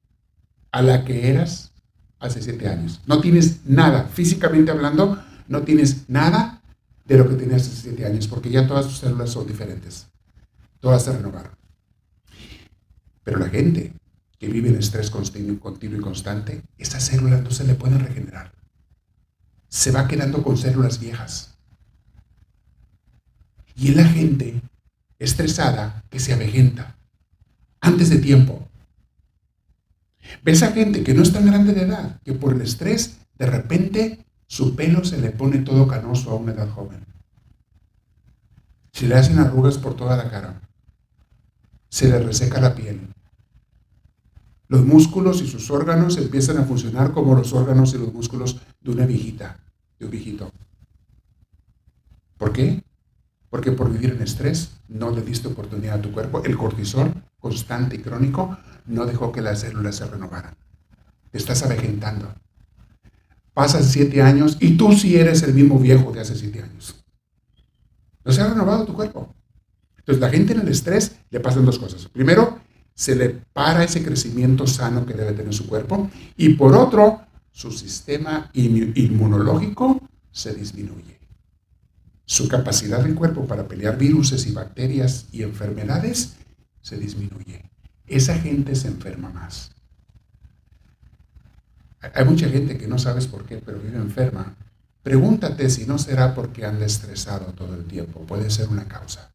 a 0.72 0.82
la 0.82 1.04
que 1.04 1.30
eras 1.30 1.72
hace 2.18 2.42
siete 2.42 2.68
años. 2.68 3.00
No 3.06 3.20
tienes 3.20 3.60
nada, 3.64 4.04
físicamente 4.04 4.70
hablando, 4.70 5.22
no 5.48 5.62
tienes 5.62 6.08
nada 6.08 6.62
de 7.04 7.18
lo 7.18 7.28
que 7.28 7.36
tenías 7.36 7.62
hace 7.62 7.82
siete 7.82 8.04
años, 8.04 8.26
porque 8.26 8.50
ya 8.50 8.66
todas 8.66 8.86
tus 8.86 8.98
células 8.98 9.30
son 9.30 9.46
diferentes. 9.46 10.08
Todas 10.80 11.04
se 11.04 11.12
renovaron. 11.12 11.52
Pero 13.22 13.38
la 13.38 13.48
gente 13.48 13.92
que 14.38 14.48
vive 14.48 14.68
en 14.68 14.76
estrés 14.76 15.10
continuo, 15.10 15.58
y 15.80 16.00
constante, 16.00 16.62
esas 16.78 17.04
células 17.04 17.42
no 17.42 17.50
se 17.50 17.64
le 17.64 17.74
pueden 17.74 18.00
regenerar. 18.00 18.52
Se 19.68 19.90
va 19.90 20.08
quedando 20.08 20.42
con 20.42 20.56
células 20.56 21.00
viejas. 21.00 21.56
Y 23.74 23.90
es 23.90 23.96
la 23.96 24.04
gente 24.04 24.60
estresada 25.18 26.04
que 26.10 26.20
se 26.20 26.32
avejenta 26.32 26.95
antes 27.86 28.10
de 28.10 28.18
tiempo. 28.18 28.66
Ves 30.42 30.62
a 30.64 30.72
gente 30.72 31.04
que 31.04 31.14
no 31.14 31.22
es 31.22 31.32
tan 31.32 31.46
grande 31.46 31.72
de 31.72 31.82
edad, 31.82 32.20
que 32.24 32.32
por 32.32 32.52
el 32.52 32.60
estrés 32.60 33.18
de 33.38 33.46
repente 33.46 34.26
su 34.48 34.74
pelo 34.74 35.04
se 35.04 35.18
le 35.18 35.30
pone 35.30 35.58
todo 35.58 35.86
canoso 35.86 36.30
a 36.30 36.34
una 36.34 36.52
edad 36.52 36.68
joven. 36.68 37.04
Se 38.92 39.06
le 39.06 39.14
hacen 39.14 39.38
arrugas 39.38 39.78
por 39.78 39.94
toda 39.94 40.16
la 40.16 40.30
cara. 40.30 40.60
Se 41.88 42.08
le 42.08 42.18
reseca 42.18 42.60
la 42.60 42.74
piel. 42.74 43.08
Los 44.68 44.84
músculos 44.84 45.40
y 45.42 45.46
sus 45.46 45.70
órganos 45.70 46.16
empiezan 46.16 46.58
a 46.58 46.64
funcionar 46.64 47.12
como 47.12 47.36
los 47.36 47.52
órganos 47.52 47.94
y 47.94 47.98
los 47.98 48.12
músculos 48.12 48.60
de 48.80 48.90
una 48.90 49.06
viejita, 49.06 49.60
de 49.98 50.06
un 50.06 50.10
viejito. 50.10 50.50
¿Por 52.36 52.52
qué? 52.52 52.82
Porque 53.48 53.70
por 53.70 53.92
vivir 53.92 54.10
en 54.10 54.22
estrés 54.22 54.72
no 54.88 55.10
le 55.10 55.22
diste 55.22 55.46
oportunidad 55.46 55.98
a 55.98 56.02
tu 56.02 56.10
cuerpo. 56.10 56.42
El 56.42 56.56
cortisol 56.56 57.14
constante 57.40 57.96
y 57.96 58.00
crónico 58.00 58.58
no 58.86 59.06
dejó 59.06 59.32
que 59.32 59.42
las 59.42 59.60
células 59.60 59.96
se 59.96 60.06
renovaran. 60.06 60.54
Te 61.30 61.38
estás 61.38 61.62
avejentando 61.62 62.34
pasan 63.56 63.84
siete 63.84 64.20
años 64.20 64.58
y 64.60 64.76
tú 64.76 64.92
sí 64.92 65.16
eres 65.16 65.42
el 65.42 65.54
mismo 65.54 65.78
viejo 65.78 66.12
de 66.12 66.20
hace 66.20 66.34
siete 66.34 66.60
años. 66.60 66.94
No 68.22 68.30
se 68.30 68.42
ha 68.42 68.48
renovado 68.48 68.84
tu 68.84 68.92
cuerpo. 68.92 69.34
Entonces, 69.96 70.20
la 70.20 70.28
gente 70.28 70.52
en 70.52 70.60
el 70.60 70.68
estrés 70.68 71.16
le 71.30 71.40
pasan 71.40 71.64
dos 71.64 71.78
cosas. 71.78 72.04
Primero, 72.04 72.58
se 72.94 73.16
le 73.16 73.30
para 73.54 73.82
ese 73.82 74.04
crecimiento 74.04 74.66
sano 74.66 75.06
que 75.06 75.14
debe 75.14 75.32
tener 75.32 75.54
su 75.54 75.66
cuerpo. 75.66 76.10
Y 76.36 76.50
por 76.50 76.76
otro, 76.76 77.22
su 77.50 77.72
sistema 77.72 78.50
inmunológico 78.52 80.06
se 80.30 80.52
disminuye. 80.52 81.18
Su 82.26 82.48
capacidad 82.48 83.02
del 83.02 83.14
cuerpo 83.14 83.46
para 83.46 83.66
pelear 83.66 83.96
virus 83.96 84.46
y 84.46 84.52
bacterias 84.52 85.28
y 85.32 85.44
enfermedades 85.44 86.34
se 86.86 86.96
disminuye. 86.96 87.68
Esa 88.06 88.38
gente 88.38 88.76
se 88.76 88.86
enferma 88.86 89.28
más. 89.30 89.72
Hay 92.14 92.24
mucha 92.24 92.48
gente 92.48 92.78
que 92.78 92.86
no 92.86 92.96
sabes 92.96 93.26
por 93.26 93.44
qué, 93.44 93.56
pero 93.56 93.80
vive 93.80 93.96
enferma. 93.96 94.54
Pregúntate 95.02 95.68
si 95.68 95.84
no 95.84 95.98
será 95.98 96.32
porque 96.32 96.64
anda 96.64 96.86
estresado 96.86 97.46
todo 97.54 97.74
el 97.74 97.86
tiempo. 97.86 98.20
Puede 98.20 98.50
ser 98.50 98.68
una 98.68 98.84
causa 98.84 99.32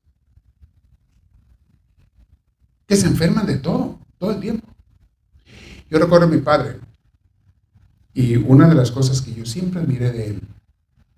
que 2.87 2.95
se 2.95 3.07
enferman 3.07 3.45
de 3.45 3.57
todo, 3.57 3.99
todo 4.17 4.31
el 4.31 4.39
tiempo. 4.39 4.67
Yo 5.89 5.99
recuerdo 5.99 6.27
a 6.27 6.29
mi 6.29 6.37
padre, 6.39 6.79
y 8.13 8.37
una 8.37 8.69
de 8.69 8.75
las 8.75 8.91
cosas 8.91 9.21
que 9.21 9.33
yo 9.33 9.45
siempre 9.45 9.81
admiré 9.81 10.11
de 10.11 10.27
él, 10.27 10.41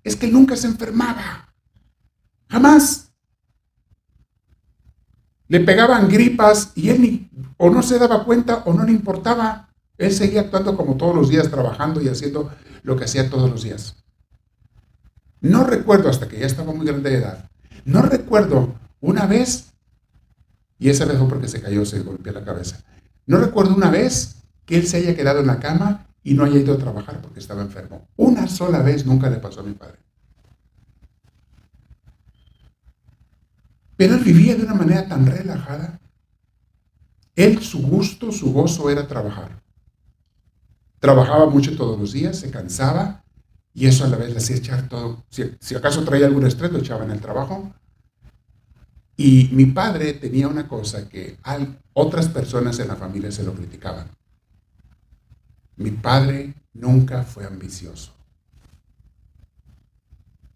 es 0.02 0.16
que 0.16 0.26
nunca 0.26 0.56
se 0.56 0.66
enfermaba, 0.66 1.52
jamás. 2.48 3.03
Le 5.48 5.60
pegaban 5.60 6.08
gripas 6.08 6.72
y 6.74 6.88
él 6.88 7.00
ni, 7.02 7.30
o 7.56 7.70
no 7.70 7.82
se 7.82 7.98
daba 7.98 8.24
cuenta 8.24 8.62
o 8.64 8.72
no 8.72 8.84
le 8.84 8.92
importaba. 8.92 9.68
Él 9.98 10.12
seguía 10.12 10.42
actuando 10.42 10.76
como 10.76 10.96
todos 10.96 11.14
los 11.14 11.28
días, 11.28 11.50
trabajando 11.50 12.00
y 12.00 12.08
haciendo 12.08 12.50
lo 12.82 12.96
que 12.96 13.04
hacía 13.04 13.30
todos 13.30 13.50
los 13.50 13.62
días. 13.62 13.96
No 15.40 15.64
recuerdo, 15.64 16.08
hasta 16.08 16.26
que 16.26 16.38
ya 16.38 16.46
estaba 16.46 16.72
muy 16.72 16.86
grande 16.86 17.10
de 17.10 17.18
edad, 17.18 17.50
no 17.84 18.02
recuerdo 18.02 18.74
una 19.00 19.26
vez 19.26 19.74
y 20.78 20.90
esa 20.90 21.04
vez 21.04 21.18
fue 21.18 21.28
porque 21.28 21.48
se 21.48 21.60
cayó, 21.60 21.84
se 21.84 22.00
golpeó 22.00 22.32
la 22.32 22.44
cabeza. 22.44 22.82
No 23.26 23.38
recuerdo 23.38 23.74
una 23.74 23.90
vez 23.90 24.36
que 24.64 24.76
él 24.76 24.86
se 24.86 24.98
haya 24.98 25.14
quedado 25.14 25.40
en 25.40 25.46
la 25.46 25.60
cama 25.60 26.06
y 26.22 26.34
no 26.34 26.44
haya 26.44 26.58
ido 26.58 26.74
a 26.74 26.78
trabajar 26.78 27.20
porque 27.20 27.40
estaba 27.40 27.62
enfermo. 27.62 28.08
Una 28.16 28.48
sola 28.48 28.80
vez 28.80 29.06
nunca 29.06 29.30
le 29.30 29.36
pasó 29.36 29.60
a 29.60 29.64
mi 29.64 29.74
padre. 29.74 30.03
Pero 33.96 34.14
él 34.14 34.24
vivía 34.24 34.56
de 34.56 34.64
una 34.64 34.74
manera 34.74 35.06
tan 35.06 35.26
relajada. 35.26 36.00
Él, 37.36 37.62
su 37.62 37.82
gusto, 37.82 38.32
su 38.32 38.52
gozo 38.52 38.90
era 38.90 39.06
trabajar. 39.06 39.62
Trabajaba 40.98 41.46
mucho 41.46 41.76
todos 41.76 41.98
los 41.98 42.12
días, 42.12 42.38
se 42.38 42.50
cansaba 42.50 43.24
y 43.72 43.86
eso 43.86 44.04
a 44.04 44.08
la 44.08 44.16
vez 44.16 44.30
le 44.30 44.38
hacía 44.38 44.56
echar 44.56 44.88
todo. 44.88 45.24
Si, 45.28 45.74
acaso 45.74 46.04
traía 46.04 46.26
algún 46.26 46.46
estrés, 46.46 46.72
lo 46.72 46.78
echaba 46.78 47.04
en 47.04 47.10
el 47.10 47.20
trabajo 47.20 47.72
y 49.16 49.50
mi 49.52 49.66
padre 49.66 50.14
tenía 50.14 50.48
una 50.48 50.66
cosa 50.66 51.08
que 51.08 51.38
otras 51.92 52.28
personas 52.28 52.78
en 52.78 52.88
la 52.88 52.96
familia 52.96 53.30
se 53.30 53.44
lo 53.44 53.52
criticaban. 53.52 54.08
Mi 55.76 55.90
padre 55.90 56.54
nunca 56.72 57.22
fue 57.22 57.44
ambicioso. 57.44 58.12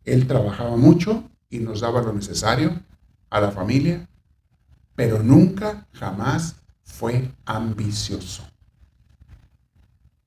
Él 0.05 0.27
trabajaba 0.27 0.77
mucho 0.77 1.29
y 1.51 1.59
nos 1.59 1.81
daba 1.81 2.03
lo 2.03 2.12
necesario 2.12 2.81
a 3.30 3.40
la 3.40 3.50
familia, 3.50 4.08
pero 4.94 5.22
nunca, 5.22 5.86
jamás 5.92 6.56
fue 6.82 7.30
ambicioso. 7.44 8.44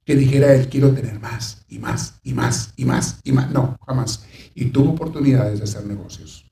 Que 0.05 0.15
dijera 0.15 0.53
él, 0.53 0.69
quiero 0.69 0.93
tener 0.93 1.19
más 1.19 1.63
y 1.67 1.79
más 1.79 2.19
y 2.23 2.33
más 2.33 2.73
y 2.75 2.85
más 2.85 3.19
y 3.23 3.31
más. 3.31 3.51
No, 3.51 3.77
jamás. 3.85 4.25
Y 4.55 4.65
tuvo 4.65 4.91
oportunidades 4.91 5.59
de 5.59 5.65
hacer 5.65 5.85
negocios. 5.85 6.45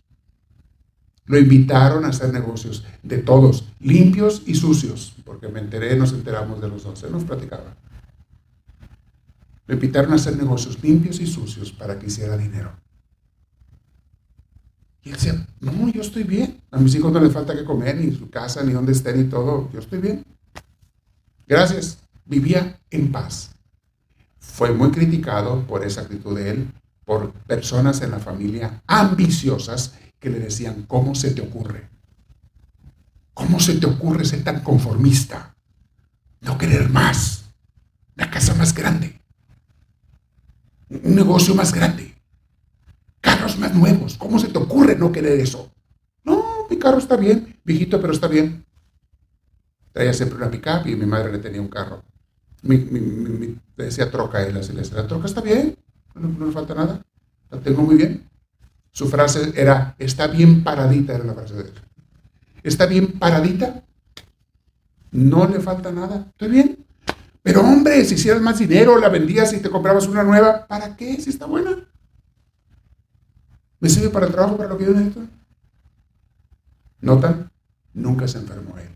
Lo 1.26 1.38
invitaron 1.38 2.06
a 2.06 2.10
hacer 2.10 2.34
negocios 2.34 2.86
de 3.04 3.20
todos, 3.20 3.70
limpios 3.80 4.42
y 4.48 4.56
sucios, 4.56 5.14
porque 5.24 5.48
me 5.48 5.60
enteré, 5.60 5.96
nos 5.96 6.12
enteramos 6.12 6.60
de 6.60 6.68
los 6.68 6.84
dos, 6.84 7.04
él 7.04 7.12
nos 7.12 7.24
platicaba. 7.24 7.76
Lo 9.68 9.76
invitaron 9.76 10.12
a 10.12 10.16
hacer 10.16 10.36
negocios 10.36 10.82
limpios 10.82 11.20
y 11.20 11.28
sucios 11.28 11.72
para 11.72 12.00
que 12.00 12.08
hiciera 12.08 12.36
dinero. 12.36 12.72
Y 15.04 15.10
él 15.10 15.16
decía, 15.16 15.48
no, 15.60 15.90
yo 15.90 16.02
estoy 16.02 16.24
bien. 16.24 16.62
A 16.72 16.78
mis 16.78 16.94
hijos 16.96 17.12
no 17.12 17.20
les 17.20 17.32
falta 17.32 17.56
que 17.56 17.64
comer, 17.64 17.98
ni 17.98 18.16
su 18.16 18.30
casa, 18.30 18.64
ni 18.64 18.74
donde 18.74 18.92
estén, 18.92 19.18
ni 19.18 19.30
todo. 19.30 19.70
Yo 19.72 19.80
estoy 19.80 20.00
bien. 20.00 20.26
Gracias. 21.48 22.00
Vivía 22.26 22.80
en 22.92 23.12
paz. 23.12 23.52
Fue 24.40 24.72
muy 24.72 24.92
criticado 24.92 25.66
por 25.66 25.86
esa 25.86 26.02
actitud 26.02 26.38
de 26.38 26.50
él, 26.50 26.72
por 27.06 27.32
personas 27.32 28.02
en 28.02 28.12
la 28.12 28.20
familia 28.20 28.84
ambiciosas 28.86 29.96
que 30.20 30.30
le 30.30 30.40
decían, 30.40 30.84
¿cómo 30.84 31.16
se 31.16 31.32
te 31.32 31.42
ocurre? 31.42 31.90
¿Cómo 33.34 33.60
se 33.60 33.76
te 33.76 33.86
ocurre 33.86 34.26
ser 34.26 34.44
tan 34.44 34.62
conformista? 34.62 35.56
No 36.42 36.58
querer 36.58 36.90
más, 36.90 37.46
una 38.18 38.30
casa 38.30 38.54
más 38.54 38.74
grande, 38.74 39.22
un 40.90 41.16
negocio 41.16 41.56
más 41.56 41.74
grande, 41.74 42.09
carros 43.22 43.58
más 43.58 43.74
nuevos. 43.74 44.18
¿Cómo 44.18 44.40
se 44.40 44.48
te 44.48 44.58
ocurre 44.58 44.96
no 44.96 45.12
querer 45.12 45.40
eso? 45.40 45.72
No, 46.24 46.68
mi 46.70 46.78
carro 46.78 46.98
está 46.98 47.16
bien, 47.16 47.60
viejito, 47.64 48.00
pero 48.00 48.14
está 48.14 48.28
bien. 48.28 48.66
Traía 49.92 50.14
siempre 50.14 50.38
una 50.38 50.52
pickup 50.52 50.88
y 50.88 50.96
mi 50.96 51.06
madre 51.06 51.32
le 51.32 51.40
tenía 51.40 51.62
un 51.62 51.68
carro. 51.68 52.04
Mi, 52.62 52.78
le 52.78 53.86
decía 53.86 54.12
troca 54.12 54.46
él, 54.46 54.58
así 54.58 54.74
le 54.74 54.84
la 54.84 55.08
troca 55.08 55.28
está 55.28 55.40
bien, 55.40 55.78
no, 56.14 56.28
no 56.28 56.46
le 56.48 56.52
falta 56.52 56.76
nada, 56.76 57.02
la 57.50 57.60
tengo 57.60 57.82
muy 57.84 57.96
bien. 57.96 58.30
Su 58.92 59.08
frase 59.08 59.54
era, 59.56 59.96
está 59.98 60.28
bien 60.28 60.64
paradita, 60.64 61.14
era 61.14 61.24
la 61.24 61.34
frase 61.34 61.54
de 61.54 61.62
él. 61.62 61.74
¿Está 62.64 62.86
bien 62.86 63.14
paradita? 63.14 63.84
No 65.12 65.48
le 65.48 65.60
falta 65.60 65.92
nada. 65.92 66.28
¿Estoy 66.32 66.50
bien? 66.50 66.86
Pero 67.42 67.62
hombre, 67.62 68.04
si 68.04 68.16
hicieras 68.16 68.42
más 68.42 68.60
dinero, 68.60 69.00
la 69.00 69.10
vendías 69.10 69.54
y 69.54 69.60
te 69.60 69.70
comprabas 69.70 70.08
una 70.08 70.24
nueva, 70.24 70.68
¿para 70.68 70.96
qué? 70.96 71.20
Si 71.22 71.30
está 71.30 71.46
buena. 71.46 71.78
¿Me 73.80 73.90
sirve 73.90 74.10
para 74.10 74.26
el 74.26 74.32
trabajo, 74.32 74.58
para 74.58 74.70
lo 74.70 74.78
que 74.78 74.86
yo 74.86 74.92
necesito? 74.92 75.22
¿Notan? 77.02 77.52
Nunca 77.94 78.28
se 78.28 78.38
enfermó 78.38 78.78
él. 78.78 78.96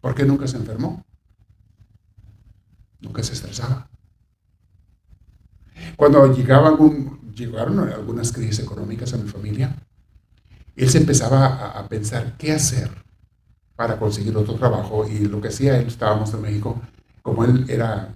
¿Por 0.00 0.14
qué 0.14 0.24
nunca 0.24 0.46
se 0.46 0.56
enfermó? 0.56 1.04
Nunca 3.00 3.22
se 3.22 3.32
estresaba. 3.32 3.88
Cuando 5.96 6.34
llegaba 6.34 6.72
un, 6.72 7.32
llegaron 7.34 7.78
algunas 7.80 8.32
crisis 8.32 8.60
económicas 8.60 9.14
a 9.14 9.16
mi 9.16 9.28
familia, 9.28 9.76
él 10.76 10.88
se 10.88 10.98
empezaba 10.98 11.70
a, 11.78 11.88
pensar 11.88 12.36
qué 12.36 12.52
hacer 12.52 12.90
para 13.74 13.98
conseguir 13.98 14.36
otro 14.36 14.54
trabajo 14.54 15.08
y 15.08 15.20
lo 15.26 15.40
que 15.40 15.48
hacía 15.48 15.78
él, 15.78 15.86
estábamos 15.86 16.32
en 16.34 16.42
México, 16.42 16.80
como 17.22 17.44
él 17.44 17.64
era, 17.68 18.14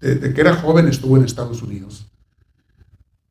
desde 0.00 0.34
que 0.34 0.40
era 0.40 0.56
joven 0.56 0.88
estuvo 0.88 1.16
en 1.16 1.24
Estados 1.24 1.62
Unidos, 1.62 2.06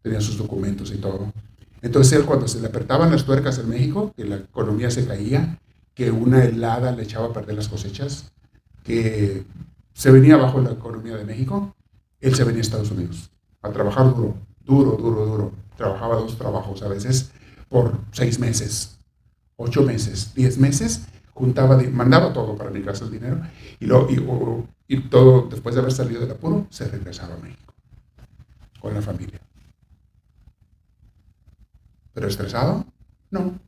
tenía 0.06 0.22
sus 0.22 0.38
documentos 0.38 0.94
y 0.94 0.98
todo. 0.98 1.34
Entonces 1.82 2.14
él 2.14 2.26
cuando 2.26 2.48
se 2.48 2.62
le 2.62 2.68
apretaban 2.68 3.10
las 3.10 3.26
tuercas 3.26 3.58
en 3.58 3.70
México, 3.70 4.14
que 4.16 4.24
la 4.24 4.36
economía 4.36 4.92
se 4.92 5.08
caía, 5.08 5.60
que 5.96 6.12
una 6.12 6.44
helada 6.44 6.92
le 6.92 7.02
echaba 7.02 7.26
a 7.26 7.34
perder 7.34 7.56
las 7.56 7.68
cosechas, 7.68 8.32
que 8.84 9.44
se 9.94 10.12
venía 10.12 10.36
abajo 10.36 10.62
la 10.62 10.74
economía 10.74 11.16
de 11.16 11.26
México, 11.26 11.76
él 12.22 12.36
se 12.36 12.44
venía 12.44 12.60
a 12.60 12.62
Estados 12.62 12.92
Unidos 12.92 13.32
a 13.64 13.72
trabajar 13.72 14.14
duro 14.14 14.36
duro, 14.64 14.92
duro, 14.92 15.26
duro. 15.26 15.52
Trabajaba 15.76 16.18
dos 16.18 16.38
trabajos 16.38 16.84
a 16.84 16.88
veces 16.88 17.32
por 17.68 17.98
seis 18.12 18.38
meses, 18.40 19.00
ocho 19.56 19.82
meses, 19.82 20.34
diez 20.36 20.60
meses, 20.60 21.08
juntaba, 21.34 21.82
mandaba 21.92 22.32
todo 22.32 22.56
para 22.56 22.70
mi 22.70 22.84
casa 22.84 23.06
el 23.06 23.12
dinero 23.12 23.42
y, 23.80 23.86
lo, 23.86 24.08
y, 24.88 25.00
todo, 25.10 25.48
después 25.50 25.74
de 25.74 25.82
haber 25.82 25.92
salido 25.92 26.22
del 26.22 26.32
apuro, 26.32 26.68
se 26.70 26.88
regresaba 26.88 27.34
a 27.34 27.38
México 27.38 27.74
con 28.80 28.94
la 28.94 29.02
familia. 29.02 29.40
¿Pero 32.16 32.30
estresado? 32.30 32.86
No. 33.30 33.60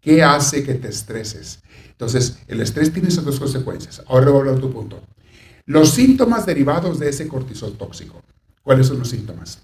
¿Qué 0.00 0.22
hace 0.22 0.62
que 0.62 0.74
te 0.74 0.88
estreses? 0.88 1.60
Entonces, 1.90 2.38
el 2.46 2.60
estrés 2.60 2.92
tiene 2.92 3.08
esas 3.08 3.24
dos 3.24 3.40
consecuencias. 3.40 4.00
Ahora 4.06 4.30
voy 4.30 4.36
a 4.36 4.40
hablar 4.40 4.60
tu 4.60 4.72
punto. 4.72 5.02
Los 5.66 5.90
síntomas 5.90 6.46
derivados 6.46 7.00
de 7.00 7.08
ese 7.08 7.26
cortisol 7.26 7.76
tóxico. 7.76 8.22
¿Cuáles 8.62 8.86
son 8.86 9.00
los 9.00 9.08
síntomas? 9.08 9.62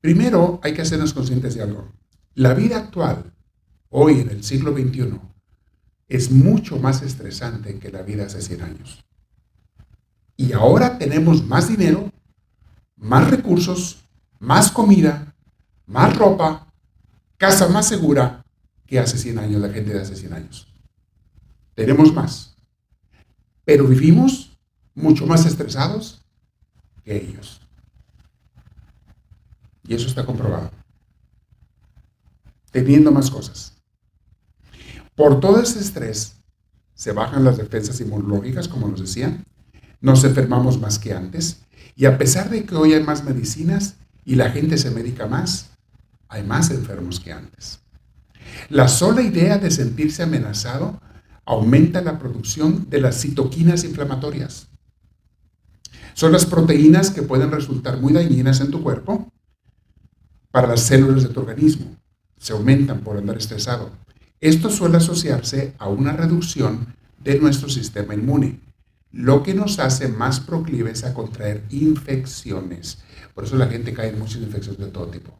Primero, 0.00 0.60
hay 0.62 0.72
que 0.72 0.82
hacernos 0.82 1.12
conscientes 1.12 1.56
de 1.56 1.62
algo. 1.62 1.90
La 2.34 2.54
vida 2.54 2.78
actual, 2.78 3.34
hoy 3.88 4.20
en 4.20 4.30
el 4.30 4.44
siglo 4.44 4.72
XXI, 4.72 5.18
es 6.06 6.30
mucho 6.30 6.78
más 6.78 7.02
estresante 7.02 7.76
que 7.80 7.90
la 7.90 8.02
vida 8.02 8.26
hace 8.26 8.40
100 8.40 8.62
años. 8.62 9.04
Y 10.36 10.52
ahora 10.52 10.96
tenemos 10.96 11.44
más 11.44 11.68
dinero, 11.68 12.12
más 12.96 13.28
recursos, 13.28 14.07
más 14.38 14.70
comida, 14.70 15.34
más 15.86 16.16
ropa, 16.16 16.72
casa 17.36 17.68
más 17.68 17.88
segura 17.88 18.44
que 18.86 18.98
hace 18.98 19.18
100 19.18 19.38
años, 19.38 19.60
la 19.60 19.70
gente 19.70 19.92
de 19.92 20.00
hace 20.00 20.16
100 20.16 20.32
años. 20.32 20.66
Tenemos 21.74 22.12
más. 22.12 22.56
Pero 23.64 23.86
vivimos 23.86 24.58
mucho 24.94 25.26
más 25.26 25.46
estresados 25.46 26.24
que 27.04 27.16
ellos. 27.16 27.60
Y 29.86 29.94
eso 29.94 30.08
está 30.08 30.24
comprobado. 30.24 30.70
Teniendo 32.70 33.10
más 33.12 33.30
cosas. 33.30 33.74
Por 35.14 35.40
todo 35.40 35.60
ese 35.60 35.80
estrés, 35.80 36.36
se 36.94 37.12
bajan 37.12 37.44
las 37.44 37.56
defensas 37.56 38.00
inmunológicas, 38.00 38.68
como 38.68 38.88
nos 38.88 39.00
decía, 39.00 39.44
nos 40.00 40.24
enfermamos 40.24 40.80
más 40.80 40.98
que 40.98 41.12
antes, 41.12 41.62
y 41.96 42.06
a 42.06 42.18
pesar 42.18 42.50
de 42.50 42.64
que 42.64 42.74
hoy 42.74 42.94
hay 42.94 43.02
más 43.02 43.24
medicinas 43.24 43.96
y 44.28 44.34
la 44.34 44.50
gente 44.50 44.76
se 44.76 44.90
medica 44.90 45.26
más, 45.26 45.70
hay 46.28 46.42
más 46.42 46.70
enfermos 46.70 47.18
que 47.18 47.32
antes. 47.32 47.80
La 48.68 48.86
sola 48.86 49.22
idea 49.22 49.56
de 49.56 49.70
sentirse 49.70 50.22
amenazado 50.22 51.00
aumenta 51.46 52.02
la 52.02 52.18
producción 52.18 52.90
de 52.90 53.00
las 53.00 53.22
citoquinas 53.22 53.84
inflamatorias. 53.84 54.68
Son 56.12 56.30
las 56.30 56.44
proteínas 56.44 57.10
que 57.10 57.22
pueden 57.22 57.50
resultar 57.50 58.02
muy 58.02 58.12
dañinas 58.12 58.60
en 58.60 58.70
tu 58.70 58.82
cuerpo 58.82 59.32
para 60.50 60.68
las 60.68 60.80
células 60.80 61.22
de 61.22 61.30
tu 61.30 61.40
organismo. 61.40 61.96
Se 62.36 62.52
aumentan 62.52 63.00
por 63.00 63.16
andar 63.16 63.38
estresado. 63.38 63.92
Esto 64.42 64.68
suele 64.68 64.98
asociarse 64.98 65.72
a 65.78 65.88
una 65.88 66.12
reducción 66.12 66.94
de 67.24 67.40
nuestro 67.40 67.70
sistema 67.70 68.12
inmune, 68.12 68.60
lo 69.10 69.42
que 69.42 69.54
nos 69.54 69.78
hace 69.78 70.06
más 70.08 70.38
proclives 70.38 71.04
a 71.04 71.14
contraer 71.14 71.64
infecciones. 71.70 72.98
Por 73.38 73.44
eso 73.44 73.54
la 73.54 73.68
gente 73.68 73.94
cae 73.94 74.08
en 74.08 74.18
muchas 74.18 74.42
infecciones 74.42 74.80
de 74.80 74.88
todo 74.88 75.06
tipo. 75.06 75.32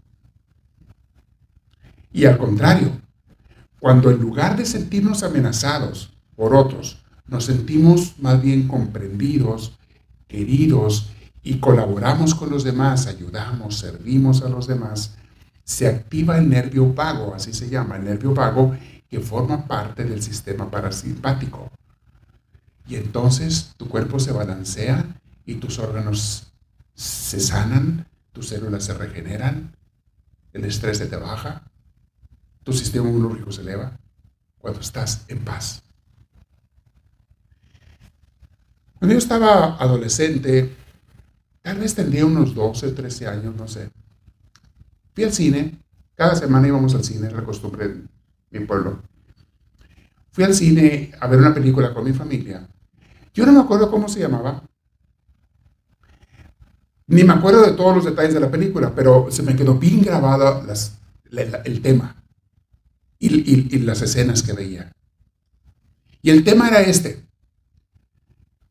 Y 2.13 2.27
al 2.27 2.39
contrario, 2.39 2.93
cuando 3.81 4.13
en 4.13 4.21
lugar 4.21 4.57
de 4.57 4.67
sentirnos 4.67 5.25
amenazados 5.25 6.13
por 6.37 6.55
otros, 6.55 7.03
nos 7.27 7.47
sentimos 7.47 8.17
más 8.21 8.41
bien 8.41 8.69
comprendidos, 8.69 9.77
queridos 10.29 11.11
y 11.43 11.59
colaboramos 11.59 12.37
con 12.37 12.51
los 12.51 12.63
demás, 12.63 13.09
ayudamos, 13.09 13.79
servimos 13.79 14.43
a 14.43 14.49
los 14.49 14.69
demás, 14.69 15.17
se 15.65 15.89
activa 15.89 16.39
el 16.39 16.49
nervio 16.49 16.95
vago, 16.95 17.35
así 17.35 17.53
se 17.53 17.69
llama, 17.69 17.97
el 17.97 18.05
nervio 18.05 18.33
vago 18.33 18.77
que 19.11 19.19
forma 19.19 19.67
parte 19.67 20.05
del 20.05 20.23
sistema 20.23 20.71
parasimpático. 20.71 21.69
Y 22.87 22.95
entonces 22.95 23.73
tu 23.77 23.89
cuerpo 23.89 24.21
se 24.21 24.31
balancea 24.31 25.05
y 25.45 25.57
tus 25.57 25.81
órganos 25.81 26.48
se 26.99 27.39
sanan, 27.39 28.09
tus 28.33 28.49
células 28.49 28.85
se 28.85 28.93
regeneran, 28.93 29.77
el 30.53 30.65
estrés 30.65 30.99
se 30.99 31.07
te 31.07 31.15
baja, 31.15 31.71
tu 32.65 32.73
sistema 32.73 33.09
inmunológico 33.09 33.53
se 33.53 33.61
eleva 33.61 33.97
cuando 34.59 34.81
estás 34.81 35.25
en 35.29 35.39
paz. 35.45 35.81
Cuando 38.99 39.13
yo 39.13 39.19
estaba 39.19 39.77
adolescente, 39.77 40.75
tal 41.63 41.79
vez 41.79 41.95
tendría 41.95 42.27
unos 42.27 42.53
12, 42.53 42.91
13 42.91 43.29
años, 43.29 43.55
no 43.55 43.69
sé. 43.69 43.91
Fui 45.15 45.23
al 45.23 45.33
cine, 45.33 45.79
cada 46.17 46.35
semana 46.35 46.67
íbamos 46.67 46.97
al 46.97 47.05
cine, 47.05 47.31
la 47.31 47.45
costumbre 47.45 47.85
en 47.85 48.09
mi 48.51 48.67
pueblo. 48.67 49.03
Fui 50.33 50.43
al 50.43 50.55
cine 50.55 51.13
a 51.21 51.29
ver 51.29 51.39
una 51.39 51.55
película 51.55 51.95
con 51.95 52.05
mi 52.05 52.13
familia. 52.13 52.69
Yo 53.33 53.47
no 53.47 53.53
me 53.53 53.61
acuerdo 53.61 53.89
cómo 53.89 54.09
se 54.09 54.19
llamaba, 54.19 54.65
ni 57.09 57.25
me 57.25 57.33
acuerdo 57.33 57.63
de 57.63 57.73
todos 57.73 57.97
los 57.97 58.05
detalles 58.05 58.35
de 58.35 58.41
la 58.41 58.51
película, 58.51 58.95
pero 58.95 59.27
se 59.31 59.43
me 59.43 59.57
quedó 59.57 59.75
bien 59.75 60.03
grabado 60.03 60.65
el 61.65 61.83
tema 61.83 62.23
y, 63.19 63.75
y 63.75 63.79
las 63.81 64.01
escenas 64.03 64.43
que 64.43 64.53
veía. 64.53 64.93
Y 66.23 66.31
el 66.31 66.45
tema 66.45 66.69
era 66.69 66.81
este. 66.81 67.27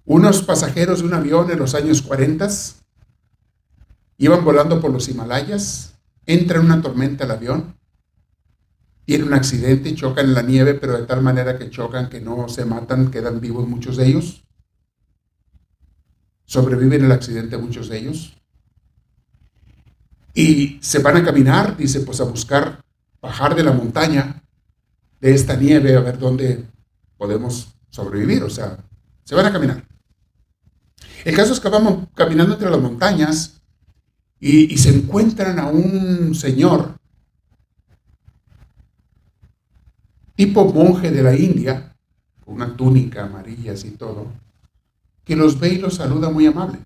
Unos 0.06 0.42
pasajeros 0.42 1.00
de 1.00 1.08
un 1.08 1.14
avión 1.14 1.52
en 1.52 1.60
los 1.60 1.76
años 1.76 2.02
40 2.02 2.48
iban 4.18 4.46
volando 4.46 4.80
por 4.80 4.92
los 4.92 5.10
Himalayas 5.10 5.98
entra 6.28 6.60
en 6.60 6.66
una 6.66 6.82
tormenta 6.82 7.24
el 7.24 7.32
avión, 7.32 7.76
tiene 9.06 9.24
un 9.24 9.34
accidente, 9.34 9.96
chocan 9.96 10.26
en 10.26 10.34
la 10.34 10.42
nieve, 10.42 10.74
pero 10.76 10.98
de 10.98 11.06
tal 11.08 11.22
manera 11.24 11.58
que 11.58 11.70
chocan 11.70 12.10
que 12.10 12.20
no 12.20 12.50
se 12.50 12.66
matan, 12.66 13.10
quedan 13.10 13.40
vivos 13.40 13.68
muchos 13.68 13.96
de 13.96 14.08
ellos. 14.08 14.44
Sobreviven 16.48 17.06
el 17.06 17.12
accidente 17.12 17.58
muchos 17.58 17.88
de 17.90 18.00
ellos. 18.00 18.36
Y 20.34 20.80
se 20.82 21.00
van 21.00 21.18
a 21.18 21.24
caminar, 21.24 21.78
dice, 21.78 22.00
pues 22.00 22.20
a 22.20 22.24
buscar 22.24 22.84
bajar 23.22 23.54
de 23.54 23.64
la 23.64 23.74
montaña, 23.74 24.42
de 25.20 25.34
esta 25.36 25.56
nieve, 25.56 25.96
a 25.96 26.00
ver 26.00 26.18
dónde 26.18 26.66
podemos 27.18 27.76
sobrevivir. 27.92 28.42
O 28.42 28.50
sea, 28.50 28.78
se 29.24 29.36
van 29.36 29.46
a 29.46 29.52
caminar. 29.52 29.84
El 31.26 31.36
caso 31.36 31.54
es 31.54 31.60
que 31.60 31.70
vamos 31.70 32.08
caminando 32.16 32.54
entre 32.54 32.70
las 32.70 32.80
montañas 32.80 33.62
y, 34.40 34.78
se 34.78 34.96
encuentran 34.96 35.60
a 35.60 35.68
un 35.68 36.36
señor, 36.36 36.96
tipo 40.36 40.72
monje 40.72 41.12
de 41.12 41.24
la 41.24 41.36
India, 41.36 41.96
con 42.46 42.56
una 42.56 42.76
túnica 42.78 43.26
amarilla 43.26 43.74
y 43.74 43.92
todo, 43.92 44.28
que 45.28 45.36
los 45.36 45.60
ve 45.60 45.74
y 45.74 45.78
los 45.78 45.96
saluda 45.96 46.30
muy 46.30 46.48
amable. 46.48 46.80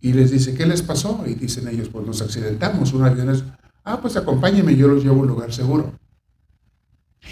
Y 0.00 0.12
les 0.12 0.30
dice, 0.30 0.54
¿qué 0.54 0.66
les 0.66 0.82
pasó? 0.82 1.24
Y 1.26 1.34
dicen 1.34 1.68
ellos, 1.68 1.88
pues 1.88 2.06
nos 2.06 2.20
accidentamos, 2.20 2.92
un 2.92 3.04
avión 3.04 3.30
es, 3.30 3.44
ah, 3.84 4.00
pues 4.00 4.16
acompáñenme, 4.16 4.76
yo 4.76 4.88
los 4.88 5.02
llevo 5.02 5.16
a 5.16 5.20
un 5.20 5.28
lugar 5.28 5.52
seguro. 5.52 5.92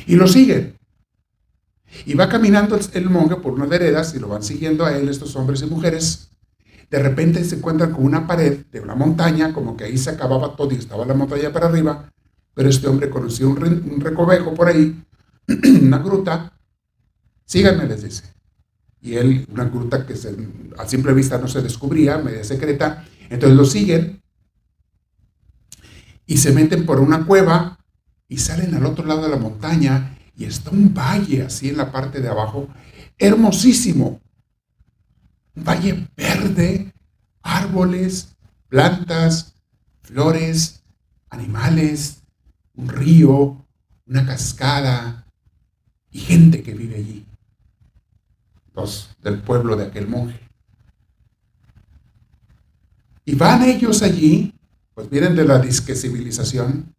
Y 0.06 0.16
lo 0.16 0.26
siguen. 0.28 0.78
Y 2.06 2.14
va 2.14 2.28
caminando 2.28 2.78
el 2.92 3.10
monje 3.10 3.36
por 3.36 3.52
unas 3.52 3.68
veredas 3.68 4.14
y 4.14 4.18
lo 4.18 4.28
van 4.28 4.42
siguiendo 4.42 4.86
a 4.86 4.96
él 4.96 5.08
estos 5.08 5.36
hombres 5.36 5.60
y 5.62 5.66
mujeres 5.66 6.32
de 6.92 6.98
repente 6.98 7.42
se 7.42 7.56
encuentran 7.56 7.92
con 7.92 8.04
una 8.04 8.26
pared 8.26 8.66
de 8.70 8.80
una 8.80 8.94
montaña, 8.94 9.54
como 9.54 9.78
que 9.78 9.84
ahí 9.84 9.96
se 9.96 10.10
acababa 10.10 10.54
todo 10.54 10.72
y 10.72 10.76
estaba 10.76 11.06
la 11.06 11.14
montaña 11.14 11.50
para 11.50 11.66
arriba, 11.66 12.12
pero 12.52 12.68
este 12.68 12.86
hombre 12.86 13.08
conocía 13.08 13.46
un, 13.46 13.98
recovejo 13.98 14.52
por 14.52 14.68
ahí, 14.68 15.02
una 15.82 15.98
gruta, 15.98 16.52
síganme, 17.52 17.86
les 17.86 18.02
dice. 18.02 18.24
Y 19.02 19.16
él, 19.16 19.46
una 19.50 19.64
gruta 19.64 20.06
que 20.06 20.14
a 20.78 20.88
simple 20.88 21.12
vista 21.12 21.36
no 21.36 21.48
se 21.48 21.60
descubría, 21.60 22.16
media 22.16 22.44
secreta, 22.44 23.04
entonces 23.28 23.58
lo 23.58 23.66
siguen 23.66 24.22
y 26.24 26.38
se 26.38 26.52
meten 26.52 26.86
por 26.86 26.98
una 26.98 27.26
cueva 27.26 27.78
y 28.26 28.38
salen 28.38 28.74
al 28.74 28.86
otro 28.86 29.04
lado 29.04 29.24
de 29.24 29.28
la 29.28 29.36
montaña 29.36 30.16
y 30.34 30.44
está 30.46 30.70
un 30.70 30.94
valle 30.94 31.42
así 31.42 31.68
en 31.68 31.76
la 31.76 31.92
parte 31.92 32.22
de 32.22 32.28
abajo, 32.28 32.68
hermosísimo, 33.18 34.22
un 35.54 35.64
valle 35.64 36.08
verde, 36.16 36.94
árboles, 37.42 38.34
plantas, 38.68 39.56
flores, 40.00 40.82
animales, 41.28 42.22
un 42.76 42.88
río, 42.88 43.66
una 44.06 44.24
cascada 44.24 45.26
y 46.10 46.20
gente 46.20 46.62
que 46.62 46.72
vive 46.72 46.96
allí. 46.96 47.26
Los 48.74 49.10
del 49.22 49.40
pueblo 49.40 49.76
de 49.76 49.86
aquel 49.86 50.08
monje. 50.08 50.40
Y 53.24 53.34
van 53.34 53.62
ellos 53.62 54.02
allí, 54.02 54.54
pues 54.94 55.08
vienen 55.08 55.36
de 55.36 55.44
la 55.44 55.58
disque 55.58 55.94
civilización, 55.94 56.94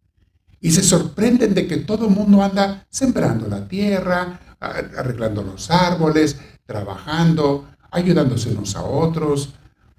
y 0.60 0.70
se 0.70 0.82
sorprenden 0.82 1.52
de 1.52 1.66
que 1.66 1.76
todo 1.78 2.06
el 2.08 2.14
mundo 2.14 2.42
anda 2.42 2.86
sembrando 2.88 3.46
la 3.48 3.68
tierra, 3.68 4.40
arreglando 4.60 5.42
los 5.42 5.70
árboles, 5.70 6.40
trabajando, 6.64 7.66
ayudándose 7.90 8.50
unos 8.50 8.74
a 8.74 8.82
otros, 8.82 9.54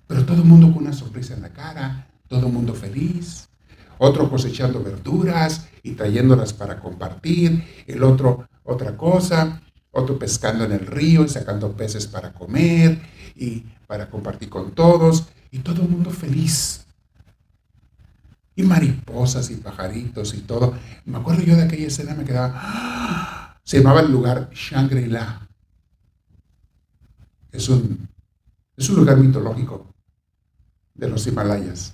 pero 0.08 0.26
todo 0.26 0.38
el 0.38 0.46
mundo 0.46 0.74
con 0.74 0.84
una 0.84 0.94
sonrisa 0.94 1.36
en 1.36 1.44
la 1.44 1.50
cara, 1.50 2.08
todo 2.28 2.48
el 2.48 2.54
mundo 2.54 2.74
feliz, 2.74 3.48
otro 4.00 4.30
cosechando 4.30 4.84
verduras 4.84 5.68
y 5.84 5.92
trayéndolas 5.92 6.54
para 6.54 6.80
compartir, 6.80 7.64
el 7.86 8.04
otro 8.04 8.48
otra 8.64 8.98
cosa, 8.98 9.62
otro 9.96 10.20
pescando 10.20 10.66
en 10.66 10.74
el 10.74 10.86
río 10.86 11.24
y 11.24 11.30
sacando 11.30 11.72
peces 11.72 12.06
para 12.06 12.34
comer 12.34 13.02
y 13.36 13.64
para 13.88 14.10
compartir 14.10 14.50
con 14.50 14.72
todos, 14.72 15.28
y 15.52 15.60
todo 15.60 15.84
el 15.84 15.90
mundo 15.90 16.12
feliz. 16.12 16.86
Y 18.56 18.64
mariposas 18.64 19.50
y 19.52 19.56
pajaritos 19.56 20.34
y 20.34 20.42
todo. 20.42 20.74
Me 21.06 21.18
acuerdo 21.18 21.44
yo 21.44 21.56
de 21.56 21.64
aquella 21.64 21.88
escena, 21.88 22.14
me 22.14 22.26
quedaba, 22.26 22.54
¡ah! 22.56 23.58
se 23.64 23.78
llamaba 23.78 24.02
el 24.02 24.12
lugar 24.12 24.50
Shangri-La 24.54 25.48
es 27.52 27.70
un, 27.70 28.10
es 28.76 28.90
un 28.90 28.98
lugar 28.98 29.18
mitológico 29.18 29.88
de 30.94 31.10
los 31.10 31.26
Himalayas. 31.26 31.94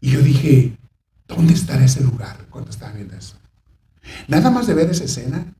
Y 0.00 0.12
yo 0.12 0.22
dije, 0.22 0.78
¿dónde 1.26 1.52
estará 1.52 1.84
ese 1.84 2.02
lugar 2.02 2.46
cuando 2.48 2.70
estaba 2.70 2.92
viendo 2.92 3.16
eso? 3.16 3.36
Nada 4.26 4.50
más 4.50 4.66
de 4.66 4.74
ver 4.74 4.90
esa 4.90 5.04
escena 5.04 5.54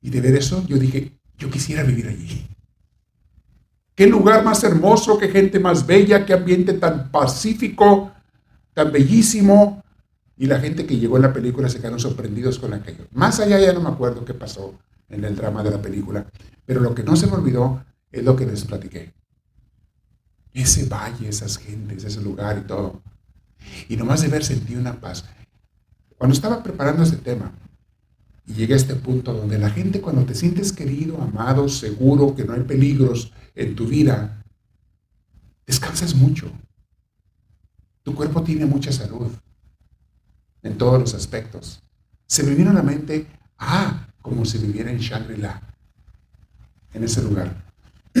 y 0.00 0.10
de 0.10 0.20
ver 0.20 0.36
eso, 0.36 0.64
yo 0.66 0.78
dije, 0.78 1.12
yo 1.38 1.50
quisiera 1.50 1.82
vivir 1.82 2.08
allí. 2.08 2.46
Qué 3.94 4.06
lugar 4.06 4.44
más 4.44 4.64
hermoso, 4.64 5.18
qué 5.18 5.28
gente 5.28 5.58
más 5.58 5.86
bella, 5.86 6.24
qué 6.24 6.32
ambiente 6.32 6.72
tan 6.74 7.10
pacífico, 7.10 8.12
tan 8.72 8.92
bellísimo. 8.92 9.82
Y 10.36 10.46
la 10.46 10.58
gente 10.58 10.86
que 10.86 10.96
llegó 10.96 11.16
en 11.16 11.22
la 11.22 11.32
película 11.32 11.68
se 11.68 11.78
quedaron 11.78 12.00
sorprendidos 12.00 12.58
con 12.58 12.72
aquello. 12.72 13.06
Más 13.12 13.40
allá 13.40 13.60
ya 13.60 13.74
no 13.74 13.82
me 13.82 13.90
acuerdo 13.90 14.24
qué 14.24 14.32
pasó 14.32 14.74
en 15.10 15.24
el 15.24 15.36
drama 15.36 15.62
de 15.62 15.70
la 15.70 15.82
película. 15.82 16.24
Pero 16.64 16.80
lo 16.80 16.94
que 16.94 17.02
no 17.02 17.14
se 17.14 17.26
me 17.26 17.34
olvidó 17.34 17.84
es 18.10 18.24
lo 18.24 18.36
que 18.36 18.46
les 18.46 18.64
platiqué. 18.64 19.12
ese 20.54 20.86
valle, 20.86 21.28
esas 21.28 21.58
gentes, 21.58 22.04
ese 22.04 22.22
lugar 22.22 22.58
y 22.58 22.66
todo. 22.66 23.02
Y 23.88 23.96
nomás 23.96 24.22
de 24.22 24.28
ver 24.28 24.44
sentí 24.44 24.76
una 24.76 24.98
paz. 24.98 25.24
Cuando 26.20 26.34
estaba 26.34 26.62
preparando 26.62 27.02
este 27.02 27.16
tema 27.16 27.50
y 28.46 28.52
llegué 28.52 28.74
a 28.74 28.76
este 28.76 28.94
punto 28.94 29.32
donde 29.32 29.58
la 29.58 29.70
gente 29.70 30.02
cuando 30.02 30.26
te 30.26 30.34
sientes 30.34 30.70
querido, 30.70 31.18
amado, 31.18 31.66
seguro, 31.66 32.34
que 32.34 32.44
no 32.44 32.52
hay 32.52 32.60
peligros 32.60 33.32
en 33.54 33.74
tu 33.74 33.86
vida, 33.86 34.44
descansas 35.66 36.14
mucho. 36.14 36.52
Tu 38.02 38.14
cuerpo 38.14 38.42
tiene 38.42 38.66
mucha 38.66 38.92
salud 38.92 39.30
en 40.62 40.76
todos 40.76 41.00
los 41.00 41.14
aspectos. 41.14 41.82
Se 42.26 42.42
me 42.42 42.54
vino 42.54 42.68
a 42.68 42.74
la 42.74 42.82
mente, 42.82 43.26
ah, 43.56 44.06
como 44.20 44.44
si 44.44 44.58
viviera 44.58 44.90
en 44.90 44.98
Shangri-La, 44.98 45.74
en 46.92 47.02
ese 47.02 47.22
lugar. 47.22 47.64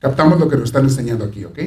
Captamos 0.00 0.40
lo 0.40 0.48
que 0.48 0.56
nos 0.56 0.64
están 0.64 0.82
enseñando 0.82 1.26
aquí, 1.26 1.44
¿ok? 1.44 1.58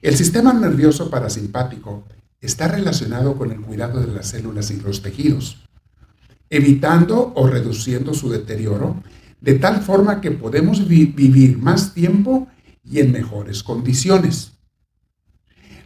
El 0.00 0.16
sistema 0.16 0.52
nervioso 0.52 1.10
parasimpático 1.10 2.04
está 2.40 2.68
relacionado 2.68 3.36
con 3.36 3.52
el 3.52 3.60
cuidado 3.60 4.00
de 4.00 4.12
las 4.12 4.28
células 4.28 4.70
y 4.70 4.80
los 4.80 5.02
tejidos, 5.02 5.58
evitando 6.48 7.32
o 7.34 7.46
reduciendo 7.46 8.14
su 8.14 8.30
deterioro, 8.30 9.02
de 9.40 9.54
tal 9.54 9.82
forma 9.82 10.20
que 10.20 10.30
podemos 10.30 10.86
vivir 10.86 11.58
más 11.58 11.94
tiempo 11.94 12.48
y 12.84 13.00
en 13.00 13.12
mejores 13.12 13.62
condiciones. 13.62 14.52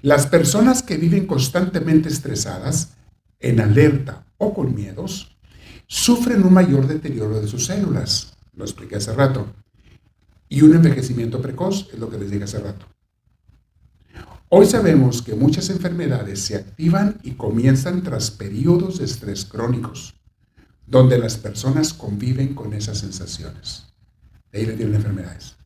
Las 0.03 0.27
personas 0.27 0.83
que 0.83 0.97
viven 0.97 1.27
constantemente 1.27 2.09
estresadas, 2.09 2.95
en 3.41 3.61
alerta 3.61 4.27
o 4.39 4.55
con 4.55 4.75
miedos, 4.75 5.37
sufren 5.87 6.45
un 6.45 6.53
mayor 6.53 6.87
deterioro 6.87 7.41
de 7.41 7.49
sus 7.49 7.67
células, 7.67 8.37
lo 8.55 8.65
expliqué 8.65 8.97
hace 8.97 9.13
rato, 9.13 9.47
y 10.49 10.63
un 10.63 10.75
envejecimiento 10.75 11.41
precoz, 11.41 11.89
es 11.93 11.99
lo 11.99 12.11
que 12.11 12.19
les 12.19 12.31
dije 12.31 12.45
hace 12.45 12.59
rato. 12.59 12.87
Hoy 14.57 14.67
sabemos 14.67 15.21
que 15.21 15.35
muchas 15.35 15.69
enfermedades 15.69 16.39
se 16.43 16.55
activan 16.55 17.19
y 17.25 17.33
comienzan 17.33 18.05
tras 18.05 18.31
periodos 18.31 18.99
de 18.99 19.05
estrés 19.05 19.45
crónicos, 19.45 20.15
donde 20.87 21.19
las 21.19 21.37
personas 21.37 21.93
conviven 21.93 22.55
con 22.55 22.73
esas 22.73 22.99
sensaciones. 22.99 23.87
De 24.53 24.61
ahí 24.61 24.67
le 24.67 24.75
tienen 24.75 24.95
enfermedades. 24.95 25.57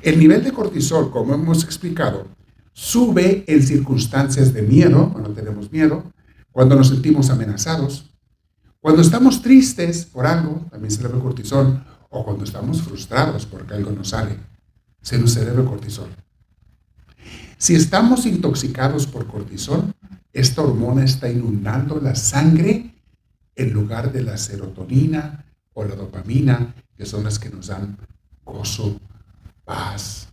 El 0.00 0.18
nivel 0.18 0.42
de 0.42 0.52
cortisol, 0.52 1.10
como 1.10 1.34
hemos 1.34 1.64
explicado, 1.64 2.28
sube 2.72 3.44
en 3.46 3.62
circunstancias 3.62 4.54
de 4.54 4.62
miedo, 4.62 5.10
cuando 5.12 5.32
tenemos 5.32 5.70
miedo, 5.70 6.14
cuando 6.50 6.76
nos 6.76 6.88
sentimos 6.88 7.28
amenazados, 7.28 8.10
cuando 8.80 9.02
estamos 9.02 9.42
tristes 9.42 10.06
por 10.06 10.24
algo, 10.24 10.66
también 10.70 10.90
se 10.90 11.00
eleva 11.00 11.16
el 11.16 11.22
cortisol, 11.22 11.84
o 12.08 12.24
cuando 12.24 12.44
estamos 12.44 12.80
frustrados 12.80 13.44
porque 13.44 13.74
algo 13.74 13.92
nos 13.92 14.08
sale, 14.08 14.38
se 15.02 15.18
nos 15.18 15.36
eleva 15.36 15.60
el 15.60 15.68
cortisol. 15.68 16.08
Si 17.62 17.76
estamos 17.76 18.26
intoxicados 18.26 19.06
por 19.06 19.28
cortisol, 19.28 19.94
esta 20.32 20.62
hormona 20.62 21.04
está 21.04 21.30
inundando 21.30 22.00
la 22.00 22.16
sangre 22.16 22.92
en 23.54 23.72
lugar 23.72 24.10
de 24.10 24.20
la 24.20 24.36
serotonina 24.36 25.44
o 25.72 25.84
la 25.84 25.94
dopamina, 25.94 26.74
que 26.96 27.06
son 27.06 27.22
las 27.22 27.38
que 27.38 27.50
nos 27.50 27.68
dan 27.68 27.96
gozo, 28.44 29.00
paz, 29.64 30.26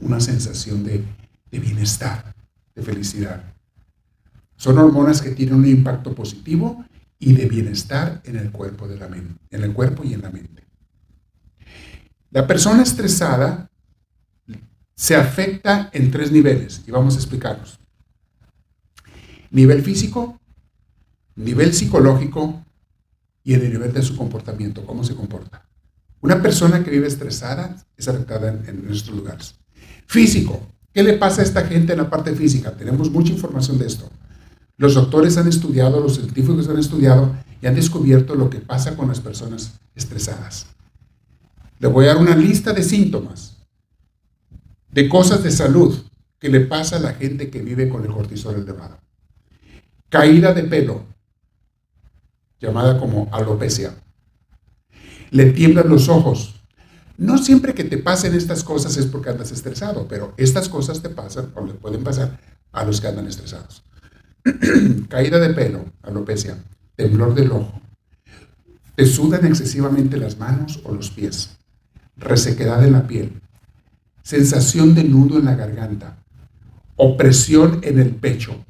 una 0.00 0.18
sensación 0.18 0.82
de, 0.82 1.04
bienestar, 1.50 2.34
de 2.74 2.82
felicidad. 2.82 3.52
Son 4.56 4.78
hormonas 4.78 5.20
que 5.20 5.32
tienen 5.32 5.56
un 5.56 5.66
impacto 5.66 6.14
positivo 6.14 6.86
y 7.18 7.34
de 7.34 7.44
bienestar 7.44 8.22
en 8.24 8.36
el 8.36 8.50
cuerpo, 8.50 8.88
de 8.88 8.96
la 8.96 9.08
mente, 9.08 9.34
en 9.50 9.62
el 9.62 9.74
cuerpo 9.74 10.04
y 10.04 10.14
en 10.14 10.22
la 10.22 10.30
mente. 10.30 10.64
La 12.30 12.46
persona 12.46 12.82
estresada 12.82 13.68
se 14.94 15.16
afecta 15.16 15.90
en 15.92 16.10
tres 16.10 16.30
niveles 16.30 16.82
y 16.86 16.90
vamos 16.90 17.14
a 17.14 17.18
explicarlos. 17.18 17.78
Nivel 19.50 19.82
físico, 19.82 20.40
nivel 21.36 21.74
psicológico 21.74 22.64
y 23.44 23.54
el 23.54 23.70
nivel 23.70 23.92
de 23.92 24.02
su 24.02 24.16
comportamiento, 24.16 24.86
cómo 24.86 25.04
se 25.04 25.14
comporta. 25.14 25.66
Una 26.20 26.40
persona 26.40 26.84
que 26.84 26.90
vive 26.90 27.08
estresada 27.08 27.76
es 27.96 28.06
afectada 28.06 28.48
en, 28.48 28.86
nuestros 28.86 29.16
lugares. 29.16 29.56
Físico. 30.06 30.60
¿Qué 30.94 31.02
le 31.02 31.14
pasa 31.14 31.40
a 31.40 31.44
esta 31.44 31.64
gente 31.66 31.92
en 31.92 31.98
la 31.98 32.10
parte 32.10 32.34
física? 32.34 32.76
Tenemos 32.76 33.10
mucha 33.10 33.32
información 33.32 33.78
de 33.78 33.86
esto. 33.86 34.08
Los 34.76 34.94
doctores 34.94 35.36
han 35.36 35.48
estudiado, 35.48 36.00
los 36.00 36.16
científicos 36.16 36.68
han 36.68 36.78
estudiado 36.78 37.34
y 37.60 37.66
han 37.66 37.74
descubierto 37.74 38.34
lo 38.34 38.50
que 38.50 38.58
pasa 38.58 38.96
con 38.96 39.08
las 39.08 39.20
personas 39.20 39.74
estresadas. 39.94 40.66
Le 41.78 41.88
voy 41.88 42.04
a 42.04 42.08
dar 42.08 42.18
una 42.18 42.36
lista 42.36 42.72
de 42.72 42.82
síntomas, 42.82 43.51
de 44.92 45.08
cosas 45.08 45.42
de 45.42 45.50
salud 45.50 45.94
que 46.38 46.48
le 46.48 46.60
pasa 46.60 46.96
a 46.96 47.00
la 47.00 47.14
gente 47.14 47.50
que 47.50 47.62
vive 47.62 47.88
con 47.88 48.04
el 48.04 48.12
cortisol 48.12 48.54
elevado. 48.56 48.98
Caída 50.08 50.52
de 50.52 50.64
pelo, 50.64 51.06
llamada 52.60 52.98
como 52.98 53.28
alopecia 53.32 53.94
le 55.32 55.46
tiemblan 55.50 55.88
los 55.88 56.08
ojos. 56.08 56.54
No 57.16 57.38
siempre 57.38 57.74
que 57.74 57.84
te 57.84 57.98
pasen 57.98 58.34
estas 58.34 58.62
cosas 58.62 58.96
es 58.96 59.06
porque 59.06 59.30
andas 59.30 59.50
estresado, 59.50 60.06
pero 60.08 60.34
estas 60.36 60.68
cosas 60.68 61.02
te 61.02 61.08
pasan 61.08 61.50
o 61.54 61.66
le 61.66 61.74
pueden 61.74 62.04
pasar 62.04 62.38
a 62.70 62.84
los 62.84 63.00
que 63.00 63.08
andan 63.08 63.26
estresados. 63.26 63.82
Caída 65.08 65.38
de 65.38 65.54
pelo, 65.54 65.84
alopecia, 66.02 66.58
temblor 66.96 67.34
del 67.34 67.50
ojo. 67.50 67.80
Te 68.94 69.06
sudan 69.06 69.46
excesivamente 69.46 70.16
las 70.18 70.38
manos 70.38 70.80
o 70.84 70.92
los 70.92 71.10
pies. 71.10 71.56
Resequedad 72.16 72.84
en 72.84 72.92
la 72.92 73.06
piel. 73.06 73.41
Sensación 74.22 74.94
de 74.94 75.04
nudo 75.04 75.38
en 75.38 75.46
la 75.46 75.54
garganta. 75.54 76.16
Opresión 76.96 77.80
en 77.82 77.98
el 77.98 78.14
pecho. 78.14 78.64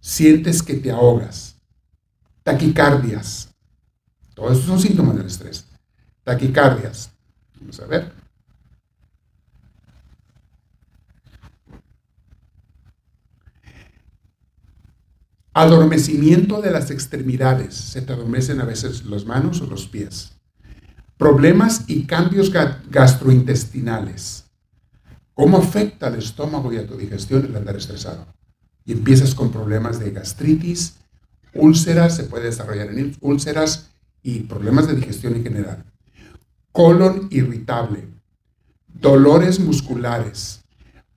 Sientes 0.00 0.62
que 0.62 0.74
te 0.74 0.90
ahogas. 0.90 1.56
Taquicardias 2.42 3.48
todos 4.38 4.52
estos 4.52 4.66
son 4.66 4.78
síntomas 4.78 5.16
del 5.16 5.26
estrés. 5.26 5.66
Taquicardias. 6.22 7.10
Vamos 7.58 7.80
a 7.80 7.86
ver. 7.86 8.12
Adormecimiento 15.52 16.62
de 16.62 16.70
las 16.70 16.92
extremidades. 16.92 17.74
Se 17.74 18.00
te 18.00 18.12
adormecen 18.12 18.60
a 18.60 18.64
veces 18.64 19.04
las 19.06 19.24
manos 19.24 19.60
o 19.60 19.66
los 19.66 19.88
pies. 19.88 20.37
Problemas 21.18 21.84
y 21.88 22.04
cambios 22.04 22.52
gastrointestinales. 22.90 24.44
¿Cómo 25.34 25.58
afecta 25.58 26.06
al 26.06 26.14
estómago 26.14 26.72
y 26.72 26.78
a 26.78 26.86
tu 26.86 26.96
digestión 26.96 27.44
el 27.44 27.56
andar 27.56 27.76
estresado? 27.76 28.26
Y 28.84 28.92
empiezas 28.92 29.34
con 29.34 29.50
problemas 29.50 29.98
de 29.98 30.12
gastritis, 30.12 30.94
úlceras, 31.54 32.14
se 32.16 32.24
puede 32.24 32.44
desarrollar 32.44 32.88
en 32.90 33.16
úlceras, 33.20 33.90
y 34.22 34.40
problemas 34.40 34.86
de 34.86 34.94
digestión 34.94 35.34
en 35.34 35.42
general. 35.42 35.84
Colon 36.70 37.26
irritable, 37.30 38.06
dolores 38.86 39.58
musculares, 39.58 40.62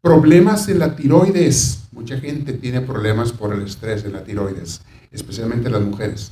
problemas 0.02 0.68
en 0.68 0.80
la 0.80 0.96
tiroides. 0.96 1.84
Mucha 1.92 2.20
gente 2.20 2.54
tiene 2.54 2.82
problemas 2.82 3.32
por 3.32 3.54
el 3.54 3.62
estrés 3.64 4.04
en 4.04 4.14
la 4.14 4.24
tiroides, 4.24 4.82
especialmente 5.12 5.70
las 5.70 5.82
mujeres. 5.82 6.32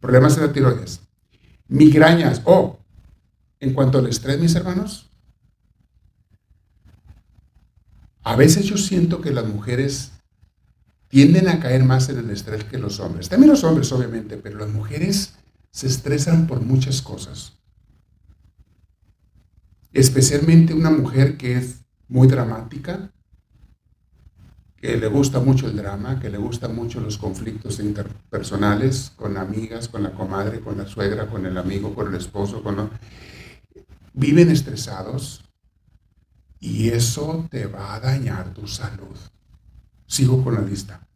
Problemas 0.00 0.36
en 0.36 0.46
la 0.46 0.52
tiroides. 0.52 1.00
Migrañas. 1.74 2.40
Oh, 2.44 2.78
en 3.58 3.74
cuanto 3.74 3.98
al 3.98 4.06
estrés, 4.06 4.38
mis 4.38 4.54
hermanos, 4.54 5.10
a 8.22 8.36
veces 8.36 8.66
yo 8.66 8.76
siento 8.76 9.20
que 9.20 9.32
las 9.32 9.44
mujeres 9.44 10.12
tienden 11.08 11.48
a 11.48 11.58
caer 11.58 11.82
más 11.82 12.08
en 12.10 12.18
el 12.18 12.30
estrés 12.30 12.62
que 12.62 12.78
los 12.78 13.00
hombres. 13.00 13.28
También 13.28 13.50
los 13.50 13.64
hombres, 13.64 13.90
obviamente, 13.90 14.36
pero 14.36 14.58
las 14.58 14.68
mujeres 14.68 15.34
se 15.72 15.88
estresan 15.88 16.46
por 16.46 16.60
muchas 16.60 17.02
cosas. 17.02 17.54
Especialmente 19.92 20.74
una 20.74 20.90
mujer 20.90 21.36
que 21.36 21.56
es 21.56 21.80
muy 22.06 22.28
dramática, 22.28 23.12
que 24.84 24.98
le 24.98 25.06
gusta 25.06 25.40
mucho 25.40 25.66
el 25.66 25.76
drama, 25.76 26.20
que 26.20 26.28
le 26.28 26.36
gustan 26.36 26.76
mucho 26.76 27.00
los 27.00 27.16
conflictos 27.16 27.80
interpersonales 27.80 29.12
con 29.16 29.38
amigas, 29.38 29.88
con 29.88 30.02
la 30.02 30.10
comadre, 30.10 30.60
con 30.60 30.76
la 30.76 30.86
suegra, 30.86 31.26
con 31.26 31.46
el 31.46 31.56
amigo, 31.56 31.94
con 31.94 32.08
el 32.08 32.16
esposo, 32.16 32.62
con 32.62 32.90
viven 34.12 34.50
estresados 34.50 35.42
y 36.60 36.90
eso 36.90 37.48
te 37.50 37.64
va 37.64 37.94
a 37.94 38.00
dañar 38.00 38.52
tu 38.52 38.66
salud. 38.66 39.16
Sigo 40.06 40.44
con 40.44 40.52
la 40.52 40.60
lista. 40.60 41.08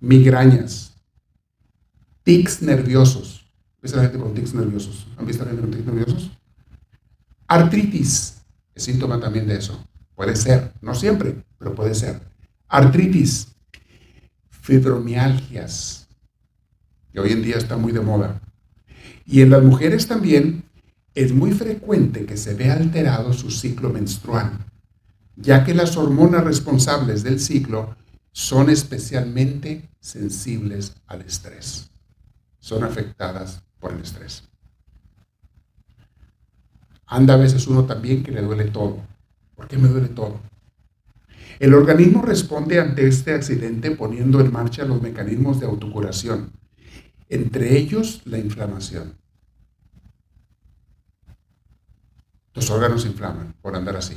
Migrañas, 0.00 0.92
tics 2.24 2.60
nerviosos, 2.60 3.46
¿Ves 3.80 3.96
la 3.96 4.02
gente 4.02 4.18
con 4.18 4.34
tics 4.34 4.52
nerviosos? 4.52 5.06
¿Han 5.16 5.24
visto 5.24 5.44
a 5.44 5.46
la 5.46 5.52
gente 5.52 5.62
con 5.62 5.70
tics 5.70 5.86
nerviosos? 5.86 6.30
Artritis 7.46 8.42
es 8.74 8.82
síntoma 8.82 9.18
también 9.18 9.46
de 9.46 9.56
eso. 9.56 9.82
Puede 10.14 10.36
ser, 10.36 10.74
no 10.82 10.94
siempre, 10.94 11.42
pero 11.58 11.74
puede 11.74 11.94
ser. 11.94 12.33
Artritis, 12.74 13.54
fibromialgias, 14.50 16.08
que 17.12 17.20
hoy 17.20 17.30
en 17.30 17.42
día 17.44 17.54
está 17.54 17.76
muy 17.76 17.92
de 17.92 18.00
moda. 18.00 18.40
Y 19.24 19.42
en 19.42 19.50
las 19.50 19.62
mujeres 19.62 20.08
también, 20.08 20.64
es 21.14 21.32
muy 21.32 21.52
frecuente 21.52 22.26
que 22.26 22.36
se 22.36 22.54
vea 22.54 22.72
alterado 22.72 23.32
su 23.32 23.52
ciclo 23.52 23.90
menstrual, 23.90 24.58
ya 25.36 25.62
que 25.62 25.72
las 25.72 25.96
hormonas 25.96 26.42
responsables 26.42 27.22
del 27.22 27.38
ciclo 27.38 27.94
son 28.32 28.68
especialmente 28.70 29.88
sensibles 30.00 30.96
al 31.06 31.20
estrés. 31.20 31.92
Son 32.58 32.82
afectadas 32.82 33.62
por 33.78 33.92
el 33.92 34.00
estrés. 34.00 34.42
Anda 37.06 37.34
a 37.34 37.36
veces 37.36 37.68
uno 37.68 37.84
también 37.84 38.24
que 38.24 38.32
le 38.32 38.42
duele 38.42 38.64
todo. 38.64 38.98
¿Por 39.54 39.68
qué 39.68 39.78
me 39.78 39.86
duele 39.86 40.08
todo? 40.08 40.40
El 41.58 41.74
organismo 41.74 42.22
responde 42.22 42.80
ante 42.80 43.06
este 43.06 43.32
accidente 43.32 43.90
poniendo 43.92 44.40
en 44.40 44.52
marcha 44.52 44.84
los 44.84 45.00
mecanismos 45.00 45.60
de 45.60 45.66
autocuración, 45.66 46.52
entre 47.28 47.76
ellos 47.76 48.22
la 48.24 48.38
inflamación. 48.38 49.14
Los 52.54 52.70
órganos 52.70 53.02
se 53.02 53.08
inflaman 53.08 53.54
por 53.60 53.74
andar 53.74 53.96
así. 53.96 54.16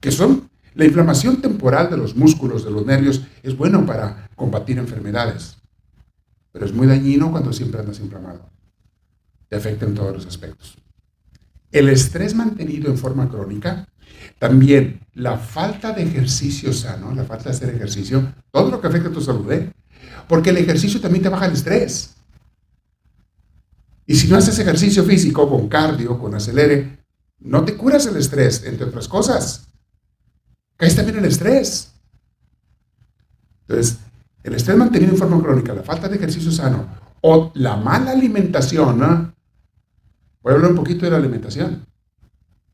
¿Qué 0.00 0.10
son? 0.10 0.50
La 0.74 0.84
inflamación 0.84 1.40
temporal 1.40 1.90
de 1.90 1.96
los 1.96 2.16
músculos, 2.16 2.64
de 2.64 2.70
los 2.70 2.86
nervios, 2.86 3.22
es 3.42 3.56
bueno 3.56 3.84
para 3.84 4.30
combatir 4.34 4.78
enfermedades, 4.78 5.58
pero 6.50 6.64
es 6.64 6.72
muy 6.72 6.86
dañino 6.86 7.30
cuando 7.30 7.52
siempre 7.52 7.80
andas 7.80 8.00
inflamado. 8.00 8.50
Te 9.48 9.56
afecta 9.56 9.84
en 9.84 9.94
todos 9.94 10.14
los 10.14 10.26
aspectos. 10.26 10.78
El 11.70 11.88
estrés 11.88 12.34
mantenido 12.34 12.90
en 12.90 12.98
forma 12.98 13.28
crónica, 13.28 13.86
también 14.38 15.00
la 15.14 15.38
falta 15.38 15.92
de 15.92 16.02
ejercicio 16.02 16.72
sano, 16.72 17.14
la 17.14 17.24
falta 17.24 17.44
de 17.44 17.50
hacer 17.56 17.74
ejercicio, 17.74 18.34
todo 18.50 18.70
lo 18.70 18.80
que 18.80 18.86
afecta 18.86 19.08
a 19.08 19.12
tu 19.12 19.20
salud, 19.20 19.50
¿eh? 19.52 19.72
porque 20.28 20.50
el 20.50 20.56
ejercicio 20.58 21.00
también 21.00 21.22
te 21.22 21.28
baja 21.28 21.46
el 21.46 21.52
estrés. 21.52 22.14
Y 24.06 24.14
si 24.16 24.28
no 24.28 24.36
haces 24.36 24.58
ejercicio 24.58 25.04
físico 25.04 25.48
con 25.48 25.68
cardio, 25.68 26.18
con 26.18 26.34
acelere, 26.34 26.98
no 27.40 27.64
te 27.64 27.76
curas 27.76 28.06
el 28.06 28.16
estrés, 28.16 28.64
entre 28.64 28.86
otras 28.86 29.08
cosas. 29.08 29.68
Caes 30.76 30.96
también 30.96 31.18
el 31.18 31.24
estrés. 31.26 31.92
Entonces, 33.66 33.98
el 34.42 34.54
estrés 34.54 34.76
mantenido 34.76 35.12
en 35.12 35.18
forma 35.18 35.40
crónica, 35.40 35.72
la 35.72 35.82
falta 35.82 36.08
de 36.08 36.16
ejercicio 36.16 36.50
sano 36.50 36.88
o 37.20 37.52
la 37.54 37.76
mala 37.76 38.10
alimentación, 38.10 38.98
¿no? 38.98 39.32
voy 40.42 40.52
a 40.52 40.56
hablar 40.56 40.72
un 40.72 40.76
poquito 40.76 41.04
de 41.04 41.12
la 41.12 41.18
alimentación. 41.18 41.86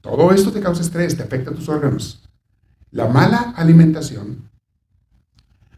Todo 0.01 0.33
esto 0.33 0.53
te 0.53 0.61
causa 0.61 0.83
estrés, 0.83 1.17
te 1.17 1.23
afecta 1.23 1.51
a 1.51 1.55
tus 1.55 1.69
órganos. 1.69 2.23
La 2.91 3.09
mala 3.09 3.53
alimentación 3.57 4.49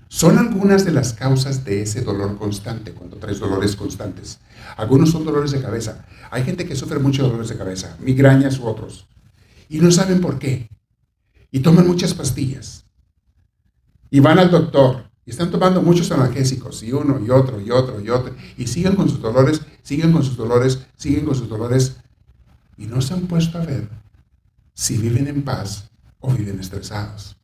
son 0.08 0.38
algunas 0.38 0.84
de 0.84 0.92
las 0.92 1.12
causas 1.12 1.64
de 1.64 1.82
ese 1.82 2.02
dolor 2.02 2.36
constante, 2.36 2.92
cuando 2.92 3.16
traes 3.16 3.38
dolores 3.38 3.76
constantes. 3.76 4.40
Algunos 4.76 5.10
son 5.10 5.24
dolores 5.24 5.52
de 5.52 5.62
cabeza. 5.62 6.04
Hay 6.30 6.42
gente 6.42 6.66
que 6.66 6.76
sufre 6.76 6.98
mucho 6.98 7.22
dolores 7.22 7.48
de 7.48 7.56
cabeza, 7.56 7.96
migrañas 8.00 8.58
u 8.58 8.66
otros, 8.66 9.06
y 9.68 9.78
no 9.78 9.90
saben 9.90 10.20
por 10.20 10.38
qué. 10.38 10.68
Y 11.50 11.60
toman 11.60 11.86
muchas 11.86 12.12
pastillas. 12.12 12.84
Y 14.10 14.20
van 14.20 14.38
al 14.38 14.50
doctor, 14.50 15.08
y 15.24 15.30
están 15.30 15.50
tomando 15.50 15.80
muchos 15.80 16.10
analgésicos, 16.10 16.82
y 16.82 16.92
uno, 16.92 17.20
y 17.24 17.30
otro, 17.30 17.60
y 17.60 17.70
otro, 17.70 18.00
y 18.00 18.10
otro, 18.10 18.34
y 18.56 18.66
siguen 18.66 18.96
con 18.96 19.08
sus 19.08 19.22
dolores, 19.22 19.62
siguen 19.82 20.12
con 20.12 20.24
sus 20.24 20.36
dolores, 20.36 20.86
siguen 20.96 21.24
con 21.24 21.36
sus 21.36 21.48
dolores, 21.48 21.96
y 22.76 22.86
no 22.86 23.00
se 23.00 23.14
han 23.14 23.28
puesto 23.28 23.58
a 23.58 23.64
ver 23.64 23.99
si 24.74 24.96
viven 24.96 25.28
en 25.28 25.42
paz 25.42 25.90
o 26.18 26.32
viven 26.32 26.60
estresados. 26.60 27.36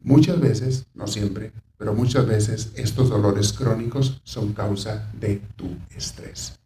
Muchas 0.00 0.40
veces, 0.40 0.86
no 0.94 1.06
siempre, 1.06 1.52
pero 1.76 1.94
muchas 1.94 2.26
veces 2.26 2.72
estos 2.74 3.10
dolores 3.10 3.52
crónicos 3.52 4.20
son 4.24 4.52
causa 4.52 5.10
de 5.18 5.42
tu 5.56 5.76
estrés. 5.96 6.58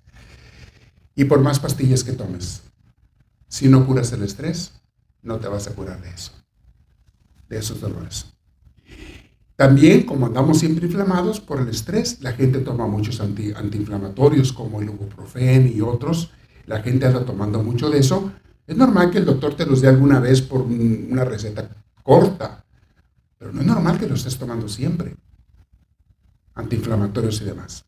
Y 1.15 1.25
por 1.25 1.41
más 1.41 1.61
pastillas 1.61 2.05
que 2.05 2.13
tomes, 2.13 2.63
si 3.49 3.69
no 3.69 3.87
curas 3.87 4.13
el 4.13 4.23
estrés, 4.23 4.73
no 5.23 5.39
te 5.39 5.49
vas 5.49 5.67
a 5.67 5.75
curar 5.75 6.01
de 6.01 6.11
eso, 6.11 6.33
de 7.49 7.59
esos 7.59 7.81
dolores. 7.81 8.27
También, 9.57 10.03
como 10.03 10.27
andamos 10.27 10.59
siempre 10.59 10.87
inflamados 10.87 11.41
por 11.41 11.61
el 11.61 11.69
estrés, 11.69 12.21
la 12.21 12.33
gente 12.33 12.59
toma 12.59 12.87
muchos 12.87 13.21
antiinflamatorios 13.21 14.53
como 14.53 14.83
el 14.83 14.89
ibuprofen 14.89 15.73
y 15.75 15.81
otros. 15.81 16.31
La 16.67 16.83
gente 16.83 17.07
anda 17.07 17.25
tomando 17.25 17.63
mucho 17.63 17.89
de 17.89 18.01
eso. 18.01 18.33
Es 18.67 18.77
normal 18.77 19.11
que 19.11 19.19
el 19.19 19.25
doctor 19.25 19.55
te 19.55 19.67
los 19.67 19.81
dé 19.81 19.89
alguna 19.89 20.19
vez 20.19 20.43
por 20.43 20.63
una 20.63 21.25
receta 21.25 21.69
corta, 22.03 22.65
pero 23.39 23.53
no 23.53 23.61
es 23.61 23.67
normal 23.67 23.99
que 23.99 24.09
lo 24.09 24.15
estés 24.15 24.39
tomando 24.39 24.69
siempre. 24.69 25.17
Antiinflamatorios 26.55 27.41
y 27.43 27.45
demás. 27.45 27.85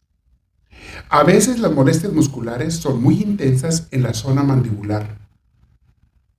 A 1.08 1.24
veces 1.24 1.58
las 1.58 1.72
molestias 1.72 2.12
musculares 2.12 2.76
son 2.76 3.02
muy 3.02 3.22
intensas 3.22 3.88
en 3.90 4.02
la 4.02 4.14
zona 4.14 4.42
mandibular 4.42 5.18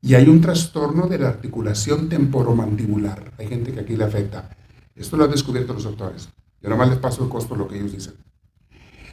y 0.02 0.16
hay 0.16 0.30
un 0.30 0.40
trastorno 0.40 1.08
de 1.08 1.20
la 1.20 1.30
articulación 1.30 2.08
temporomandibular. 2.08 3.34
Hay 3.38 3.48
gente 3.48 3.74
que 3.74 3.82
aquí 3.82 3.98
le 3.98 4.06
afecta. 4.06 4.56
Esto 4.96 5.18
lo 5.18 5.26
han 5.26 5.32
descubierto 5.32 5.74
los 5.74 5.84
doctores. 5.84 6.30
Yo 6.62 6.70
nomás 6.70 6.90
les 6.90 7.00
paso 7.00 7.24
el 7.24 7.30
costo 7.30 7.56
lo 7.56 7.68
que 7.68 7.78
ellos 7.78 7.92
dicen. 7.92 8.14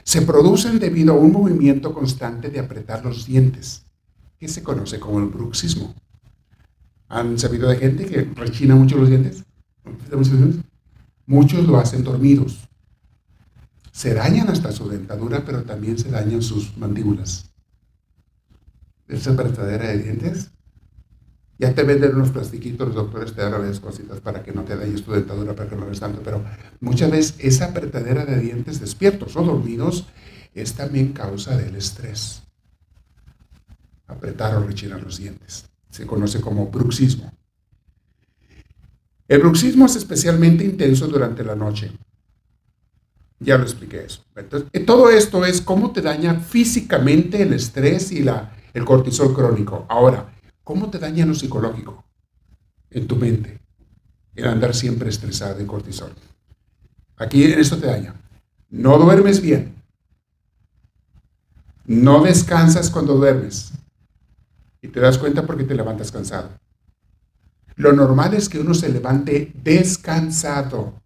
Se 0.05 0.23
producen 0.23 0.79
debido 0.79 1.15
a 1.15 1.19
un 1.19 1.33
movimiento 1.33 1.93
constante 1.93 2.51
de 2.51 2.61
apretar 2.61 3.05
los 3.05 3.27
dientes, 3.27 3.86
que 4.39 4.49
se 4.49 4.63
conoce 4.63 5.01
como 5.01 5.19
el 5.19 5.27
bruxismo. 5.27 5.95
¿Han 7.09 7.39
sabido 7.39 7.69
de 7.69 7.77
gente 7.77 8.07
que 8.07 8.23
rechina 8.35 8.75
mucho 8.75 8.97
los 8.97 9.09
dientes? 9.09 9.45
Muchos 11.27 11.67
lo 11.67 11.79
hacen 11.79 12.05
dormidos. 12.05 12.69
Se 13.93 14.13
dañan 14.15 14.49
hasta 14.49 14.73
su 14.73 14.89
dentadura, 14.89 15.45
pero 15.45 15.63
también 15.63 15.99
se 15.99 16.11
dañan 16.11 16.43
sus 16.43 16.77
mandíbulas. 16.77 17.51
Esa 19.09 19.33
apretadera 19.33 19.89
de 19.89 19.99
dientes. 19.99 20.51
Ya 21.59 21.75
te 21.75 21.85
venden 21.85 22.15
unos 22.15 22.31
plastiquitos, 22.31 22.89
los 22.89 22.97
doctores 22.97 23.33
te 23.33 23.41
dan 23.41 23.55
a 23.55 23.59
veces 23.59 23.81
cositas 23.81 24.21
para 24.21 24.43
que 24.43 24.53
no 24.53 24.65
te 24.65 24.77
dañes 24.77 25.03
tu 25.03 25.13
dentadura, 25.13 25.55
para 25.55 25.71
que 25.71 25.77
no 25.77 25.87
ves 25.87 26.01
tanto, 26.01 26.21
pero 26.23 26.45
muchas 26.81 27.11
veces 27.11 27.35
esa 27.39 27.67
apretadera 27.67 28.27
de 28.27 28.39
dientes 28.39 28.79
despiertos 28.79 29.35
o 29.37 29.43
dormidos 29.43 30.07
es 30.55 30.75
también 30.75 31.15
causa 31.15 31.57
del 31.57 31.77
estrés. 31.77 32.46
Apretar 34.07 34.57
o 34.57 34.67
rechinar 34.67 35.03
los 35.03 35.19
dientes. 35.19 35.65
Se 35.91 36.07
conoce 36.07 36.41
como 36.41 36.67
bruxismo. 36.67 37.33
El 39.29 39.41
bruxismo 39.41 39.87
es 39.87 39.97
especialmente 39.97 40.65
intenso 40.65 41.09
durante 41.09 41.43
la 41.43 41.57
noche. 41.57 41.91
Ya 43.41 43.59
lo 43.59 43.65
expliqué 43.65 44.05
eso. 44.05 44.23
Entonces, 44.35 44.69
eh, 44.73 44.81
todo 44.81 45.11
esto 45.11 45.45
es 45.45 45.61
cómo 45.61 45.93
te 45.93 46.01
daña 46.01 46.41
físicamente 46.41 47.43
el 47.43 47.53
estrés 47.53 48.13
y 48.13 48.23
la, 48.23 48.57
el 48.73 48.85
cortisol 48.85 49.35
crónico. 49.35 49.85
Ahora, 49.89 50.33
¿cómo 50.65 50.91
te 50.91 50.99
daña 50.99 51.27
lo 51.27 51.35
psicológico 51.35 52.05
en 52.91 53.07
tu 53.07 53.17
mente? 53.17 53.61
El 54.35 54.47
andar 54.47 54.75
siempre 54.75 55.11
estresado 55.11 55.61
y 55.61 55.67
cortisol. 55.67 56.13
Aquí 57.17 57.45
en 57.45 57.59
esto 57.59 57.79
te 57.79 57.87
daña. 57.87 58.15
No 58.71 58.99
duermes 58.99 59.41
bien. 59.41 59.75
No 61.85 62.23
descansas 62.23 62.91
cuando 62.91 63.15
duermes. 63.15 63.73
Y 64.87 64.89
te 64.89 65.01
das 65.01 65.19
cuenta 65.19 65.45
porque 65.45 65.65
te 65.65 65.75
levantas 65.75 66.13
cansado. 66.13 66.51
Lo 67.75 67.93
normal 67.93 68.35
es 68.35 68.49
que 68.49 68.61
uno 68.61 68.73
se 68.73 68.89
levante 68.89 69.53
descansado. 69.65 71.03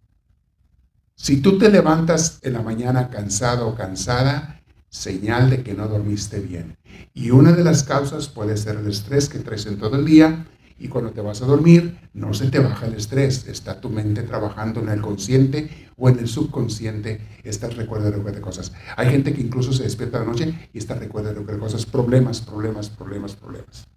Si 1.15 1.37
tú 1.37 1.57
te 1.57 1.69
levantas 1.69 2.37
en 2.43 2.53
la 2.53 2.61
mañana 2.61 3.09
cansado 3.09 3.67
o 3.67 3.75
cansada, 3.75 4.61
señal 4.87 5.49
de 5.49 5.63
que 5.63 5.73
no 5.73 5.87
dormiste 5.87 6.39
bien. 6.39 6.77
Y 7.15 7.31
una 7.31 7.53
de 7.53 7.63
las 7.63 7.81
causas 7.81 8.27
puede 8.27 8.55
ser 8.55 8.75
el 8.75 8.87
estrés 8.87 9.29
que 9.29 9.39
traes 9.39 9.65
en 9.65 9.79
todo 9.79 9.95
el 9.95 10.05
día 10.05 10.45
y 10.81 10.87
cuando 10.87 11.11
te 11.11 11.21
vas 11.21 11.41
a 11.41 11.45
dormir 11.45 12.09
no 12.13 12.33
se 12.33 12.49
te 12.49 12.59
baja 12.59 12.87
el 12.87 12.95
estrés, 12.95 13.47
está 13.47 13.79
tu 13.79 13.89
mente 13.89 14.23
trabajando 14.23 14.81
en 14.81 14.89
el 14.89 15.01
consciente 15.01 15.89
o 15.95 16.09
en 16.09 16.17
el 16.17 16.27
subconsciente, 16.27 17.21
estás 17.43 17.75
recuerdo 17.75 18.09
de 18.11 18.41
cosas. 18.41 18.73
Hay 18.97 19.11
gente 19.11 19.33
que 19.33 19.41
incluso 19.41 19.71
se 19.71 19.83
despierta 19.83 20.19
la 20.19 20.25
noche 20.25 20.69
y 20.73 20.79
está 20.79 20.95
recuerdo 20.95 21.33
de 21.33 21.59
cosas, 21.59 21.85
problemas, 21.85 22.41
problemas, 22.41 22.89
problemas, 22.89 23.35
problemas 23.35 23.87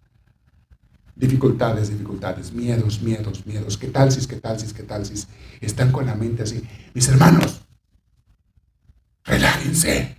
dificultades, 1.16 1.90
dificultades, 1.90 2.52
miedos, 2.52 3.00
miedos, 3.00 3.46
miedos, 3.46 3.78
qué 3.78 3.88
tal 3.88 4.10
si, 4.10 4.26
qué 4.26 4.36
tal 4.36 4.58
si, 4.58 4.72
qué 4.74 4.82
tal 4.82 5.06
si, 5.06 5.24
están 5.60 5.92
con 5.92 6.06
la 6.06 6.14
mente 6.14 6.42
así. 6.42 6.62
Mis 6.92 7.08
hermanos, 7.08 7.62
relájense. 9.24 10.16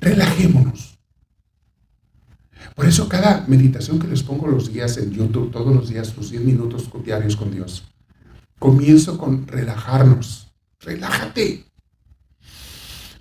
Relajémonos. 0.00 0.99
Por 2.80 2.88
eso 2.88 3.10
cada 3.10 3.44
meditación 3.46 3.98
que 3.98 4.08
les 4.08 4.22
pongo 4.22 4.48
los 4.48 4.72
días 4.72 4.96
en 4.96 5.10
YouTube, 5.10 5.50
todos 5.50 5.76
los 5.76 5.90
días, 5.90 6.16
los 6.16 6.30
10 6.30 6.44
minutos 6.44 6.88
diarios 7.04 7.36
con 7.36 7.50
Dios, 7.50 7.84
comienzo 8.58 9.18
con 9.18 9.46
relajarnos. 9.46 10.50
Relájate. 10.80 11.66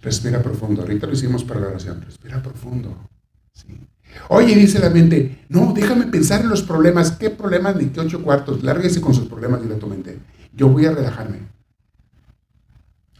Respira 0.01 0.41
profundo. 0.41 0.83
Ahorita 0.83 1.07
lo 1.07 1.11
hicimos 1.11 1.43
para 1.43 1.59
la 1.59 1.67
oración. 1.67 2.01
Respira 2.01 2.41
profundo. 2.41 3.09
¿sí? 3.51 3.85
Oye, 4.29 4.55
dice 4.55 4.79
la 4.79 4.91
mente, 4.91 5.43
no, 5.49 5.73
déjame 5.75 6.07
pensar 6.07 6.39
en 6.39 6.47
los 6.47 6.61
problemas. 6.61 7.11
¿Qué 7.11 7.29
problemas 7.29 7.75
ni 7.75 7.87
qué 7.87 7.99
ocho 7.99 8.23
cuartos? 8.23 8.63
Lárguese 8.63 9.01
con 9.01 9.13
sus 9.13 9.27
problemas, 9.27 9.61
dile 9.61 9.75
a 9.75 9.79
tu 9.79 9.87
mente. 9.87 10.19
Yo 10.53 10.69
voy 10.69 10.85
a 10.85 10.91
relajarme. 10.91 11.39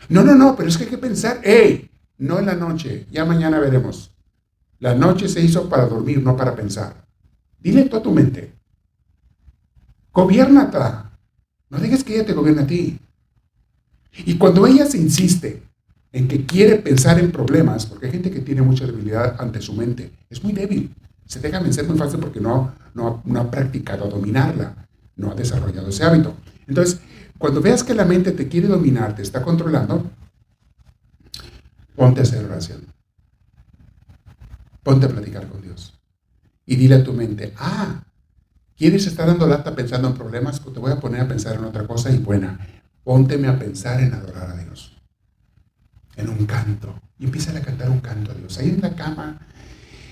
No, 0.07 0.23
no, 0.23 0.35
no, 0.35 0.55
pero 0.55 0.69
es 0.69 0.77
que 0.77 0.85
hay 0.85 0.89
que 0.89 0.97
pensar, 0.97 1.41
¡hey! 1.43 1.91
no 2.17 2.39
en 2.39 2.45
la 2.45 2.55
noche, 2.55 3.07
ya 3.11 3.25
mañana 3.25 3.59
veremos. 3.59 4.13
La 4.79 4.95
noche 4.95 5.27
se 5.27 5.41
hizo 5.41 5.67
para 5.67 5.85
dormir, 5.85 6.21
no 6.23 6.35
para 6.35 6.55
pensar. 6.55 7.05
Dile 7.59 7.83
tú 7.85 7.97
a 7.97 8.01
tu 8.01 8.11
mente, 8.11 8.53
gobiernate, 10.13 10.77
no 11.69 11.77
dejes 11.77 12.03
que 12.03 12.15
ella 12.15 12.25
te 12.25 12.33
gobierne 12.33 12.61
a 12.61 12.67
ti. 12.67 12.99
Y 14.25 14.37
cuando 14.37 14.65
ella 14.65 14.85
se 14.85 14.97
insiste 14.97 15.63
en 16.11 16.27
que 16.27 16.45
quiere 16.45 16.77
pensar 16.77 17.19
en 17.19 17.31
problemas, 17.31 17.85
porque 17.85 18.07
hay 18.07 18.13
gente 18.13 18.31
que 18.31 18.39
tiene 18.39 18.61
mucha 18.61 18.85
debilidad 18.85 19.35
ante 19.39 19.61
su 19.61 19.73
mente, 19.73 20.11
es 20.29 20.43
muy 20.43 20.53
débil, 20.53 20.95
se 21.25 21.39
deja 21.39 21.59
vencer 21.59 21.87
muy 21.87 21.97
fácil 21.97 22.19
porque 22.19 22.39
no, 22.39 22.73
no, 22.95 23.21
no 23.25 23.39
ha 23.39 23.51
practicado 23.51 24.09
dominarla, 24.09 24.87
no 25.15 25.31
ha 25.31 25.35
desarrollado 25.35 25.89
ese 25.89 26.03
hábito. 26.03 26.33
Entonces, 26.67 27.01
cuando 27.37 27.61
veas 27.61 27.83
que 27.83 27.93
la 27.93 28.05
mente 28.05 28.31
te 28.31 28.47
quiere 28.47 28.67
dominar, 28.67 29.15
te 29.15 29.21
está 29.21 29.41
controlando, 29.43 30.09
ponte 31.95 32.21
a 32.21 32.23
hacer 32.23 32.43
oración. 32.45 32.81
Ponte 34.89 35.05
a 35.05 35.09
platicar 35.09 35.47
con 35.47 35.61
Dios. 35.61 35.93
Y 36.65 36.75
dile 36.75 36.95
a 36.95 37.03
tu 37.03 37.13
mente, 37.13 37.53
ah, 37.59 38.03
¿quieres 38.75 39.05
estar 39.05 39.27
dando 39.27 39.45
lata 39.45 39.75
pensando 39.75 40.07
en 40.07 40.15
problemas? 40.15 40.59
Pues 40.59 40.73
te 40.73 40.79
voy 40.79 40.91
a 40.91 40.99
poner 40.99 41.21
a 41.21 41.27
pensar 41.27 41.57
en 41.57 41.63
otra 41.63 41.85
cosa 41.85 42.09
y 42.09 42.17
buena. 42.17 42.59
Pónteme 43.03 43.47
a 43.49 43.59
pensar 43.59 44.01
en 44.01 44.15
adorar 44.15 44.49
a 44.49 44.55
Dios. 44.55 44.97
En 46.15 46.27
un 46.27 46.43
canto. 46.47 46.99
Y 47.19 47.25
empieza 47.25 47.55
a 47.55 47.61
cantar 47.61 47.91
un 47.91 47.99
canto 47.99 48.31
a 48.31 48.33
Dios. 48.33 48.57
Ahí 48.57 48.69
en 48.69 48.81
la 48.81 48.95
cama, 48.95 49.37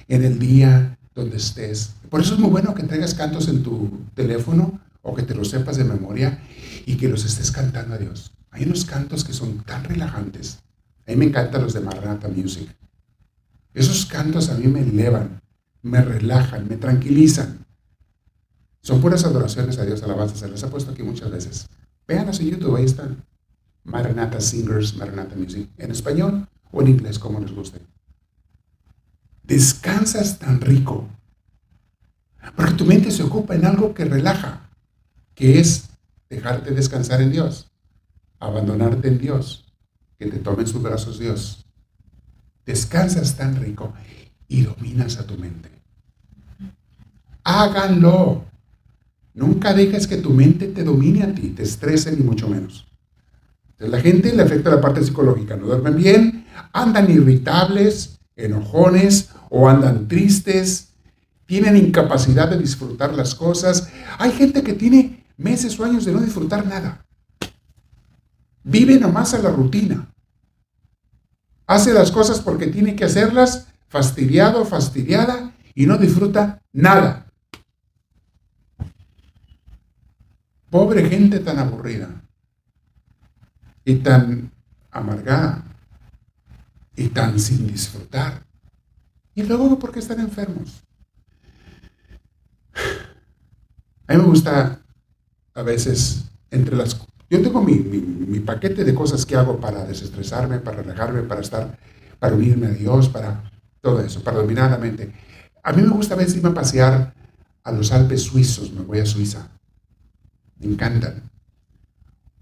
en 0.08 0.24
el 0.24 0.38
día 0.38 1.00
donde 1.16 1.38
estés. 1.38 1.96
Por 2.12 2.22
eso 2.22 2.36
es 2.36 2.40
muy 2.40 2.52
bueno 2.52 2.76
que 2.76 2.84
traigas 2.84 3.16
cantos 3.16 3.48
en 3.48 3.64
tu 3.64 4.06
teléfono 4.14 4.80
o 5.02 5.16
que 5.16 5.24
te 5.24 5.34
los 5.34 5.50
sepas 5.50 5.78
de 5.78 5.86
memoria 5.86 6.40
y 6.86 6.98
que 6.98 7.10
los 7.10 7.26
estés 7.26 7.50
cantando 7.50 7.96
a 7.96 7.98
Dios. 7.98 8.32
Hay 8.52 8.66
unos 8.66 8.86
cantos 8.86 9.24
que 9.24 9.34
son 9.34 9.64
tan 9.64 9.84
relajantes. 9.86 10.60
A 11.08 11.10
mí 11.14 11.18
me 11.18 11.26
encantan 11.26 11.64
los 11.64 11.74
de 11.74 11.80
Maranatha 11.80 12.28
Music. 12.28 12.70
Esos 13.74 14.06
cantos 14.06 14.50
a 14.50 14.56
mí 14.56 14.68
me 14.68 14.82
elevan, 14.82 15.42
me 15.82 16.02
relajan, 16.02 16.68
me 16.68 16.78
tranquilizan. 16.78 17.66
Son 18.82 19.02
puras 19.02 19.26
adoraciones 19.26 19.78
a 19.78 19.86
Dios, 19.86 20.02
alabanzas. 20.04 20.40
Se 20.40 20.48
las 20.48 20.64
he 20.64 20.68
puesto 20.68 20.92
aquí 20.92 21.04
muchas 21.04 21.30
veces. 21.30 21.68
Véanlos 22.08 22.40
en 22.40 22.52
YouTube, 22.52 22.76
ahí 22.76 22.86
están. 22.86 23.24
Maranatha 23.84 24.42
Singers, 24.42 24.96
Maranatha 24.96 25.36
Music, 25.36 25.70
en 25.78 25.92
español 25.92 26.48
o 26.72 26.82
en 26.82 26.90
inglés, 26.90 27.20
como 27.20 27.40
les 27.40 27.52
guste. 27.54 27.80
Descansas 29.44 30.40
tan 30.40 30.60
rico, 30.60 31.08
porque 32.56 32.74
tu 32.74 32.86
mente 32.86 33.12
se 33.12 33.24
ocupa 33.24 33.56
en 33.56 33.66
algo 33.66 33.94
que 33.94 34.06
relaja, 34.06 34.70
que 35.36 35.60
es 35.60 35.90
dejarte 36.30 36.72
descansar 36.72 37.22
en 37.22 37.32
Dios, 37.32 37.72
abandonarte 38.40 39.08
en 39.08 39.18
Dios, 39.18 39.66
que 40.18 40.28
te 40.28 40.40
tome 40.40 40.64
en 40.64 40.68
sus 40.68 40.82
brazos 40.82 41.20
Dios. 41.20 41.67
Descansas 42.68 43.38
tan 43.38 43.56
rico 43.56 43.94
y 44.48 44.64
dominas 44.64 45.18
a 45.18 45.26
tu 45.26 45.38
mente. 45.38 45.72
Háganlo. 47.44 48.44
Nunca 49.34 49.74
dejes 49.74 50.06
que 50.06 50.18
tu 50.18 50.32
mente 50.32 50.68
te 50.68 50.84
domine 50.84 51.24
a 51.24 51.34
ti, 51.34 51.50
te 51.50 51.64
estrese 51.64 52.12
ni 52.12 52.24
mucho 52.24 52.50
menos. 52.50 52.86
Entonces, 53.70 53.92
la 53.92 54.02
gente 54.02 54.34
le 54.34 54.44
afecta 54.44 54.70
la 54.70 54.82
parte 54.82 55.02
psicológica, 55.02 55.56
no 55.56 55.68
duermen 55.68 55.96
bien, 55.96 56.48
andan 56.74 57.10
irritables, 57.10 58.20
enojones 58.36 59.30
o 59.50 59.70
andan 59.70 60.08
tristes, 60.10 60.90
tienen 61.46 61.78
incapacidad 61.78 62.50
de 62.50 62.58
disfrutar 62.58 63.14
las 63.14 63.34
cosas. 63.34 63.90
Hay 64.18 64.32
gente 64.32 64.62
que 64.62 64.74
tiene 64.74 65.24
meses 65.38 65.80
o 65.80 65.86
años 65.86 66.04
de 66.04 66.12
no 66.12 66.20
disfrutar 66.20 66.66
nada. 66.66 67.06
Vive 68.64 69.00
nomás 69.00 69.34
a 69.34 69.40
la 69.40 69.52
rutina. 69.52 70.10
Hace 71.68 71.94
las 71.94 72.12
cosas 72.12 72.40
porque 72.40 72.68
tiene 72.68 72.96
que 72.96 73.04
hacerlas, 73.04 73.68
fastidiado, 73.90 74.66
fastidiada, 74.66 75.52
y 75.76 75.86
no 75.86 75.98
disfruta 75.98 76.62
nada. 76.74 77.32
Pobre 80.70 81.08
gente 81.08 81.40
tan 81.40 81.60
aburrida 81.60 82.10
y 83.86 83.96
tan 83.98 84.52
amargada 84.90 85.64
y 86.96 87.10
tan 87.10 87.40
sin 87.40 87.68
disfrutar. 87.68 88.44
Y 89.36 89.44
luego 89.44 89.78
porque 89.78 90.00
están 90.00 90.20
enfermos. 90.20 90.84
A 94.08 94.14
mí 94.14 94.20
me 94.20 94.24
gusta 94.24 94.82
a 95.54 95.62
veces 95.62 96.26
entre 96.50 96.76
las... 96.76 96.98
Yo 97.30 97.42
tengo 97.42 97.62
mi, 97.62 98.40
paquete 98.40 98.86
de 98.86 98.96
cosas 98.96 99.26
que 99.26 99.36
hago 99.36 99.60
para 99.60 99.84
desestresarme, 99.86 100.60
para 100.60 100.82
relajarme, 100.82 101.24
para 101.24 101.42
estar, 101.42 101.78
para 102.20 102.36
unirme 102.36 102.68
a 102.68 102.72
Dios, 102.72 103.10
para 103.10 103.52
todo 103.82 104.00
eso, 104.00 104.24
para 104.24 104.38
dominar 104.38 104.72
la 104.72 104.78
mente. 104.78 105.12
A 105.64 105.74
mí 105.74 105.82
me 105.82 105.90
gusta 105.90 106.14
a 106.14 106.18
veces 106.18 106.38
irme 106.38 106.50
a 106.50 106.54
pasear 106.54 107.14
a 107.64 107.72
los 107.72 107.92
Alpes 107.92 108.22
suizos, 108.22 108.72
me 108.72 108.82
voy 108.82 109.00
a 109.00 109.06
Suiza. 109.06 109.50
Me 110.60 110.68
encantan. 110.68 111.30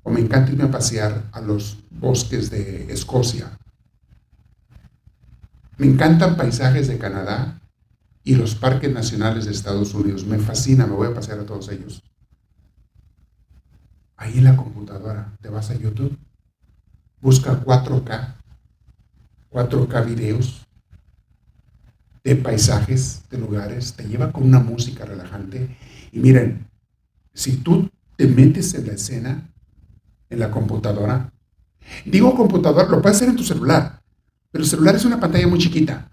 O 0.03 0.11
me 0.11 0.19
encanta 0.19 0.51
irme 0.51 0.65
a 0.65 0.71
pasear 0.71 1.29
a 1.31 1.41
los 1.41 1.79
bosques 1.89 2.51
de 2.51 2.91
Escocia. 2.93 3.57
Me 5.77 5.87
encantan 5.87 6.37
paisajes 6.37 6.87
de 6.87 6.99
Canadá 6.99 7.59
y 8.23 8.35
los 8.35 8.53
parques 8.53 8.93
nacionales 8.93 9.45
de 9.45 9.51
Estados 9.51 9.95
Unidos. 9.95 10.25
Me 10.25 10.37
fascina, 10.37 10.85
me 10.85 10.93
voy 10.93 11.07
a 11.07 11.13
pasear 11.13 11.39
a 11.39 11.45
todos 11.45 11.69
ellos. 11.69 12.03
Ahí 14.17 14.37
en 14.37 14.45
la 14.45 14.55
computadora, 14.55 15.33
te 15.41 15.49
vas 15.49 15.69
a 15.71 15.75
YouTube, 15.75 16.17
busca 17.21 17.63
4K, 17.63 18.35
4K 19.51 20.05
videos 20.05 20.65
de 22.23 22.35
paisajes, 22.35 23.23
de 23.29 23.37
lugares, 23.37 23.93
te 23.93 24.07
lleva 24.07 24.31
con 24.31 24.43
una 24.43 24.59
música 24.59 25.05
relajante. 25.05 25.77
Y 26.11 26.19
miren, 26.19 26.67
si 27.33 27.57
tú 27.57 27.89
te 28.15 28.27
metes 28.27 28.73
en 28.73 28.87
la 28.87 28.93
escena, 28.93 29.49
en 30.29 30.39
la 30.39 30.51
computadora. 30.51 31.31
Digo 32.05 32.35
computadora, 32.35 32.87
lo 32.89 33.01
puedes 33.01 33.17
hacer 33.17 33.29
en 33.29 33.35
tu 33.35 33.43
celular, 33.43 34.01
pero 34.51 34.63
el 34.63 34.69
celular 34.69 34.95
es 34.95 35.05
una 35.05 35.19
pantalla 35.19 35.47
muy 35.47 35.59
chiquita. 35.59 36.09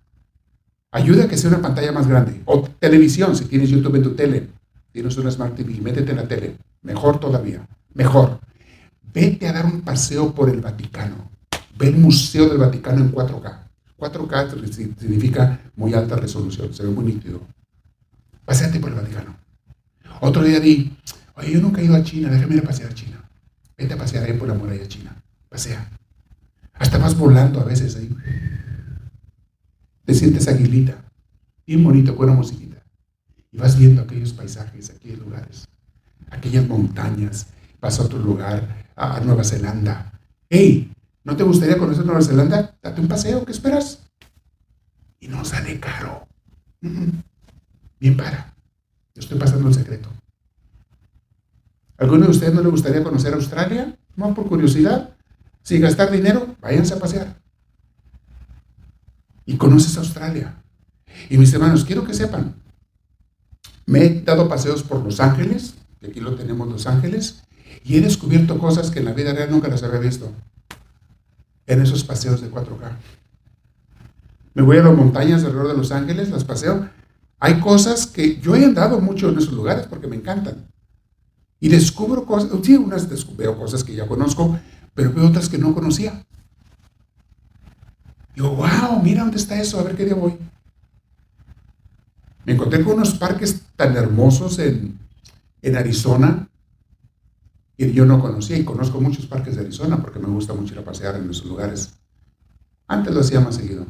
Ayuda 0.91 1.25
a 1.25 1.29
que 1.29 1.39
sea 1.39 1.49
una 1.49 1.63
pantalla 1.63 1.93
más 1.93 2.07
grande. 2.07 2.43
O 2.45 2.63
televisión, 2.63 3.35
si 3.35 3.47
tienes 3.47 3.71
YouTube 3.71 3.97
en 3.97 4.03
tu 4.03 4.15
tele, 4.15 4.49
tienes 4.93 5.17
una 5.17 5.31
Smart 5.31 5.55
TV, 5.55 5.81
métete 5.81 6.11
en 6.11 6.17
la 6.19 6.29
tele. 6.29 6.57
Mejor 6.83 7.19
todavía, 7.19 7.67
mejor. 7.95 8.41
Vete 9.13 9.49
a 9.49 9.53
dar 9.53 9.67
un 9.67 9.83
paseo 9.83 10.35
por 10.35 10.49
el 10.49 10.61
Vaticano. 10.61 11.31
Ve 11.79 11.89
el 11.89 11.97
Museo 11.97 12.49
del 12.49 12.59
Vaticano 12.59 13.01
en 13.01 13.13
4K. 13.13 13.59
4K 13.99 14.73
significa 14.99 15.61
muy 15.77 15.95
alta 15.95 16.17
resolución, 16.17 16.73
se 16.73 16.83
ve 16.83 16.91
muy 16.91 17.05
nítido. 17.05 17.41
Paseate 18.45 18.81
por 18.81 18.91
el 18.91 18.97
Vaticano. 18.97 19.37
Otro 20.21 20.43
día 20.43 20.61
di, 20.61 20.97
Oye, 21.35 21.53
yo 21.53 21.61
nunca 21.61 21.81
he 21.81 21.85
ido 21.85 21.95
a 21.95 22.03
China, 22.03 22.31
déjame 22.31 22.55
ir 22.55 22.61
a 22.61 22.67
pasear 22.67 22.91
a 22.91 22.95
China. 22.95 23.23
Vete 23.77 23.95
a 23.95 23.97
pasear 23.99 24.25
ahí 24.25 24.35
por 24.35 24.49
la 24.49 24.55
muralla 24.55 24.87
china. 24.87 25.17
Pasea. 25.49 25.91
Hasta 26.75 26.99
vas 26.99 27.17
volando 27.17 27.61
a 27.61 27.65
veces 27.65 27.97
ahí. 27.97 28.15
Te 30.05 30.15
sientes 30.15 30.47
aguilita. 30.49 31.03
Bien 31.67 31.83
bonito, 31.83 32.15
una 32.19 32.33
musiquita. 32.33 32.83
Y 33.51 33.59
vas 33.59 33.79
viendo 33.79 34.03
aquellos 34.03 34.33
paisajes, 34.33 34.91
aquellos 34.91 35.19
lugares, 35.19 35.67
aquellas 36.31 36.67
montañas. 36.67 37.49
Vas 37.83 37.99
a 37.99 38.05
otro 38.05 38.21
lugar, 38.21 38.87
a, 38.95 39.19
Nueva 39.19 39.43
Zelanda. 39.43 40.13
¡Hey! 40.49 40.93
¿No 41.25 41.37
te 41.37 41.43
gustaría 41.43 41.77
conocer 41.77 42.07
Nueva 42.07 42.23
Zelanda? 42.23 42.77
Date 42.81 43.01
un 43.01 43.09
paseo, 43.09 43.45
¿qué 43.45 43.51
esperas? 43.51 43.99
Y 45.19 45.27
no 45.27 45.45
sale 45.45 45.81
caro. 45.81 46.29
Bien 46.81 48.17
para. 48.17 48.55
Yo 49.15 49.21
estoy 49.21 49.37
pasando 49.37 49.67
el 49.67 49.75
secreto. 49.75 50.09
¿Alguno 51.99 52.27
de 52.27 52.31
ustedes 52.31 52.55
no 52.55 52.63
le 52.63 52.69
gustaría 52.69 53.03
conocer 53.03 53.35
Australia? 53.35 53.99
No, 54.15 54.33
por 54.33 54.47
curiosidad. 54.47 55.17
Sin 55.65 55.83
gastar 55.83 56.13
dinero, 56.13 56.55
váyanse 56.61 56.95
a 56.95 57.01
pasear. 57.01 57.37
Y 59.45 59.57
conoces 59.57 59.97
Australia. 59.97 60.55
Y 61.29 61.37
mis 61.37 61.53
hermanos, 61.53 61.85
quiero 61.85 62.05
que 62.05 62.15
sepan, 62.15 62.55
me 63.87 64.05
he 64.05 64.21
dado 64.23 64.49
paseos 64.49 64.85
por 64.85 65.03
Los 65.03 65.19
Ángeles, 65.19 65.75
que 66.01 66.09
aquí 66.09 66.21
lo 66.21 66.37
tenemos 66.37 66.69
Los 66.69 66.87
Ángeles, 66.87 67.43
y 67.85 67.97
he 67.97 68.01
descubierto 68.01 68.59
cosas 68.59 68.91
que 68.91 68.99
en 69.01 69.07
la 69.07 69.13
vida 69.13 69.33
real 69.33 69.51
nunca 69.51 69.69
las 69.69 69.83
había 69.83 70.01
visto. 70.01 70.33
En 71.67 71.81
esos 71.81 72.05
paseos 72.05 72.41
de 72.41 72.51
4K. 72.51 72.97
Me 74.55 74.63
voy 74.63 74.79
a 74.79 74.83
las 74.83 74.95
montañas 74.95 75.45
alrededor 75.45 75.69
de 75.69 75.77
Los 75.79 75.93
Ángeles, 75.93 76.31
las 76.31 76.45
paseo. 76.45 76.89
Hay 77.39 77.61
cosas 77.61 78.07
que 78.07 78.41
yo 78.41 78.55
he 78.55 78.65
andado 78.65 79.01
mucho 79.01 79.31
en 79.31 79.39
esos 79.39 79.53
lugares 79.53 79.87
porque 79.87 80.07
me 80.07 80.17
encantan. 80.17 80.67
Y 81.61 81.69
descubro 81.69 82.27
cosas, 82.27 82.51
sí, 82.63 82.77
unas 82.77 83.09
veo 83.37 83.57
cosas 83.57 83.85
que 83.85 83.95
ya 83.95 84.07
conozco, 84.07 84.59
pero 84.95 85.13
veo 85.13 85.29
otras 85.29 85.49
que 85.49 85.59
no 85.59 85.75
conocía. 85.75 86.25
Digo, 88.35 88.57
wow, 88.57 89.01
mira 89.03 89.23
dónde 89.23 89.37
está 89.37 89.61
eso, 89.61 89.79
a 89.79 89.83
ver 89.83 89.97
qué 89.97 90.05
día 90.05 90.15
voy. 90.15 90.37
Me 92.45 92.55
encontré 92.55 92.83
con 92.83 92.95
unos 92.95 93.15
parques 93.15 93.63
tan 93.77 93.97
hermosos 93.97 94.59
en, 94.59 94.99
en 95.63 95.77
Arizona 95.77 96.49
yo 97.91 98.05
no 98.05 98.21
conocía 98.21 98.57
y 98.57 98.65
conozco 98.65 99.01
muchos 99.01 99.27
parques 99.27 99.57
de 99.57 99.63
Arizona 99.63 100.01
porque 100.01 100.19
me 100.21 100.29
gusta 100.29 100.55
mucho 100.55 100.75
ir 100.75 100.81
a 100.81 100.85
pasear 100.85 101.17
en 101.17 101.29
esos 101.29 101.47
lugares. 101.47 101.95
Antes 102.87 103.15
lo 103.15 103.21
hacía 103.21 103.41
más 103.41 103.57
seguido. 103.57 103.87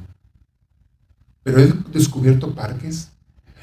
Pero 1.43 1.59
he 1.59 1.72
descubierto 1.93 2.55
parques, 2.55 3.11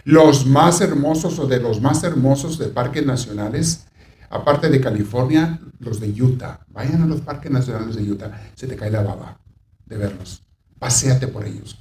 los 0.03 0.45
más 0.45 0.81
hermosos 0.81 1.39
o 1.39 1.47
de 1.47 1.59
los 1.59 1.81
más 1.81 2.03
hermosos 2.03 2.57
de 2.57 2.67
parques 2.67 3.05
nacionales, 3.05 3.85
aparte 4.29 4.69
de 4.69 4.81
California, 4.81 5.59
los 5.79 5.99
de 5.99 6.09
Utah. 6.21 6.65
Vayan 6.67 7.01
a 7.01 7.07
los 7.07 7.21
parques 7.21 7.51
nacionales 7.51 7.95
de 7.95 8.11
Utah, 8.11 8.51
se 8.53 8.67
te 8.67 8.75
cae 8.75 8.91
la 8.91 9.01
baba 9.01 9.39
de 9.85 9.97
verlos. 9.97 10.43
Paseate 10.77 11.27
por 11.27 11.45
ellos. 11.45 11.77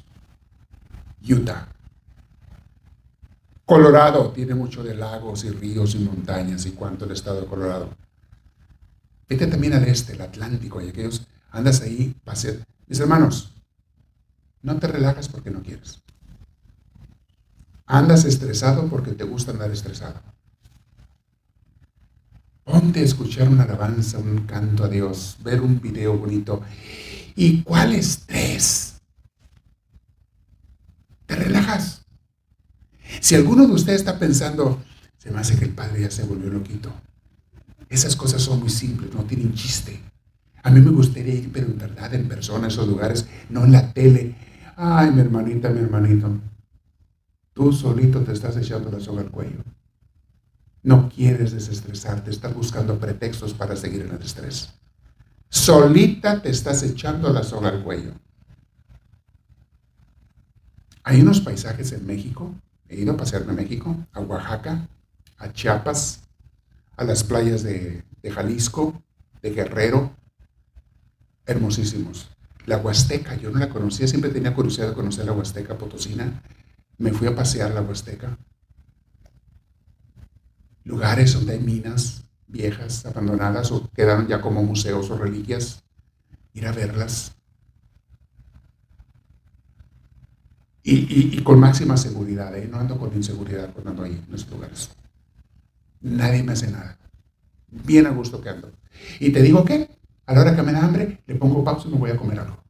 Utah. 1.29 1.69
Colorado 3.65 4.31
tiene 4.31 4.55
mucho 4.55 4.83
de 4.83 4.95
lagos 4.95 5.45
y 5.45 5.51
ríos 5.51 5.95
y 5.95 5.99
montañas 5.99 6.65
y 6.65 6.71
cuánto 6.71 7.05
el 7.05 7.11
estado 7.11 7.43
de 7.43 7.47
Colorado. 7.47 7.91
Vete 9.29 9.47
también 9.47 9.75
al 9.75 9.85
este, 9.85 10.15
el 10.15 10.21
Atlántico, 10.23 10.81
y 10.81 10.89
aquellos, 10.89 11.27
andas 11.51 11.83
ahí, 11.83 12.15
paseate. 12.25 12.65
Mis 12.87 12.99
hermanos, 13.01 13.53
no 14.63 14.77
te 14.79 14.87
relajas 14.87 15.29
porque 15.29 15.51
no 15.51 15.63
quieres. 15.63 16.01
Andas 17.87 18.25
estresado 18.25 18.89
porque 18.89 19.13
te 19.13 19.25
gusta 19.25 19.53
andar 19.53 19.71
estresado. 19.71 20.21
Ponte 22.65 23.01
a 23.01 23.05
escuchar 23.05 23.49
una 23.49 23.65
alabanza, 23.65 24.19
un 24.19 24.47
canto 24.47 24.85
a 24.85 24.89
Dios, 24.89 25.39
ver 25.43 25.63
un 25.63 25.81
video 25.81 26.19
bonito. 26.19 26.63
¿Y 27.35 27.63
cuál 27.63 27.95
estrés? 27.95 29.01
Te 31.27 31.37
relajas. 31.37 32.05
Si 33.21 33.35
alguno 33.35 33.67
de 33.67 33.73
ustedes 33.73 34.01
está 34.01 34.19
pensando, 34.19 34.83
se 35.19 35.31
me 35.31 35.41
hace 35.41 35.57
que 35.57 35.65
el 35.65 35.75
padre 35.75 36.03
ya 36.03 36.11
se 36.11 36.25
volvió 36.25 36.51
loquito. 36.51 36.93
Esas 37.89 38.17
cosas 38.17 38.43
son 38.43 38.61
muy 38.61 38.71
simples, 38.71 39.15
no 39.15 39.25
tienen 39.25 39.55
chiste. 39.55 40.01
A 40.63 40.71
mí 40.71 40.81
me 40.81 40.91
gustaría 40.91 41.35
ir, 41.35 41.51
pero 41.53 41.67
en 41.67 41.79
verdad, 41.79 42.13
en 42.15 42.29
persona, 42.29 42.67
a 42.67 42.69
esos 42.69 42.87
lugares, 42.87 43.27
no 43.49 43.65
en 43.65 43.73
la 43.73 43.93
tele. 43.93 44.35
Ay, 44.77 45.11
mi 45.11 45.21
hermanita, 45.21 45.71
mi 45.71 45.81
hermanito. 45.81 46.39
Tú 47.55 47.73
solito 47.73 48.21
te 48.21 48.33
estás 48.33 48.57
echando 48.57 48.91
la 48.91 49.01
soga 49.01 49.23
al 49.23 49.31
cuello. 49.31 49.65
No 50.83 51.09
quieres 51.09 51.53
desestresarte, 51.53 52.31
estás 52.31 52.55
buscando 52.55 52.99
pretextos 52.99 53.55
para 53.55 53.77
seguir 53.77 54.03
en 54.03 54.15
el 54.15 54.23
estrés. 54.23 54.73
Solita 55.49 56.43
te 56.43 56.51
estás 56.51 56.83
echando 56.83 57.33
la 57.33 57.43
soga 57.43 57.71
al 57.71 57.83
cuello. 57.83 58.13
Hay 61.03 61.23
unos 61.23 61.41
paisajes 61.41 61.93
en 61.93 62.07
México, 62.07 62.55
he 62.89 63.01
ido 63.01 63.15
a 63.15 63.17
pasearme 63.17 63.53
a 63.53 63.57
México, 63.57 63.97
a 64.13 64.21
Oaxaca, 64.21 64.87
a 65.39 65.53
Chiapas, 65.53 66.28
a 66.99 67.05
las 67.05 67.23
playas 67.23 67.63
de, 67.63 68.03
Jalisco, 68.29 69.03
de 69.41 69.51
Guerrero, 69.53 70.11
hermosísimos. 71.47 72.29
La 72.67 72.77
Huasteca, 72.77 73.37
yo 73.37 73.51
no 73.51 73.61
la 73.61 73.71
conocía, 73.71 74.07
siempre 74.09 74.31
tenía 74.31 74.55
curiosidad 74.55 74.89
de 74.89 74.95
conocer 74.95 75.25
la 75.25 75.33
Huasteca 75.33 75.79
Potosina. 75.79 76.43
Me 76.99 77.13
fui 77.13 77.29
a 77.29 77.37
pasear 77.37 77.73
la 77.73 77.83
Huasteca. 77.83 78.37
Lugares 80.85 81.33
donde 81.35 81.53
hay 81.53 81.61
minas 81.61 82.25
viejas, 82.49 83.07
abandonadas 83.07 83.71
o 83.71 83.89
quedaron 83.93 84.27
ya 84.27 84.41
como 84.41 84.63
museos 84.63 85.09
o 85.11 85.17
reliquias. 85.17 85.85
Ir 86.53 86.67
a 86.67 86.73
verlas. 86.73 87.37
Y, 90.83 91.43
con 91.43 91.61
máxima 91.61 91.97
seguridad, 91.97 92.57
¿eh? 92.57 92.67
no 92.67 92.79
ando 92.79 92.99
con 92.99 93.15
inseguridad 93.15 93.73
cuando 93.73 93.91
ando 93.91 94.03
ahí 94.05 94.25
en 94.27 94.35
esos 94.35 94.51
lugares. 94.51 94.91
Nadie 96.01 96.43
me 96.43 96.53
hace 96.53 96.71
nada. 96.71 96.99
Bien 97.71 98.07
a 98.07 98.11
gusto 98.11 98.41
que 98.41 98.49
ando. 98.49 98.73
Y 99.21 99.31
te 99.31 99.43
digo 99.43 99.65
que 99.65 99.89
a 100.27 100.35
la 100.35 100.41
hora 100.41 100.57
que 100.57 100.63
me 100.63 100.73
da 100.73 100.85
hambre, 100.85 101.23
le 101.27 101.35
pongo 101.35 101.65
pausa 101.65 101.89
y 101.89 101.93
me 101.93 101.99
voy 101.99 102.11
a 102.11 102.17
comer 102.17 102.41
algo. 102.41 102.63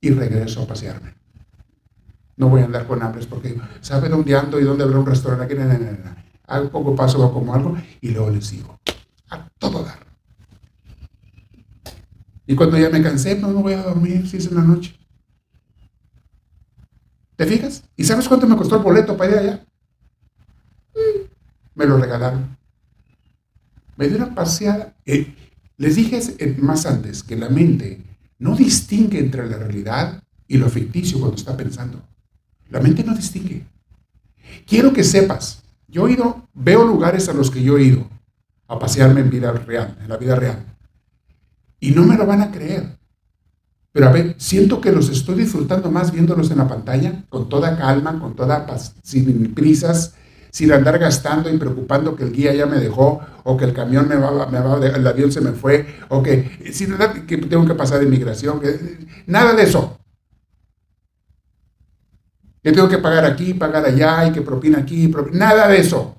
Y 0.00 0.10
regreso 0.10 0.62
a 0.62 0.66
pasearme. 0.66 1.14
No 2.36 2.48
voy 2.48 2.62
a 2.62 2.64
andar 2.64 2.86
con 2.86 3.02
hambre 3.02 3.24
porque 3.26 3.56
sabe 3.80 4.08
dónde 4.08 4.36
ando 4.36 4.58
y 4.58 4.64
dónde 4.64 4.84
habrá 4.84 4.98
un 4.98 5.06
restaurante 5.06 5.44
aquí. 5.44 5.54
No, 5.54 6.16
Hago 6.46 6.70
poco 6.70 6.96
paso, 6.96 7.24
a 7.24 7.32
como 7.32 7.54
algo 7.54 7.76
y 8.00 8.10
luego 8.10 8.30
le 8.30 8.42
sigo. 8.42 8.78
A 9.30 9.48
todo 9.58 9.84
dar. 9.84 10.00
Y 12.46 12.54
cuando 12.54 12.78
ya 12.78 12.90
me 12.90 13.02
cansé, 13.02 13.38
no 13.38 13.48
me 13.48 13.62
voy 13.62 13.72
a 13.74 13.82
dormir 13.82 14.28
si 14.28 14.38
es 14.38 14.46
en 14.46 14.56
la 14.56 14.62
noche. 14.62 14.98
¿Te 17.36 17.46
fijas? 17.46 17.84
¿Y 17.96 18.04
sabes 18.04 18.28
cuánto 18.28 18.46
me 18.46 18.56
costó 18.56 18.76
el 18.76 18.82
boleto 18.82 19.16
para 19.16 19.30
ir 19.30 19.38
allá? 19.38 19.66
Mm, 20.94 21.31
me 21.74 21.86
lo 21.86 21.98
regalaron. 21.98 22.56
Me 23.96 24.08
dio 24.08 24.16
una 24.16 24.34
paseada. 24.34 24.94
Eh, 25.04 25.34
les 25.76 25.96
dije 25.96 26.20
más 26.58 26.86
antes 26.86 27.22
que 27.22 27.36
la 27.36 27.48
mente 27.48 28.02
no 28.38 28.56
distingue 28.56 29.18
entre 29.18 29.48
la 29.48 29.56
realidad 29.58 30.22
y 30.46 30.58
lo 30.58 30.68
ficticio 30.68 31.18
cuando 31.18 31.36
está 31.36 31.56
pensando. 31.56 32.02
La 32.70 32.80
mente 32.80 33.04
no 33.04 33.14
distingue. 33.14 33.66
Quiero 34.66 34.92
que 34.92 35.04
sepas, 35.04 35.62
yo 35.88 36.08
he 36.08 36.12
ido, 36.12 36.48
veo 36.54 36.84
lugares 36.84 37.28
a 37.28 37.32
los 37.32 37.50
que 37.50 37.62
yo 37.62 37.78
he 37.78 37.84
ido 37.84 38.08
a 38.68 38.78
pasearme 38.78 39.20
en 39.20 39.30
vida 39.30 39.52
real, 39.52 39.96
en 40.00 40.08
la 40.08 40.16
vida 40.16 40.34
real. 40.34 40.64
Y 41.80 41.90
no 41.90 42.04
me 42.04 42.16
lo 42.16 42.26
van 42.26 42.40
a 42.40 42.50
creer. 42.50 42.98
Pero 43.92 44.08
a 44.08 44.12
ver, 44.12 44.34
siento 44.38 44.80
que 44.80 44.90
los 44.90 45.10
estoy 45.10 45.34
disfrutando 45.36 45.90
más 45.90 46.12
viéndolos 46.12 46.50
en 46.50 46.58
la 46.58 46.68
pantalla, 46.68 47.24
con 47.28 47.48
toda 47.48 47.76
calma, 47.76 48.18
con 48.18 48.34
toda 48.34 48.66
paz, 48.66 48.94
sin 49.02 49.52
prisas, 49.52 50.14
sin 50.52 50.70
andar 50.70 50.98
gastando 50.98 51.48
y 51.48 51.56
preocupando 51.56 52.14
que 52.14 52.24
el 52.24 52.32
guía 52.32 52.54
ya 52.54 52.66
me 52.66 52.76
dejó, 52.76 53.20
o 53.42 53.56
que 53.56 53.64
el 53.64 53.72
camión 53.72 54.06
me 54.06 54.16
va, 54.16 54.46
me 54.46 54.60
va 54.60 54.86
el 54.86 55.06
avión 55.06 55.32
se 55.32 55.40
me 55.40 55.52
fue, 55.52 55.86
o 56.10 56.22
que, 56.22 56.70
sin 56.72 56.94
que 57.26 57.38
tengo 57.38 57.66
que 57.66 57.74
pasar 57.74 58.02
inmigración, 58.02 58.60
que, 58.60 58.98
nada 59.26 59.54
de 59.54 59.62
eso. 59.62 59.98
Que 62.62 62.70
tengo 62.70 62.86
que 62.86 62.98
pagar 62.98 63.24
aquí, 63.24 63.54
pagar 63.54 63.86
allá, 63.86 64.26
y 64.26 64.32
que 64.32 64.42
propina 64.42 64.80
aquí, 64.80 65.10
nada 65.32 65.68
de 65.68 65.80
eso. 65.80 66.16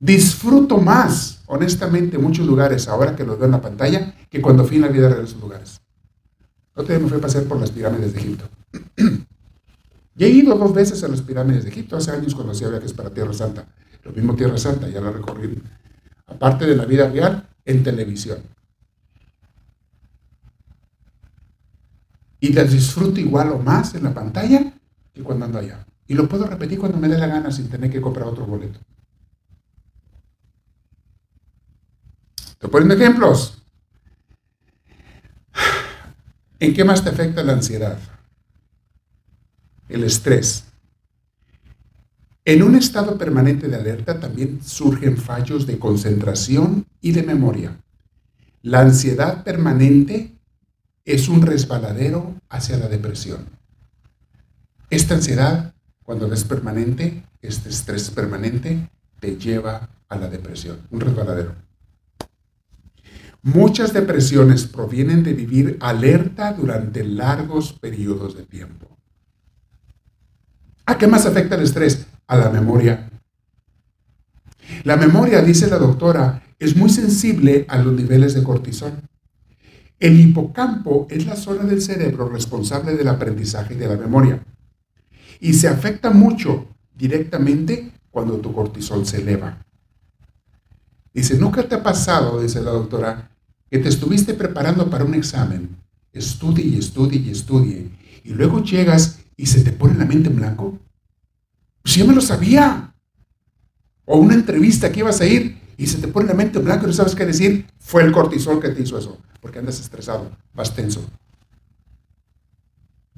Disfruto 0.00 0.78
más, 0.78 1.42
honestamente, 1.46 2.16
muchos 2.16 2.46
lugares 2.46 2.88
ahora 2.88 3.14
que 3.14 3.22
los 3.22 3.36
veo 3.36 3.46
en 3.46 3.52
la 3.52 3.60
pantalla 3.60 4.14
que 4.30 4.40
cuando 4.40 4.64
fui 4.64 4.76
en 4.76 4.82
la 4.82 4.88
vida 4.88 5.10
real 5.10 5.24
esos 5.24 5.40
lugares. 5.40 5.78
Otro 6.74 6.94
día 6.94 6.98
me 6.98 7.08
fui 7.10 7.18
a 7.18 7.20
pasear 7.20 7.44
por 7.44 7.60
las 7.60 7.70
pirámides 7.70 8.14
de 8.14 8.18
Egipto. 8.18 8.48
y 10.14 10.24
he 10.24 10.28
ido 10.28 10.56
dos 10.56 10.74
veces 10.74 11.02
a 11.04 11.08
las 11.08 11.22
pirámides 11.22 11.64
de 11.64 11.70
Egipto. 11.70 11.96
Hace 11.96 12.10
años 12.10 12.34
cuando 12.34 12.52
hacía 12.52 12.68
viajes 12.68 12.92
para 12.92 13.10
Tierra 13.10 13.32
Santa. 13.32 13.66
Lo 14.04 14.12
mismo 14.12 14.34
Tierra 14.34 14.58
Santa, 14.58 14.88
ya 14.88 15.00
la 15.00 15.10
recorrí. 15.10 15.60
Aparte 16.26 16.66
de 16.66 16.76
la 16.76 16.84
vida 16.84 17.08
real, 17.08 17.48
en 17.64 17.82
televisión. 17.82 18.38
Y 22.40 22.52
las 22.52 22.72
disfruto 22.72 23.20
igual 23.20 23.52
o 23.52 23.58
más 23.58 23.94
en 23.94 24.04
la 24.04 24.12
pantalla 24.12 24.72
que 25.12 25.22
cuando 25.22 25.46
ando 25.46 25.58
allá. 25.58 25.86
Y 26.06 26.14
lo 26.14 26.28
puedo 26.28 26.46
repetir 26.46 26.78
cuando 26.78 26.98
me 26.98 27.08
dé 27.08 27.16
la 27.16 27.26
gana 27.26 27.50
sin 27.50 27.68
tener 27.68 27.90
que 27.90 28.00
comprar 28.00 28.26
otro 28.26 28.44
boleto. 28.44 28.80
Te 32.58 32.68
ponen 32.68 32.90
ejemplos. 32.90 33.62
¿En 36.58 36.74
qué 36.74 36.84
más 36.84 37.02
te 37.02 37.10
afecta 37.10 37.42
la 37.42 37.54
ansiedad? 37.54 37.98
El 39.92 40.04
estrés. 40.04 40.64
En 42.46 42.62
un 42.62 42.76
estado 42.76 43.18
permanente 43.18 43.68
de 43.68 43.76
alerta 43.76 44.18
también 44.18 44.64
surgen 44.64 45.18
fallos 45.18 45.66
de 45.66 45.78
concentración 45.78 46.86
y 47.02 47.12
de 47.12 47.22
memoria. 47.22 47.78
La 48.62 48.80
ansiedad 48.80 49.44
permanente 49.44 50.32
es 51.04 51.28
un 51.28 51.42
resbaladero 51.42 52.34
hacia 52.48 52.78
la 52.78 52.88
depresión. 52.88 53.44
Esta 54.88 55.14
ansiedad, 55.14 55.74
cuando 56.02 56.32
es 56.32 56.44
permanente, 56.44 57.26
este 57.42 57.68
estrés 57.68 58.08
permanente, 58.08 58.88
te 59.20 59.36
lleva 59.36 59.90
a 60.08 60.16
la 60.16 60.30
depresión, 60.30 60.78
un 60.90 61.00
resbaladero. 61.00 61.54
Muchas 63.42 63.92
depresiones 63.92 64.64
provienen 64.64 65.22
de 65.22 65.34
vivir 65.34 65.76
alerta 65.80 66.54
durante 66.54 67.04
largos 67.04 67.74
periodos 67.74 68.34
de 68.34 68.44
tiempo. 68.44 68.91
¿A 70.86 70.98
qué 70.98 71.06
más 71.06 71.26
afecta 71.26 71.54
el 71.54 71.62
estrés? 71.62 72.06
A 72.26 72.36
la 72.36 72.50
memoria. 72.50 73.08
La 74.84 74.96
memoria, 74.96 75.42
dice 75.42 75.68
la 75.68 75.78
doctora, 75.78 76.42
es 76.58 76.76
muy 76.76 76.90
sensible 76.90 77.66
a 77.68 77.78
los 77.78 77.92
niveles 77.92 78.34
de 78.34 78.42
cortisol. 78.42 78.92
El 79.98 80.18
hipocampo 80.18 81.06
es 81.10 81.26
la 81.26 81.36
zona 81.36 81.62
del 81.64 81.80
cerebro 81.80 82.28
responsable 82.28 82.96
del 82.96 83.08
aprendizaje 83.08 83.74
y 83.74 83.76
de 83.76 83.86
la 83.86 83.96
memoria. 83.96 84.44
Y 85.38 85.54
se 85.54 85.68
afecta 85.68 86.10
mucho 86.10 86.66
directamente 86.94 87.92
cuando 88.10 88.38
tu 88.38 88.52
cortisol 88.52 89.06
se 89.06 89.18
eleva. 89.20 89.64
Dice, 91.14 91.38
¿nunca 91.38 91.68
te 91.68 91.76
ha 91.76 91.82
pasado, 91.82 92.40
dice 92.40 92.60
la 92.60 92.70
doctora, 92.70 93.30
que 93.70 93.78
te 93.78 93.88
estuviste 93.88 94.34
preparando 94.34 94.90
para 94.90 95.04
un 95.04 95.14
examen, 95.14 95.76
estudie 96.12 96.64
y 96.64 96.78
estudie 96.78 97.20
y 97.20 97.30
estudie, 97.30 97.88
y 98.24 98.30
luego 98.30 98.62
llegas 98.62 99.21
y 99.42 99.46
se 99.46 99.64
te 99.64 99.72
pone 99.72 99.98
la 99.98 100.04
mente 100.04 100.28
en 100.28 100.36
blanco? 100.36 100.78
Pues 101.82 101.96
yo 101.96 102.06
me 102.06 102.14
lo 102.14 102.20
sabía. 102.20 102.94
O 104.04 104.16
una 104.18 104.34
entrevista 104.34 104.92
que 104.92 105.00
ibas 105.00 105.20
a 105.20 105.26
ir 105.26 105.60
y 105.76 105.88
se 105.88 105.98
te 105.98 106.06
pone 106.06 106.28
la 106.28 106.34
mente 106.34 106.60
en 106.60 106.64
blanco 106.64 106.84
y 106.84 106.86
no 106.86 106.92
sabes 106.92 107.16
qué 107.16 107.26
decir, 107.26 107.66
fue 107.80 108.04
el 108.04 108.12
cortisol 108.12 108.60
que 108.60 108.68
te 108.68 108.82
hizo 108.82 108.96
eso, 108.96 109.18
porque 109.40 109.58
andas 109.58 109.80
estresado, 109.80 110.30
vas 110.54 110.76
tenso. 110.76 111.04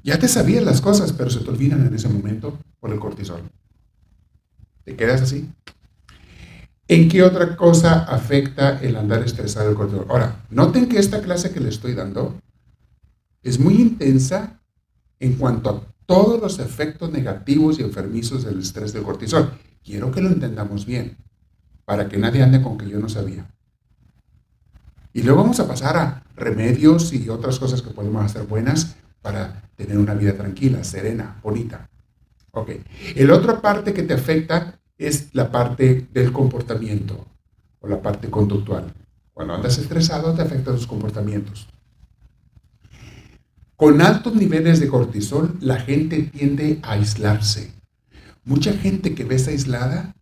Ya 0.03 0.19
te 0.19 0.27
sabías 0.27 0.65
las 0.65 0.81
cosas, 0.81 1.13
pero 1.13 1.29
se 1.29 1.41
te 1.41 1.51
olvidan 1.51 1.87
en 1.87 1.95
ese 1.95 2.09
momento 2.09 2.59
por 2.81 2.91
el 2.91 2.99
cortisol. 2.99 3.43
¿Te 4.85 4.97
quedas 4.97 5.21
así? 5.21 5.51
¿En 6.89 7.11
qué 7.11 7.23
otra 7.23 7.55
cosa 7.55 8.05
afecta 8.05 8.81
el 8.81 8.97
andar 8.97 9.23
estresado 9.23 9.69
el 9.69 9.77
cortisol? 9.77 10.07
Ahora, 10.09 10.43
noten 10.49 10.89
que 10.89 10.99
esta 10.99 11.21
clase 11.21 11.51
que 11.51 11.61
le 11.61 11.69
estoy 11.69 11.93
dando 11.93 12.41
es 13.43 13.59
muy 13.59 13.75
intensa 13.75 14.59
en 15.21 15.35
cuanto 15.35 15.69
a 15.69 15.94
todos 16.07 16.41
los 16.41 16.59
efectos 16.59 17.11
negativos 17.11 17.79
y 17.79 17.83
enfermizos 17.83 18.45
del 18.45 18.61
estrés 18.61 18.93
del 18.93 19.03
cortisol. 19.03 19.53
Quiero 19.83 20.11
que 20.11 20.21
lo 20.21 20.29
entendamos 20.29 20.87
bien, 20.87 21.17
para 21.85 22.09
que 22.09 22.19
nadie 22.19 22.43
ande 22.43 22.63
con 22.63 22.79
que 22.79 22.89
yo 22.89 22.99
no 22.99 23.09
sabía. 23.09 23.47
Y 25.13 25.23
luego 25.23 25.43
vamos 25.43 25.61
a 25.61 25.69
pasar 25.69 25.97
a 25.97 26.25
remedios 26.35 27.13
y 27.13 27.29
otras 27.29 27.59
cosas 27.59 27.83
que 27.83 27.91
podemos 27.91 28.25
hacer 28.25 28.45
buenas 28.47 28.97
para 29.23 29.63
tener 29.77 29.99
una 29.99 30.15
vida 30.15 30.35
tranquila, 30.35 30.83
serena, 30.83 31.39
bonita. 31.43 31.89
Ok. 32.51 32.71
El 33.15 33.31
otra 33.31 33.61
parte 33.61 33.93
que 33.93 34.03
te 34.03 34.15
afecta 34.15 34.81
es 34.99 35.35
la 35.35 35.51
parte 35.51 36.09
del 36.13 36.33
comportamiento 36.33 37.27
o 37.81 37.89
la 37.89 38.01
parte 38.01 38.29
conductual. 38.31 38.93
Cuando 39.33 39.55
andas 39.55 39.79
estresado 39.79 40.35
te 40.35 40.43
afectan 40.43 40.75
los 40.75 40.87
comportamientos. 40.87 41.69
Con 43.77 44.01
altos 44.01 44.35
niveles 44.35 44.79
de 44.79 44.89
cortisol, 44.89 45.57
la 45.61 45.81
gente 45.81 46.23
tiende 46.23 46.79
a 46.83 46.93
aislarse. 46.93 47.73
Mucha 48.45 48.73
gente 48.73 49.15
que 49.15 49.25
ves 49.25 49.49
aislada 49.49 50.15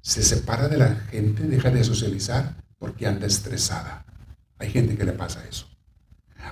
se 0.00 0.22
separa 0.22 0.68
de 0.68 0.78
la 0.78 0.94
gente, 1.10 1.42
deja 1.42 1.70
de 1.70 1.84
socializar 1.84 2.56
porque 2.78 3.06
anda 3.06 3.26
estresada. 3.26 4.06
Hay 4.58 4.70
gente 4.70 4.96
que 4.96 5.04
le 5.04 5.12
pasa 5.12 5.44
eso. 5.46 5.66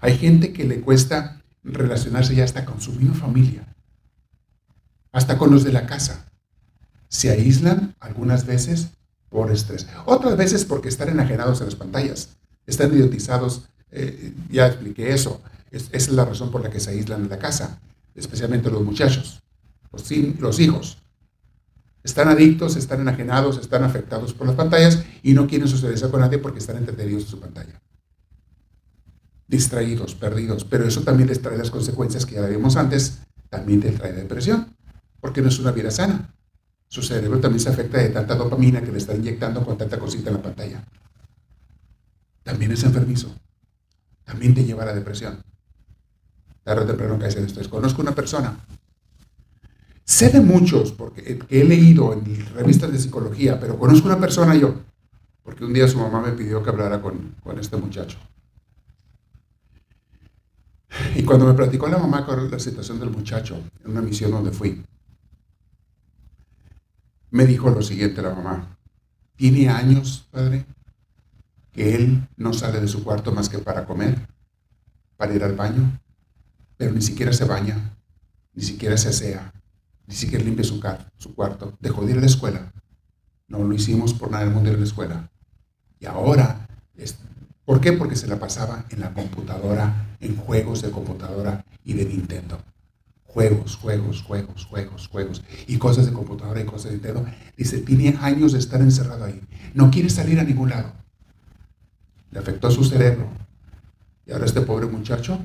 Hay 0.02 0.18
gente 0.18 0.52
que 0.52 0.64
le 0.64 0.80
cuesta 0.80 1.42
relacionarse 1.62 2.34
ya 2.34 2.44
hasta 2.44 2.64
con 2.64 2.80
su 2.80 2.92
misma 2.92 3.14
familia, 3.14 3.74
hasta 5.12 5.38
con 5.38 5.50
los 5.50 5.64
de 5.64 5.72
la 5.72 5.86
casa. 5.86 6.30
Se 7.08 7.30
aíslan 7.30 7.94
algunas 8.00 8.44
veces 8.44 8.88
por 9.30 9.50
estrés, 9.50 9.86
otras 10.04 10.36
veces 10.36 10.64
porque 10.64 10.88
están 10.88 11.08
enajenados 11.08 11.60
en 11.60 11.66
las 11.66 11.74
pantallas, 11.74 12.36
están 12.66 12.92
idiotizados, 12.92 13.68
eh, 13.90 14.34
ya 14.50 14.66
expliqué 14.66 15.12
eso, 15.12 15.42
esa 15.70 15.90
es 15.92 16.08
la 16.08 16.24
razón 16.24 16.50
por 16.50 16.62
la 16.62 16.70
que 16.70 16.80
se 16.80 16.90
aíslan 16.90 17.22
en 17.22 17.28
la 17.28 17.38
casa, 17.38 17.80
especialmente 18.14 18.70
los 18.70 18.82
muchachos, 18.82 19.42
los, 19.92 20.10
los 20.38 20.60
hijos. 20.60 20.98
Están 22.02 22.28
adictos, 22.28 22.76
están 22.76 23.00
enajenados, 23.00 23.58
están 23.58 23.84
afectados 23.84 24.32
por 24.32 24.46
las 24.46 24.56
pantallas 24.56 25.04
y 25.22 25.34
no 25.34 25.46
quieren 25.46 25.68
socializar 25.68 26.10
con 26.10 26.20
nadie 26.20 26.38
porque 26.38 26.60
están 26.60 26.78
entretenidos 26.78 27.24
en 27.24 27.28
su 27.28 27.40
pantalla. 27.40 27.82
Distraídos, 29.46 30.14
perdidos, 30.14 30.64
pero 30.64 30.86
eso 30.86 31.02
también 31.02 31.28
les 31.28 31.42
trae 31.42 31.58
las 31.58 31.70
consecuencias 31.70 32.24
que 32.24 32.36
ya 32.36 32.46
vimos 32.46 32.76
antes, 32.76 33.18
también 33.50 33.80
les 33.80 33.96
trae 33.96 34.12
depresión, 34.12 34.74
porque 35.20 35.42
no 35.42 35.48
es 35.48 35.58
una 35.58 35.72
vida 35.72 35.90
sana. 35.90 36.34
Su 36.88 37.02
cerebro 37.02 37.40
también 37.40 37.60
se 37.60 37.68
afecta 37.68 37.98
de 37.98 38.08
tanta 38.08 38.34
dopamina 38.34 38.80
que 38.80 38.92
le 38.92 38.98
está 38.98 39.14
inyectando 39.14 39.64
con 39.64 39.76
tanta 39.76 39.98
cosita 39.98 40.30
en 40.30 40.36
la 40.36 40.42
pantalla. 40.42 40.84
También 42.42 42.72
es 42.72 42.82
enfermizo. 42.84 43.34
También 44.24 44.54
te 44.54 44.64
lleva 44.64 44.84
a 44.84 44.86
la 44.86 44.94
depresión 44.94 45.42
tarde 46.68 46.84
temprano 46.84 47.18
caes 47.18 47.36
en 47.36 47.46
esto. 47.46 47.66
Conozco 47.70 48.02
una 48.02 48.14
persona, 48.14 48.58
sé 50.04 50.28
de 50.28 50.40
muchos, 50.40 50.92
porque 50.92 51.38
he 51.48 51.64
leído 51.64 52.12
en 52.12 52.46
revistas 52.54 52.92
de 52.92 52.98
psicología, 52.98 53.58
pero 53.58 53.78
conozco 53.78 54.06
una 54.06 54.20
persona 54.20 54.54
yo, 54.54 54.74
porque 55.42 55.64
un 55.64 55.72
día 55.72 55.88
su 55.88 55.98
mamá 55.98 56.20
me 56.20 56.32
pidió 56.32 56.62
que 56.62 56.68
hablara 56.68 57.00
con, 57.00 57.36
con 57.42 57.58
este 57.58 57.78
muchacho. 57.78 58.18
Y 61.16 61.22
cuando 61.22 61.46
me 61.46 61.54
platicó 61.54 61.88
la 61.88 61.96
mamá 61.96 62.26
con 62.26 62.50
la 62.50 62.58
situación 62.58 63.00
del 63.00 63.10
muchacho, 63.10 63.62
en 63.82 63.90
una 63.92 64.02
misión 64.02 64.30
donde 64.30 64.50
fui, 64.50 64.84
me 67.30 67.46
dijo 67.46 67.70
lo 67.70 67.80
siguiente 67.80 68.20
la 68.20 68.34
mamá, 68.34 68.76
tiene 69.36 69.70
años, 69.70 70.28
padre, 70.30 70.66
que 71.72 71.94
él 71.94 72.28
no 72.36 72.52
sale 72.52 72.78
de 72.78 72.88
su 72.88 73.02
cuarto 73.04 73.32
más 73.32 73.48
que 73.48 73.58
para 73.58 73.86
comer, 73.86 74.18
para 75.16 75.34
ir 75.34 75.42
al 75.44 75.54
baño, 75.54 75.98
pero 76.78 76.92
ni 76.92 77.02
siquiera 77.02 77.32
se 77.32 77.44
baña, 77.44 77.96
ni 78.54 78.62
siquiera 78.62 78.96
se 78.96 79.08
asea, 79.08 79.52
ni 80.06 80.14
siquiera 80.14 80.44
limpia 80.44 80.64
su, 80.64 80.80
su 81.18 81.34
cuarto. 81.34 81.76
Dejó 81.80 82.06
de 82.06 82.12
ir 82.12 82.18
a 82.18 82.20
la 82.20 82.26
escuela. 82.26 82.72
No 83.48 83.58
lo 83.58 83.74
hicimos 83.74 84.14
por 84.14 84.30
nada 84.30 84.44
del 84.44 84.54
mundo 84.54 84.70
a 84.70 84.74
la 84.74 84.84
escuela. 84.84 85.30
Y 85.98 86.06
ahora, 86.06 86.68
¿por 87.64 87.80
qué? 87.80 87.92
Porque 87.92 88.14
se 88.14 88.28
la 88.28 88.38
pasaba 88.38 88.86
en 88.90 89.00
la 89.00 89.12
computadora, 89.12 90.16
en 90.20 90.36
juegos 90.36 90.80
de 90.80 90.90
computadora 90.90 91.64
y 91.84 91.94
de 91.94 92.04
Nintendo. 92.04 92.62
Juegos, 93.24 93.76
juegos, 93.76 94.22
juegos, 94.22 94.64
juegos, 94.64 95.08
juegos. 95.08 95.44
Y 95.66 95.78
cosas 95.78 96.06
de 96.06 96.12
computadora 96.12 96.60
y 96.60 96.64
cosas 96.64 96.84
de 96.84 96.92
Nintendo. 96.92 97.26
Dice, 97.56 97.78
tiene 97.80 98.16
años 98.20 98.52
de 98.52 98.60
estar 98.60 98.80
encerrado 98.80 99.24
ahí. 99.24 99.42
No 99.74 99.90
quiere 99.90 100.10
salir 100.10 100.38
a 100.38 100.44
ningún 100.44 100.70
lado. 100.70 100.92
Le 102.30 102.38
afectó 102.38 102.70
su 102.70 102.84
cerebro. 102.84 103.28
Y 104.26 104.32
ahora 104.32 104.46
este 104.46 104.60
pobre 104.60 104.86
muchacho 104.86 105.40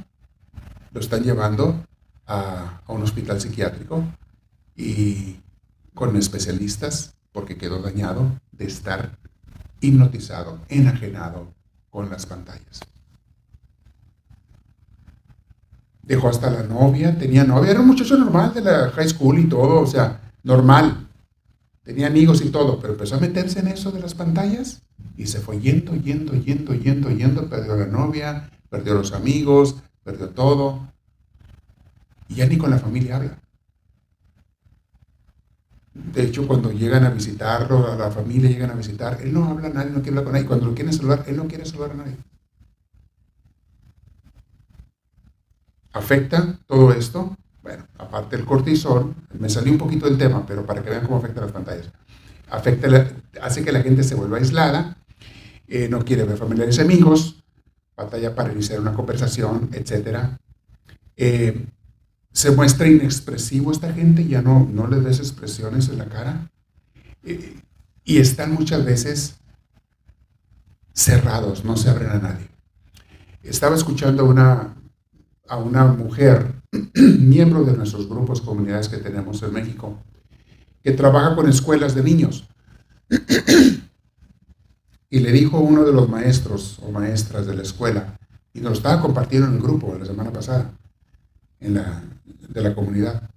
lo 0.93 0.99
están 0.99 1.23
llevando 1.23 1.85
a, 2.27 2.81
un 2.87 3.01
hospital 3.01 3.41
psiquiátrico 3.41 4.03
y 4.75 5.37
con 5.93 6.15
especialistas 6.15 7.15
porque 7.31 7.57
quedó 7.57 7.81
dañado 7.81 8.39
de 8.51 8.65
estar 8.65 9.17
hipnotizado, 9.81 10.59
enajenado 10.69 11.47
con 11.89 12.09
las 12.09 12.25
pantallas. 12.25 12.79
Dejó 16.03 16.29
hasta 16.29 16.49
la 16.49 16.63
novia, 16.63 17.17
tenía 17.17 17.43
novia, 17.43 17.71
era 17.71 17.79
un 17.79 17.87
muchacho 17.87 18.17
normal 18.17 18.53
de 18.53 18.61
la 18.61 18.89
high 18.91 19.09
school 19.09 19.39
y 19.39 19.45
todo, 19.45 19.81
o 19.81 19.87
sea, 19.87 20.31
normal. 20.43 21.07
Tenía 21.83 22.07
amigos 22.07 22.41
y 22.41 22.49
todo, 22.49 22.79
pero 22.79 22.93
empezó 22.93 23.15
a 23.15 23.19
meterse 23.19 23.59
en 23.59 23.67
eso 23.67 23.91
de 23.91 23.99
las 23.99 24.13
pantallas 24.13 24.81
y 25.17 25.27
se 25.27 25.39
fue 25.39 25.59
yendo, 25.59 25.95
yendo, 25.95 26.33
yendo, 26.33 26.73
yendo, 26.73 27.09
yendo, 27.09 27.49
perdió 27.49 27.75
la 27.75 27.87
novia, 27.87 28.49
perdió 28.69 28.93
los 28.93 29.13
amigos, 29.13 29.77
perdió 30.03 30.29
todo. 30.29 30.87
Y 32.27 32.35
ya 32.35 32.47
ni 32.47 32.57
con 32.57 32.69
la 32.69 32.79
familia 32.79 33.17
habla. 33.17 33.39
De 35.93 36.23
hecho, 36.23 36.47
cuando 36.47 36.71
llegan 36.71 37.05
a 37.05 37.11
visitarlo, 37.11 37.91
a 37.91 37.95
la 37.95 38.09
familia 38.09 38.49
llegan 38.49 38.71
a 38.71 38.75
visitar, 38.75 39.19
él 39.21 39.31
no 39.31 39.45
habla 39.45 39.67
a 39.67 39.71
nadie, 39.71 39.91
no 39.91 40.01
quiere 40.01 40.09
hablar 40.09 40.23
con 40.23 40.33
nadie. 40.33 40.47
Cuando 40.47 40.65
lo 40.65 40.73
quieren 40.73 40.93
saludar, 40.93 41.23
él 41.27 41.37
no 41.37 41.47
quiere 41.47 41.65
saludar 41.65 41.91
a 41.91 41.95
nadie. 41.95 42.17
¿Afecta 45.93 46.57
todo 46.65 46.91
esto? 46.91 47.37
Bueno, 47.61 47.85
aparte 47.99 48.35
del 48.35 48.45
cortisol, 48.45 49.13
me 49.39 49.47
salió 49.47 49.71
un 49.71 49.77
poquito 49.77 50.05
del 50.05 50.17
tema, 50.17 50.45
pero 50.45 50.65
para 50.65 50.81
que 50.81 50.89
vean 50.89 51.05
cómo 51.05 51.17
afecta 51.17 51.41
las 51.41 51.51
pantallas. 51.51 51.91
Afecta 52.49 52.87
hace 53.41 53.63
que 53.63 53.71
la 53.71 53.81
gente 53.81 54.03
se 54.03 54.15
vuelva 54.15 54.37
aislada, 54.37 54.97
eh, 55.67 55.87
no 55.89 56.03
quiere 56.03 56.23
ver 56.23 56.37
familiares 56.37 56.77
y 56.77 56.81
amigos, 56.81 57.42
batalla 57.95 58.35
para 58.35 58.51
iniciar 58.51 58.79
una 58.79 58.93
conversación, 58.93 59.69
etc. 59.73 60.37
Eh, 61.15 61.65
se 62.31 62.51
muestra 62.51 62.87
inexpresivo 62.87 63.71
esta 63.71 63.93
gente, 63.93 64.25
ya 64.25 64.41
no, 64.41 64.67
no 64.71 64.87
les 64.87 65.19
expresiones 65.19 65.89
en 65.89 65.99
la 65.99 66.05
cara. 66.05 66.51
Eh, 67.23 67.55
y 68.03 68.17
están 68.17 68.53
muchas 68.53 68.83
veces 68.83 69.35
cerrados, 70.93 71.63
no 71.63 71.77
se 71.77 71.89
abren 71.89 72.09
a 72.09 72.19
nadie. 72.19 72.47
Estaba 73.43 73.75
escuchando 73.75 74.25
una, 74.25 74.73
a 75.47 75.57
una 75.57 75.85
mujer, 75.85 76.53
miembro 76.95 77.63
de 77.63 77.77
nuestros 77.77 78.09
grupos, 78.09 78.41
comunidades 78.41 78.89
que 78.89 78.97
tenemos 78.97 79.41
en 79.43 79.53
México, 79.53 79.97
que 80.83 80.91
trabaja 80.91 81.35
con 81.35 81.47
escuelas 81.47 81.95
de 81.95 82.03
niños. 82.03 82.47
Y 85.13 85.19
le 85.19 85.31
dijo 85.31 85.59
uno 85.59 85.83
de 85.83 85.93
los 85.93 86.09
maestros 86.09 86.79
o 86.81 86.91
maestras 86.91 87.45
de 87.45 87.53
la 87.53 87.61
escuela, 87.61 88.17
y 88.51 88.61
nos 88.61 88.79
estaba 88.79 88.99
compartiendo 88.99 89.47
en 89.47 89.53
el 89.53 89.61
grupo 89.61 89.95
la 89.95 90.07
semana 90.07 90.33
pasada, 90.33 90.71
en 91.59 91.75
la, 91.75 92.03
de 92.25 92.61
la 92.63 92.73
comunidad. 92.73 93.29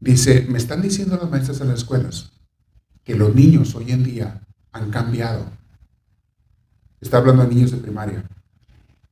Dice, 0.00 0.46
me 0.48 0.56
están 0.56 0.80
diciendo 0.80 1.18
las 1.20 1.30
maestras 1.30 1.60
en 1.60 1.68
las 1.68 1.80
escuelas 1.80 2.32
que 3.04 3.14
los 3.14 3.34
niños 3.34 3.74
hoy 3.74 3.92
en 3.92 4.04
día 4.04 4.40
han 4.72 4.90
cambiado. 4.90 5.44
Está 7.02 7.18
hablando 7.18 7.42
de 7.42 7.54
niños 7.54 7.72
de 7.72 7.76
primaria. 7.76 8.24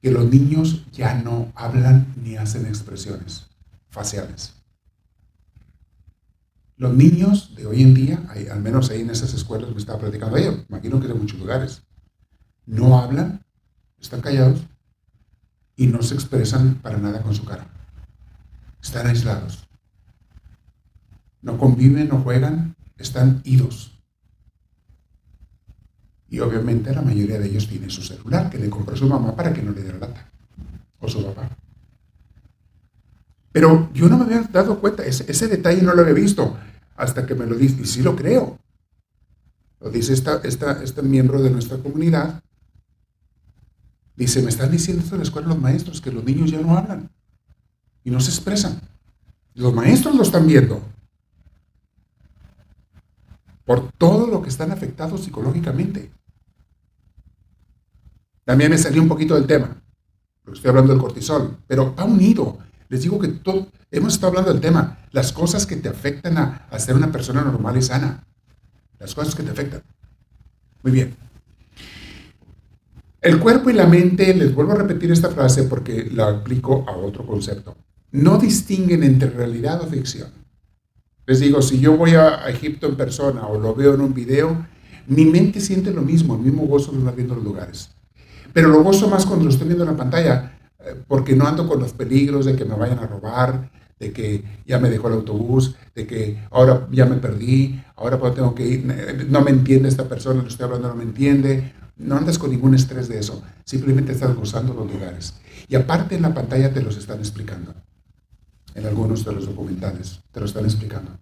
Que 0.01 0.11
los 0.11 0.25
niños 0.25 0.87
ya 0.91 1.13
no 1.23 1.53
hablan 1.55 2.15
ni 2.17 2.37
hacen 2.37 2.65
expresiones 2.65 3.45
faciales. 3.91 4.55
Los 6.77 6.93
niños 6.93 7.55
de 7.55 7.67
hoy 7.67 7.83
en 7.83 7.95
día, 7.95 8.23
al 8.51 8.61
menos 8.61 8.91
ahí 8.91 9.03
en 9.03 9.11
esas 9.11 9.33
escuelas 9.33 9.71
me 9.71 9.79
estaba 9.79 10.01
platicando 10.01 10.37
ella, 10.37 10.65
imagino 10.69 11.01
que 11.01 11.07
en 11.07 11.19
muchos 11.19 11.39
lugares, 11.39 11.83
no 12.67 12.99
hablan, 12.99 13.45
están 14.01 14.21
callados 14.21 14.61
y 15.77 15.87
no 15.87 16.03
se 16.03 16.15
expresan 16.15 16.77
para 16.77 16.99
nada 16.99 17.23
con 17.23 17.35
su 17.35 17.45
cara. 17.45 17.67
Están 18.83 19.07
aislados. 19.07 19.69
No 21.43 21.59
conviven, 21.59 22.09
no 22.09 22.21
juegan, 22.21 22.75
están 22.99 23.41
idos. 23.45 23.93
Y 26.29 26.41
obviamente 26.41 26.93
la 26.93 27.03
mayoría 27.03 27.39
de 27.39 27.47
ellos 27.47 27.69
tiene 27.69 27.89
su 27.89 28.03
celular 28.03 28.51
que 28.51 28.59
le 28.59 28.69
compró 28.69 28.97
su 28.97 29.07
mamá 29.07 29.37
para 29.37 29.53
que 29.53 29.63
no 29.63 29.71
le 29.71 29.83
diera 29.83 29.99
lata. 29.99 30.29
O 30.99 31.09
su 31.09 31.25
papá. 31.25 31.49
Pero 33.55 33.89
yo 33.95 34.09
no 34.09 34.19
me 34.19 34.25
había 34.25 34.43
dado 34.51 34.81
cuenta, 34.81 35.05
ese, 35.05 35.47
detalle 35.47 35.81
no 35.81 35.95
lo 35.95 36.03
había 36.03 36.13
visto 36.13 36.57
hasta 36.97 37.25
que 37.25 37.37
me 37.37 37.47
lo 37.47 37.55
dice, 37.55 37.83
y 37.83 37.87
sí 37.87 38.03
lo 38.03 38.17
creo. 38.17 38.59
Lo 39.81 39.91
dice 39.91 40.13
esta, 40.13 40.41
esta, 40.43 40.83
este 40.83 41.03
miembro 41.03 41.41
de 41.41 41.51
nuestra 41.51 41.79
comunidad. 41.79 42.43
Dice, 44.17 44.43
me 44.43 44.49
están 44.51 44.73
diciendo 44.73 45.05
esto 45.05 45.15
en 45.15 45.21
la 45.21 45.25
escuela 45.25 45.47
los 45.47 45.61
maestros, 45.61 46.01
que 46.01 46.11
los 46.11 46.25
niños 46.25 46.51
ya 46.51 46.61
no 46.61 46.77
hablan 46.77 47.09
y 48.03 48.11
no 48.11 48.19
se 48.19 48.31
expresan. 48.31 48.81
Los 49.55 49.73
maestros 49.73 50.17
lo 50.17 50.25
están 50.25 50.49
viendo. 50.49 50.83
Por 53.65 53.89
todo 53.93 54.27
lo 54.27 54.43
que 54.43 54.49
están 54.49 54.73
afectados 54.73 55.23
psicológicamente. 55.23 56.11
También 58.43 58.73
me 58.73 58.79
salió 58.79 59.01
un 59.01 59.09
poquito 59.09 59.37
del 59.37 59.47
tema, 59.47 59.81
porque 60.43 60.59
estoy 60.59 60.71
hablando 60.71 60.93
del 60.93 61.01
cortisol, 61.01 61.57
pero 61.69 61.95
va 61.95 62.03
unido. 62.03 62.59
Les 62.89 63.03
digo 63.03 63.19
que 63.19 63.29
todo, 63.29 63.69
hemos 63.91 64.15
estado 64.15 64.29
hablando 64.29 64.53
del 64.53 64.61
tema, 64.61 64.99
las 65.11 65.33
cosas 65.33 65.67
que 65.67 65.77
te 65.77 65.89
afectan 65.89 66.39
a, 66.39 66.67
a 66.71 66.79
ser 66.79 66.95
una 66.95 67.11
persona 67.11 67.43
normal 67.43 67.77
y 67.77 67.83
sana. 67.83 68.25
Las 68.99 69.15
cosas 69.15 69.35
que 69.35 69.43
te 69.43 69.51
afectan. 69.51 69.83
Muy 70.83 70.93
bien. 70.93 71.15
El 73.25 73.41
cuerpo 73.41 73.71
y 73.71 73.73
la 73.73 73.87
mente, 73.87 74.35
les 74.35 74.55
vuelvo 74.55 74.73
a 74.73 74.77
repetir 74.77 75.11
esta 75.11 75.31
frase 75.31 75.63
porque 75.63 76.11
la 76.13 76.29
aplico 76.29 76.85
a 76.87 76.93
otro 76.93 77.27
concepto. 77.27 77.75
No 78.13 78.37
distinguen 78.37 79.03
entre 79.03 79.31
realidad 79.31 79.81
o 79.81 79.87
ficción. 79.87 80.29
Les 81.27 81.41
digo, 81.41 81.63
si 81.63 81.81
yo 81.81 81.97
voy 81.97 82.11
a, 82.11 82.47
Egipto 82.51 82.87
en 82.87 82.97
persona 82.97 83.47
o 83.47 83.59
lo 83.59 83.75
veo 83.75 83.95
en 83.95 84.03
un 84.03 84.13
video, 84.13 84.67
mi 85.07 85.25
mente 85.25 85.61
siente 85.61 85.91
lo 85.91 86.03
mismo, 86.03 86.35
el 86.35 86.43
mismo 86.43 86.67
gozo 86.67 86.93
de 86.93 86.99
estar 86.99 87.17
viendo 87.17 87.35
los 87.35 87.45
lugares. 87.45 87.91
Pero 88.53 88.69
lo 88.69 88.83
gozo 88.83 89.09
más 89.09 89.25
cuando 89.25 89.47
lo 89.47 89.51
estoy 89.51 89.69
viendo 89.69 89.85
en 89.85 89.93
la 89.93 89.97
pantalla, 89.97 90.54
porque 91.07 91.35
no 91.35 91.47
ando 91.47 91.69
con 91.69 91.81
los 91.81 91.93
peligros 91.93 92.47
de 92.47 92.57
que 92.57 92.65
me 92.65 92.75
vayan 92.75 92.99
a 92.99 93.07
robar, 93.07 93.71
de 93.99 94.13
que 94.13 94.45
ya 94.67 94.79
me 94.79 94.91
dejó 94.91 95.09
el 95.09 95.15
autobús, 95.15 95.77
de 95.95 96.07
que 96.07 96.43
ahora 96.51 96.87
ya 96.91 97.07
me 97.07 97.17
perdí, 97.17 97.83
ahora 97.97 98.19
tengo 98.33 98.55
que 98.55 98.67
ir, 98.67 99.27
no 99.29 99.41
me 99.43 99.51
entiende 99.51 99.89
esta 99.89 100.09
persona, 100.09 100.43
lo 100.43 100.49
estoy 100.49 100.65
hablando, 100.65 100.89
no 100.89 100.97
me 100.97 101.05
entiende. 101.05 101.73
No 101.97 102.17
andas 102.17 102.39
con 102.39 102.51
ningún 102.51 102.75
estrés 102.75 103.07
de 103.07 103.21
eso, 103.21 103.41
simplemente 103.65 104.13
estás 104.13 104.35
gozando 104.35 104.75
los 104.75 104.93
lugares. 104.93 105.35
Y 105.69 105.77
aparte 105.77 106.17
en 106.17 106.23
la 106.23 106.35
pantalla 106.35 106.73
te 106.73 106.83
los 106.83 106.97
están 106.97 107.21
explicando. 107.21 107.73
En 108.75 108.85
algunos 108.85 109.25
de 109.25 109.33
los 109.33 109.47
documentales 109.47 110.21
te 110.33 110.41
lo 110.41 110.47
están 110.47 110.65
explicando. 110.65 111.13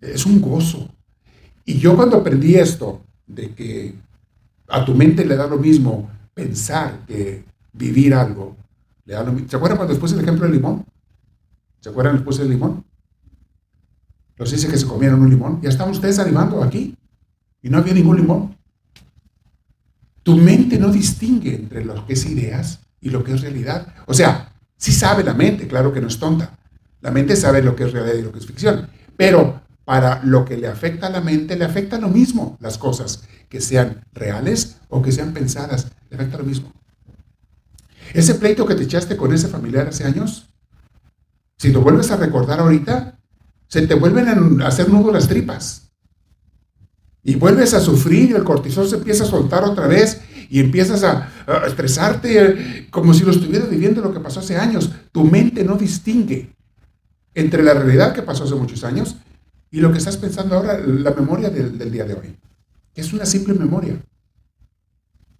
Es 0.00 0.24
un 0.24 0.40
gozo. 0.40 0.88
Y 1.66 1.78
yo 1.78 1.94
cuando 1.94 2.16
aprendí 2.16 2.54
esto, 2.54 3.02
de 3.26 3.54
que 3.54 3.94
a 4.68 4.84
tu 4.84 4.94
mente 4.94 5.24
le 5.24 5.36
da 5.36 5.46
lo 5.46 5.58
mismo 5.58 6.10
pensar 6.34 7.04
que 7.06 7.44
vivir 7.72 8.14
algo. 8.14 8.56
Le 9.04 9.14
¿Se 9.48 9.56
acuerdan 9.56 9.76
cuando 9.76 9.94
después 9.94 10.12
el 10.12 10.20
ejemplo 10.20 10.44
del 10.44 10.54
limón? 10.54 10.84
¿Se 11.80 11.88
acuerdan 11.88 12.14
después 12.14 12.38
del 12.38 12.50
limón? 12.50 12.84
Los 14.36 14.50
dice 14.50 14.68
que 14.68 14.78
se 14.78 14.86
comieron 14.86 15.20
un 15.20 15.30
limón. 15.30 15.60
Ya 15.62 15.68
estaban 15.68 15.92
ustedes 15.92 16.18
animando 16.18 16.62
aquí. 16.62 16.96
Y 17.62 17.68
no 17.68 17.78
había 17.78 17.94
ningún 17.94 18.16
limón. 18.16 18.56
Tu 20.22 20.36
mente 20.36 20.78
no 20.78 20.90
distingue 20.90 21.54
entre 21.54 21.84
lo 21.84 22.06
que 22.06 22.12
es 22.12 22.26
ideas 22.26 22.80
y 23.00 23.10
lo 23.10 23.24
que 23.24 23.34
es 23.34 23.40
realidad. 23.40 23.94
O 24.06 24.14
sea, 24.14 24.52
sí 24.76 24.92
sabe 24.92 25.24
la 25.24 25.34
mente, 25.34 25.66
claro 25.66 25.92
que 25.92 26.00
no 26.00 26.06
es 26.06 26.18
tonta. 26.18 26.58
La 27.00 27.10
mente 27.10 27.34
sabe 27.34 27.62
lo 27.62 27.74
que 27.74 27.84
es 27.84 27.92
realidad 27.92 28.16
y 28.16 28.22
lo 28.22 28.32
que 28.32 28.38
es 28.38 28.46
ficción. 28.46 28.88
Pero 29.16 29.60
para 29.84 30.22
lo 30.24 30.44
que 30.44 30.56
le 30.56 30.68
afecta 30.68 31.08
a 31.08 31.10
la 31.10 31.20
mente, 31.20 31.56
le 31.56 31.64
afecta 31.64 31.98
lo 31.98 32.08
mismo 32.08 32.56
las 32.60 32.78
cosas, 32.78 33.24
que 33.48 33.60
sean 33.60 34.04
reales 34.12 34.78
o 34.88 35.02
que 35.02 35.10
sean 35.10 35.32
pensadas, 35.32 35.88
le 36.08 36.16
afecta 36.16 36.38
lo 36.38 36.44
mismo. 36.44 36.72
Ese 38.12 38.34
pleito 38.34 38.66
que 38.66 38.74
te 38.74 38.84
echaste 38.84 39.16
con 39.16 39.32
ese 39.32 39.48
familiar 39.48 39.88
hace 39.88 40.04
años, 40.04 40.48
si 41.56 41.72
lo 41.72 41.80
vuelves 41.80 42.10
a 42.10 42.16
recordar 42.16 42.60
ahorita, 42.60 43.18
se 43.68 43.86
te 43.86 43.94
vuelven 43.94 44.60
a 44.60 44.66
hacer 44.66 44.90
nudo 44.90 45.12
las 45.12 45.28
tripas. 45.28 45.92
Y 47.22 47.36
vuelves 47.36 47.72
a 47.72 47.80
sufrir 47.80 48.30
y 48.30 48.34
el 48.34 48.44
cortisol 48.44 48.88
se 48.88 48.96
empieza 48.96 49.24
a 49.24 49.28
soltar 49.28 49.64
otra 49.64 49.86
vez 49.86 50.20
y 50.50 50.60
empiezas 50.60 51.04
a, 51.04 51.30
estresarte 51.66 52.88
como 52.90 53.14
si 53.14 53.24
lo 53.24 53.30
estuvieras 53.30 53.70
viviendo 53.70 54.02
lo 54.02 54.12
que 54.12 54.20
pasó 54.20 54.40
hace 54.40 54.56
años. 54.56 54.90
Tu 55.12 55.24
mente 55.24 55.64
no 55.64 55.76
distingue 55.76 56.54
entre 57.32 57.62
la 57.62 57.72
realidad 57.72 58.12
que 58.12 58.22
pasó 58.22 58.44
hace 58.44 58.54
muchos 58.56 58.84
años 58.84 59.16
y 59.70 59.80
lo 59.80 59.90
que 59.90 59.98
estás 59.98 60.18
pensando 60.18 60.56
ahora, 60.56 60.78
la 60.78 61.12
memoria 61.12 61.48
del, 61.48 61.90
día 61.90 62.04
de 62.04 62.14
hoy, 62.14 62.36
es 62.94 63.12
una 63.14 63.24
simple 63.24 63.54
memoria. 63.54 63.96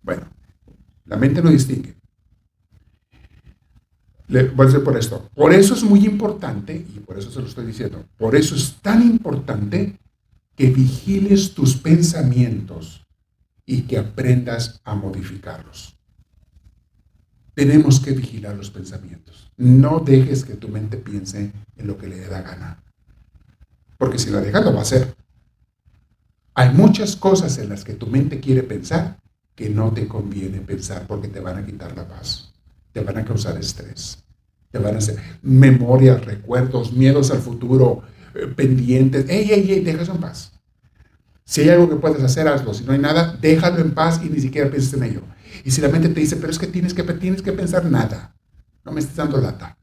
Bueno, 0.00 0.22
la 1.04 1.18
mente 1.18 1.42
no 1.42 1.50
distingue. 1.50 2.01
Por 4.84 4.96
esto. 4.96 5.28
Por 5.34 5.52
eso 5.52 5.74
es 5.74 5.82
muy 5.82 6.04
importante, 6.04 6.74
y 6.74 7.00
por 7.00 7.18
eso 7.18 7.30
se 7.30 7.40
lo 7.40 7.46
estoy 7.46 7.66
diciendo, 7.66 8.04
por 8.16 8.34
eso 8.34 8.54
es 8.54 8.76
tan 8.80 9.02
importante 9.02 9.98
que 10.56 10.70
vigiles 10.70 11.54
tus 11.54 11.76
pensamientos 11.76 13.04
y 13.66 13.82
que 13.82 13.98
aprendas 13.98 14.80
a 14.84 14.94
modificarlos. 14.94 15.96
Tenemos 17.54 18.00
que 18.00 18.12
vigilar 18.12 18.56
los 18.56 18.70
pensamientos. 18.70 19.50
No 19.56 20.00
dejes 20.00 20.44
que 20.44 20.54
tu 20.54 20.68
mente 20.68 20.96
piense 20.96 21.52
en 21.76 21.86
lo 21.86 21.98
que 21.98 22.08
le 22.08 22.16
dé 22.16 22.28
la 22.28 22.42
gana 22.42 22.82
porque 24.02 24.18
si 24.18 24.30
la 24.30 24.40
dejas 24.40 24.64
lo 24.64 24.72
va 24.72 24.80
a 24.80 24.82
hacer. 24.82 25.14
Hay 26.54 26.70
muchas 26.74 27.14
cosas 27.14 27.56
en 27.58 27.68
las 27.68 27.84
que 27.84 27.94
tu 27.94 28.08
mente 28.08 28.40
quiere 28.40 28.64
pensar 28.64 29.16
que 29.54 29.70
no 29.70 29.92
te 29.92 30.08
conviene 30.08 30.58
pensar 30.58 31.06
porque 31.06 31.28
te 31.28 31.38
van 31.38 31.58
a 31.58 31.64
quitar 31.64 31.96
la 31.96 32.08
paz, 32.08 32.51
te 32.92 33.00
van 33.00 33.18
a 33.18 33.24
causar 33.24 33.56
estrés, 33.58 34.22
te 34.70 34.78
van 34.78 34.94
a 34.94 34.98
hacer 34.98 35.18
memorias, 35.42 36.24
recuerdos, 36.24 36.92
miedos 36.92 37.30
al 37.30 37.38
futuro, 37.38 38.02
eh, 38.34 38.46
pendientes. 38.46 39.28
¡Ey, 39.28 39.50
ey, 39.50 39.72
ey! 39.72 39.80
Déjalo 39.80 40.14
en 40.14 40.20
paz. 40.20 40.52
Si 41.44 41.60
hay 41.62 41.70
algo 41.70 41.88
que 41.88 41.96
puedes 41.96 42.22
hacer, 42.22 42.48
hazlo. 42.48 42.72
Si 42.72 42.84
no 42.84 42.92
hay 42.92 42.98
nada, 42.98 43.36
déjalo 43.40 43.80
en 43.80 43.92
paz 43.92 44.20
y 44.24 44.28
ni 44.28 44.40
siquiera 44.40 44.70
pienses 44.70 44.94
en 44.94 45.02
ello. 45.02 45.22
Y 45.64 45.70
si 45.70 45.80
la 45.80 45.88
mente 45.88 46.08
te 46.08 46.20
dice, 46.20 46.36
pero 46.36 46.50
es 46.50 46.58
que 46.58 46.66
tienes 46.66 46.94
que, 46.94 47.02
tienes 47.02 47.42
que 47.42 47.52
pensar 47.52 47.84
nada, 47.84 48.34
no 48.84 48.92
me 48.92 49.00
estés 49.00 49.16
dando 49.16 49.38
lata. 49.38 49.76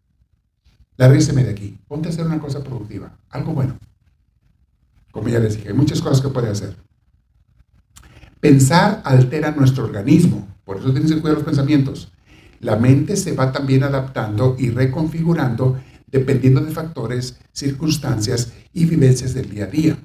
Larguíseme 0.97 1.43
de 1.43 1.51
aquí. 1.51 1.79
Ponte 1.87 2.09
a 2.09 2.11
hacer 2.11 2.25
una 2.25 2.39
cosa 2.39 2.63
productiva, 2.63 3.17
algo 3.29 3.53
bueno. 3.53 3.77
Como 5.11 5.29
ya 5.29 5.39
les 5.39 5.55
dije, 5.55 5.69
hay 5.69 5.73
muchas 5.73 6.01
cosas 6.01 6.21
que 6.21 6.29
puede 6.29 6.49
hacer. 6.49 6.75
Pensar 8.39 9.01
altera 9.03 9.51
nuestro 9.51 9.83
organismo, 9.85 10.47
por 10.63 10.77
eso 10.77 10.91
tienes 10.91 11.11
que 11.11 11.19
cuidar 11.19 11.37
los 11.37 11.45
pensamientos. 11.45 12.11
La 12.59 12.75
mente 12.75 13.15
se 13.15 13.33
va 13.33 13.51
también 13.51 13.83
adaptando 13.83 14.55
y 14.59 14.69
reconfigurando 14.69 15.79
dependiendo 16.11 16.61
de 16.61 16.71
factores, 16.71 17.37
circunstancias 17.51 18.51
y 18.73 18.85
vivencias 18.85 19.33
del 19.33 19.49
día 19.49 19.65
a 19.65 19.67
día. 19.67 19.97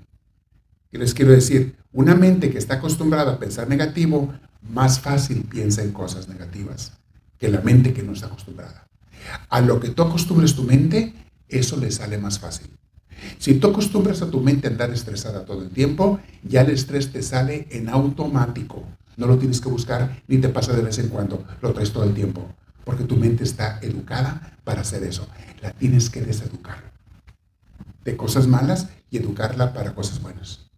¿Qué 0.90 0.98
les 0.98 1.14
quiero 1.14 1.32
decir? 1.32 1.76
Una 1.92 2.14
mente 2.14 2.50
que 2.50 2.58
está 2.58 2.74
acostumbrada 2.74 3.32
a 3.32 3.38
pensar 3.38 3.68
negativo, 3.68 4.32
más 4.62 5.00
fácil 5.00 5.42
piensa 5.42 5.82
en 5.82 5.92
cosas 5.92 6.28
negativas 6.28 6.92
que 7.38 7.48
la 7.48 7.60
mente 7.60 7.92
que 7.92 8.02
no 8.02 8.12
está 8.12 8.26
acostumbrada. 8.26 8.86
A 9.48 9.60
lo 9.60 9.80
que 9.80 9.90
tú 9.90 10.02
acostumbres 10.02 10.54
tu 10.54 10.62
mente, 10.62 11.14
eso 11.48 11.76
le 11.76 11.90
sale 11.90 12.18
más 12.18 12.38
fácil. 12.38 12.68
Si 13.38 13.54
tú 13.54 13.68
acostumbras 13.68 14.22
a 14.22 14.30
tu 14.30 14.40
mente 14.40 14.68
a 14.68 14.70
andar 14.70 14.90
estresada 14.90 15.44
todo 15.44 15.62
el 15.62 15.70
tiempo, 15.70 16.20
ya 16.42 16.62
el 16.62 16.70
estrés 16.70 17.10
te 17.10 17.22
sale 17.22 17.66
en 17.70 17.88
automático. 17.88 18.84
No 19.16 19.26
lo 19.26 19.38
tienes 19.38 19.60
que 19.60 19.68
buscar 19.68 20.22
ni 20.26 20.38
te 20.38 20.48
pasa 20.48 20.72
de 20.72 20.82
vez 20.82 20.98
en 20.98 21.08
cuando, 21.08 21.44
lo 21.60 21.72
traes 21.72 21.92
todo 21.92 22.04
el 22.04 22.14
tiempo. 22.14 22.48
Porque 22.84 23.04
tu 23.04 23.16
mente 23.16 23.44
está 23.44 23.78
educada 23.80 24.58
para 24.64 24.82
hacer 24.82 25.02
eso. 25.04 25.26
La 25.62 25.72
tienes 25.72 26.10
que 26.10 26.20
deseducar 26.20 26.92
de 28.04 28.16
cosas 28.16 28.46
malas 28.46 28.88
y 29.10 29.16
educarla 29.16 29.72
para 29.72 29.94
cosas 29.94 30.20
buenas. 30.20 30.70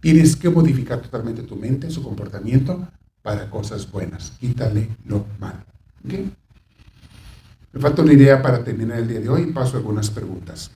Tienes 0.00 0.36
que 0.36 0.50
modificar 0.50 1.00
totalmente 1.00 1.42
tu 1.42 1.56
mente, 1.56 1.90
su 1.90 2.02
comportamiento 2.02 2.88
para 3.22 3.50
cosas 3.50 3.90
buenas. 3.90 4.32
Quítale 4.38 4.96
lo 5.04 5.26
malo. 5.38 5.64
Me 6.02 7.80
falta 7.80 8.02
una 8.02 8.12
idea 8.12 8.40
para 8.40 8.62
terminar 8.62 8.98
el 8.98 9.08
día 9.08 9.20
de 9.20 9.28
hoy 9.28 9.52
paso 9.52 9.76
a 9.76 9.80
algunas 9.80 10.10
preguntas. 10.10 10.70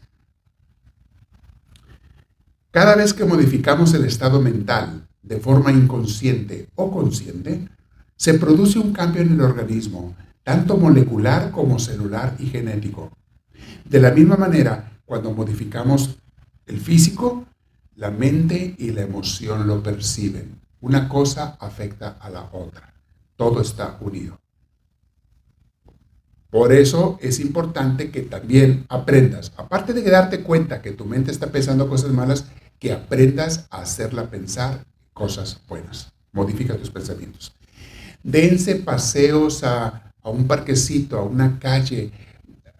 Cada 2.71 2.97
vez 2.97 3.13
que 3.13 3.25
modificamos 3.25 3.93
el 3.95 4.05
estado 4.05 4.41
mental 4.41 5.07
de 5.23 5.39
forma 5.39 5.73
inconsciente 5.73 6.69
o 6.75 6.91
consciente, 6.91 7.69
se 8.17 8.35
produce 8.35 8.79
un 8.79 8.93
cambio 8.93 9.23
en 9.23 9.33
el 9.33 9.41
organismo, 9.41 10.15
tanto 10.43 10.77
molecular 10.77 11.51
como 11.51 11.79
celular 11.79 12.37
y 12.39 12.47
genético. 12.47 13.11
De 13.85 14.01
la 14.01 14.11
misma 14.11 14.37
manera, 14.37 15.01
cuando 15.05 15.33
modificamos 15.33 16.19
el 16.67 16.81
físico, 16.81 17.47
la 17.97 18.11
mente 18.11 18.75
y 18.79 18.91
la 18.91 19.03
emoción 19.03 19.67
lo 19.67 19.83
perciben. 19.83 20.61
Una 20.81 21.09
cosa 21.09 21.57
afecta 21.61 22.17
a 22.21 22.31
la 22.31 22.49
otra. 22.53 22.95
Todo 23.37 23.61
está 23.61 23.99
unido. 24.01 24.39
Por 26.51 26.73
eso 26.73 27.19
es 27.23 27.41
importante 27.41 28.11
que 28.11 28.23
también 28.23 28.85
aprendas, 28.89 29.53
aparte 29.57 29.95
de 29.95 30.03
darte 30.03 30.43
cuenta 30.43 30.83
que 30.83 30.93
tu 30.93 31.07
mente 31.07 31.31
está 31.31 31.51
pensando 31.51 31.89
cosas 31.89 32.13
malas, 32.13 32.47
que 32.79 32.93
aprendas 32.93 33.67
a 33.71 33.81
hacerla 33.81 34.29
pensar 34.29 34.85
cosas 35.13 35.61
buenas. 35.69 36.13
Modifica 36.33 36.77
tus 36.77 36.91
pensamientos. 36.91 37.53
Dense 38.23 38.77
paseos 38.77 39.65
a, 39.65 40.13
un 40.25 40.47
parquecito, 40.47 41.19
a 41.19 41.23
una 41.23 41.59
calle. 41.59 42.13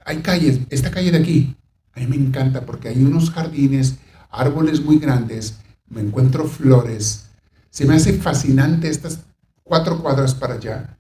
hay 0.05 0.19
calles, 0.19 0.61
esta 0.71 0.91
calle 0.91 1.11
de 1.11 1.19
aquí, 1.19 1.57
a 1.95 2.01
mí 2.01 2.07
me 2.07 2.17
encanta 2.17 2.65
porque 2.65 2.89
hay 2.89 3.03
unos 3.03 3.31
jardines, 3.31 3.97
árboles 4.31 4.83
muy 4.83 4.99
grandes, 4.99 5.59
me 5.89 6.01
encuentro 6.01 6.47
flores, 6.47 7.27
se 7.71 7.85
me 7.85 7.95
hace 7.95 8.15
fascinante 8.15 8.89
estas 8.89 9.21
cuatro 9.63 10.01
cuadras 10.03 10.35
para 10.35 10.55
allá. 10.55 10.97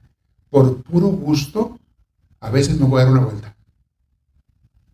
Por 0.50 0.82
puro 0.82 1.08
gusto, 1.08 1.78
a 2.40 2.50
veces 2.50 2.78
me 2.78 2.86
voy 2.86 3.00
a 3.00 3.04
dar 3.04 3.12
una 3.12 3.24
vuelta. 3.24 3.56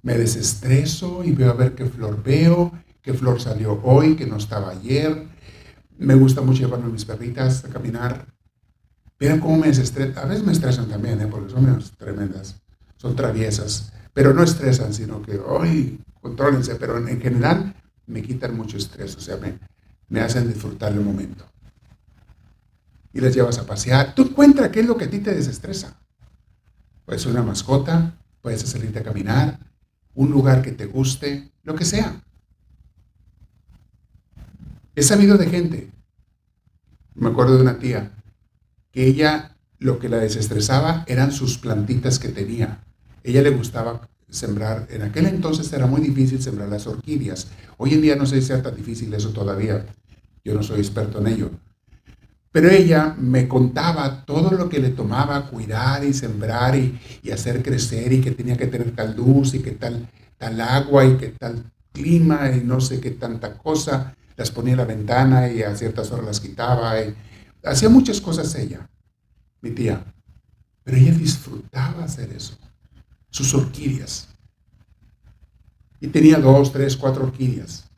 Me 0.03 0.17
desestreso 0.17 1.25
y 1.25 1.33
veo 1.33 1.51
a 1.51 1.55
ver 1.55 1.75
qué 1.75 1.87
flor 1.87 2.23
veo, 2.23 2.73
qué 3.03 3.15
flor 3.15 3.41
salió 3.41 3.81
hoy, 3.83 4.17
que 4.17 4.27
no 4.27 4.37
estaba 4.37 4.71
ayer. 4.71 5.27
Me 5.99 6.15
gusta 6.15 6.41
mucho 6.41 6.61
llevarme 6.61 6.89
mis 6.89 7.05
perritas 7.05 7.65
a 7.65 7.69
caminar. 7.69 8.27
Vean 9.19 9.41
cómo 9.41 9.59
me 9.59 9.67
desestresan. 9.67 10.25
A 10.25 10.29
veces 10.29 10.45
me 10.45 10.53
estresan 10.53 10.89
también, 10.89 11.21
¿eh? 11.21 11.27
porque 11.27 11.51
son 11.51 11.65
menos 11.65 11.93
tremendas. 11.99 12.57
Son 12.97 13.17
traviesas. 13.17 13.93
Pero 14.15 14.33
no 14.33 14.43
estresan, 14.43 14.95
sino 14.95 15.21
que, 15.21 15.39
hoy 15.39 16.01
contrólense. 16.21 16.77
Pero 16.77 16.97
en 16.99 17.21
general 17.21 17.75
me 18.07 18.23
quitan 18.23 18.57
mucho 18.57 18.77
estrés. 18.77 19.17
O 19.17 19.21
sea, 19.21 19.37
me, 19.39 19.59
me 20.09 20.21
hacen 20.21 20.47
disfrutar 20.47 20.93
el 20.93 21.01
momento. 21.01 21.45
Y 23.13 23.21
les 23.21 23.35
llevas 23.35 23.59
a 23.59 23.67
pasear. 23.67 24.15
Tú 24.15 24.23
encuentras 24.23 24.69
qué 24.71 24.81
es 24.81 24.87
lo 24.87 24.97
que 24.97 25.07
a 25.07 25.11
ti 25.11 25.19
te 25.19 25.35
desestresa. 25.35 25.99
Puede 27.05 27.19
ser 27.19 27.33
una 27.33 27.43
mascota, 27.43 28.17
puedes 28.41 28.61
salirte 28.63 29.01
a 29.01 29.03
caminar, 29.03 29.59
un 30.15 30.31
lugar 30.31 30.63
que 30.63 30.73
te 30.73 30.87
guste, 30.87 31.51
lo 31.65 31.75
que 31.75 31.85
sea. 31.85 32.23
He 34.99 35.03
sabido 35.05 35.39
de 35.39 35.47
gente, 35.47 35.93
me 37.15 37.29
acuerdo 37.29 37.55
de 37.55 37.63
una 37.63 37.79
tía, 37.79 38.11
que 38.91 39.07
ella 39.07 39.57
lo 39.79 40.01
que 40.01 40.09
la 40.09 40.17
desestresaba 40.17 41.05
eran 41.07 41.31
sus 41.31 41.57
plantitas 41.57 42.19
que 42.19 42.31
tenía. 42.31 42.85
Ella 43.23 43.43
le 43.43 43.51
gustaba 43.51 44.09
sembrar, 44.29 44.89
en 44.91 45.03
aquel 45.03 45.27
entonces 45.27 45.73
era 45.73 45.87
muy 45.87 46.01
difícil 46.01 46.43
sembrar 46.43 46.69
las 46.69 46.89
orquídeas. 46.89 47.47
Hoy 47.77 47.95
en 47.95 48.03
día 48.03 48.17
no 48.17 48.27
sé 48.27 48.41
si 48.41 48.49
sea 48.49 48.61
tan 48.61 48.75
difícil 48.75 49.15
eso 49.15 49.29
todavía. 49.29 49.87
Yo 50.45 50.53
no 50.53 50.65
soy 50.65 50.81
experto 50.81 51.21
en 51.21 51.29
ello. 51.29 51.51
Pero 52.51 52.69
ella 52.69 53.15
me 53.17 53.47
contaba 53.47 54.25
todo 54.25 54.51
lo 54.51 54.69
que 54.69 54.81
le 54.81 54.91
tomaba 54.91 55.49
cuidar 55.49 56.03
y 56.03 56.13
sembrar 56.13 56.75
y, 56.75 56.99
hacer 57.33 57.63
crecer 57.63 58.13
y 58.15 58.21
que 58.21 58.33
tenía 58.33 58.57
que 58.57 58.67
tener 58.67 58.97
tal 58.97 59.15
luz 59.15 59.55
y 59.55 59.61
que 59.61 59.71
tal, 59.71 60.09
tal 60.39 60.61
agua 60.61 61.05
y 61.05 61.17
que 61.19 61.29
tal 61.29 61.71
clima 61.93 62.51
y 62.51 62.65
no 62.65 62.81
sé 62.81 63.01
qué 63.01 63.13
tanta 63.13 63.57
cosa. 63.57 64.17
Las 64.39 64.53
ponía 64.53 64.73
en 64.73 64.79
la 64.79 64.85
ventana 64.85 65.49
y 65.49 65.65
a 65.65 65.75
ciertas 65.75 66.13
horas 66.13 66.25
las 66.25 66.41
quitaba. 66.41 66.99
Y 67.01 67.13
hacía 67.65 67.89
muchas 67.89 68.21
cosas 68.21 68.55
ella, 68.55 68.89
mi 69.61 69.73
tía. 69.73 70.15
Pero 70.85 70.97
ella 70.97 71.13
disfrutaba 71.13 72.05
hacer 72.05 72.33
eso. 72.33 72.57
Sus 73.31 73.53
orquídeas. 73.53 74.29
Y 76.01 76.07
tenía 76.07 76.39
dos, 76.39 76.73
tres, 76.73 76.97
cuatro 76.97 77.25
orquídeas. 77.25 77.91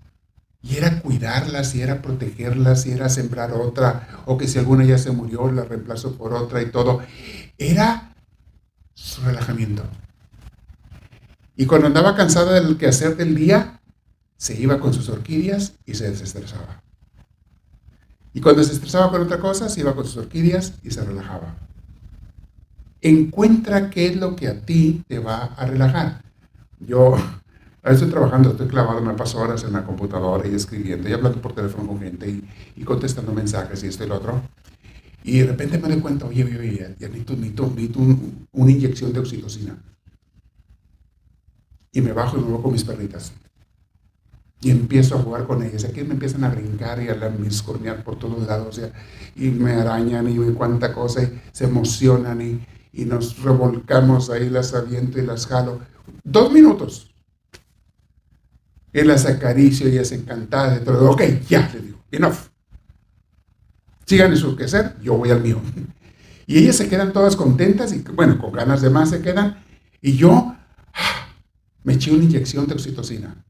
Y 0.63 0.77
era 0.77 1.01
cuidarlas, 1.03 1.75
y 1.75 1.83
era 1.83 2.01
protegerlas, 2.01 2.87
y 2.87 2.93
era 2.93 3.11
sembrar 3.11 3.53
otra, 3.53 4.23
o 4.25 4.39
que 4.39 4.49
si 4.49 4.59
alguna 4.59 4.85
ya 4.85 4.97
se 4.97 5.11
murió, 5.11 5.51
la 5.53 5.65
reemplazo 5.65 6.17
por 6.17 6.33
otra 6.33 6.63
y 6.63 6.71
todo. 6.71 7.03
Era 7.59 8.15
su 8.95 9.21
relajamiento. 9.23 9.85
Y 11.55 11.67
cuando 11.67 11.87
andaba 11.87 12.17
cansada 12.17 12.55
del 12.55 12.79
quehacer 12.79 13.17
del 13.19 13.35
día, 13.35 13.80
se 14.41 14.59
iba 14.59 14.81
con 14.81 14.95
sus 14.95 15.11
orquídeas 15.11 15.75
y 15.85 15.95
se 15.95 16.09
desestresaba. 16.11 16.83
Y 18.33 18.41
cuando 18.41 18.65
se 18.65 18.73
estresaba 18.73 19.11
con 19.11 19.21
otra 19.21 19.39
cosa, 19.39 19.69
se 19.69 19.81
iba 19.81 19.95
con 19.95 20.07
sus 20.07 20.17
orquídeas 20.17 20.73
y 20.83 20.91
se 20.91 21.05
relajaba. 21.05 21.59
Encuentra 23.03 23.91
qué 23.91 24.07
es 24.07 24.17
lo 24.17 24.37
que 24.37 24.49
a 24.49 24.63
ti 24.63 25.05
te 25.07 25.19
va 25.19 25.45
a 25.45 25.67
relajar. 25.67 26.23
Yo 26.79 27.17
estoy 27.85 28.09
trabajando, 28.09 28.53
estoy 28.53 28.69
clavado, 28.69 29.03
me 29.03 29.13
paso 29.13 29.39
horas 29.41 29.63
en 29.65 29.75
la 29.75 29.85
computadora 29.85 30.49
y 30.49 30.55
escribiendo 30.55 31.07
y 31.07 31.13
hablando 31.13 31.43
por 31.43 31.53
teléfono 31.53 31.89
con 31.89 32.01
gente 32.01 32.41
y, 32.75 32.83
contestando 32.83 33.35
mensajes 33.35 33.85
y 33.85 33.89
esto 33.89 34.05
y 34.05 34.09
lo 34.09 34.17
otro. 34.17 34.41
Y 35.23 35.41
de 35.41 35.49
repente 35.49 35.77
me 35.77 35.89
doy 35.89 36.01
cuenta, 36.01 36.25
oye, 36.25 36.45
oye, 36.45 36.59
oye, 36.59 36.97
ya 36.99 37.09
necesito, 37.09 37.37
necesito, 37.37 38.01
una 38.53 38.71
inyección 38.71 39.13
de 39.13 39.21
oxitocina. 39.21 39.77
Y 41.93 42.01
me 42.01 42.15
bajo 42.15 42.39
y 42.39 42.41
me 42.41 42.53
voy 42.53 42.63
con 42.63 42.73
mis 42.73 42.85
perritas. 42.85 43.35
Y 44.63 44.71
empiezo 44.71 45.17
a 45.17 45.23
jugar 45.23 45.47
con 45.47 45.63
ellas. 45.63 45.85
Aquí 45.85 46.03
me 46.03 46.13
empiezan 46.13 46.45
a 46.45 46.51
brincar 46.51 47.03
y 47.03 47.09
a 47.09 47.15
miscornear 47.31 48.05
por 48.05 48.19
todos 48.19 48.47
lados. 48.47 48.81
Y, 49.35 49.51
me 49.51 49.73
arañan 49.73 50.29
y 50.29 50.37
cuánta 50.53 50.93
cosa. 50.93 51.23
Y 51.23 51.41
se 51.53 51.65
emocionan 51.65 52.43
y, 52.43 52.67
y 52.93 53.05
nos 53.07 53.43
revolcamos 53.43 54.29
ahí, 54.29 54.51
las 54.51 54.75
aviento 54.75 55.19
y 55.19 55.27
las 55.27 55.47
jalo. 55.47 55.81
Dos 56.25 56.53
minutos 56.53 57.11
él 58.93 59.09
las 59.09 59.27
acaricio 59.27 59.89
y 59.89 59.99
es 59.99 60.13
encantada 60.13 60.75
de 60.75 60.81
todo. 60.81 61.11
Ok, 61.11 61.23
ya, 61.49 61.71
le 61.73 61.81
digo, 61.81 61.99
enough. 62.11 62.37
Sigan 64.07 64.33
en 64.33 64.37
su 64.37 64.57
quehacer, 64.57 64.97
yo 65.01 65.17
voy 65.17 65.31
al 65.31 65.41
mío. 65.41 65.61
Y 66.47 66.59
ellas 66.59 66.77
se 66.77 66.89
quedan 66.89 67.13
todas 67.13 67.37
contentas 67.37 67.93
y, 67.93 67.99
bueno, 67.99 68.39
con 68.39 68.53
ganas 68.53 68.83
de 68.83 68.91
más 68.91 69.11
se 69.11 69.23
quedan. 69.23 69.63
Y 70.03 70.17
yo 70.17 70.57
ah, 70.95 71.29
me 71.85 71.95
eché 71.95 72.11
una 72.11 72.25
inyección 72.25 72.67
de 72.67 72.75
oxitocina. 72.75 73.45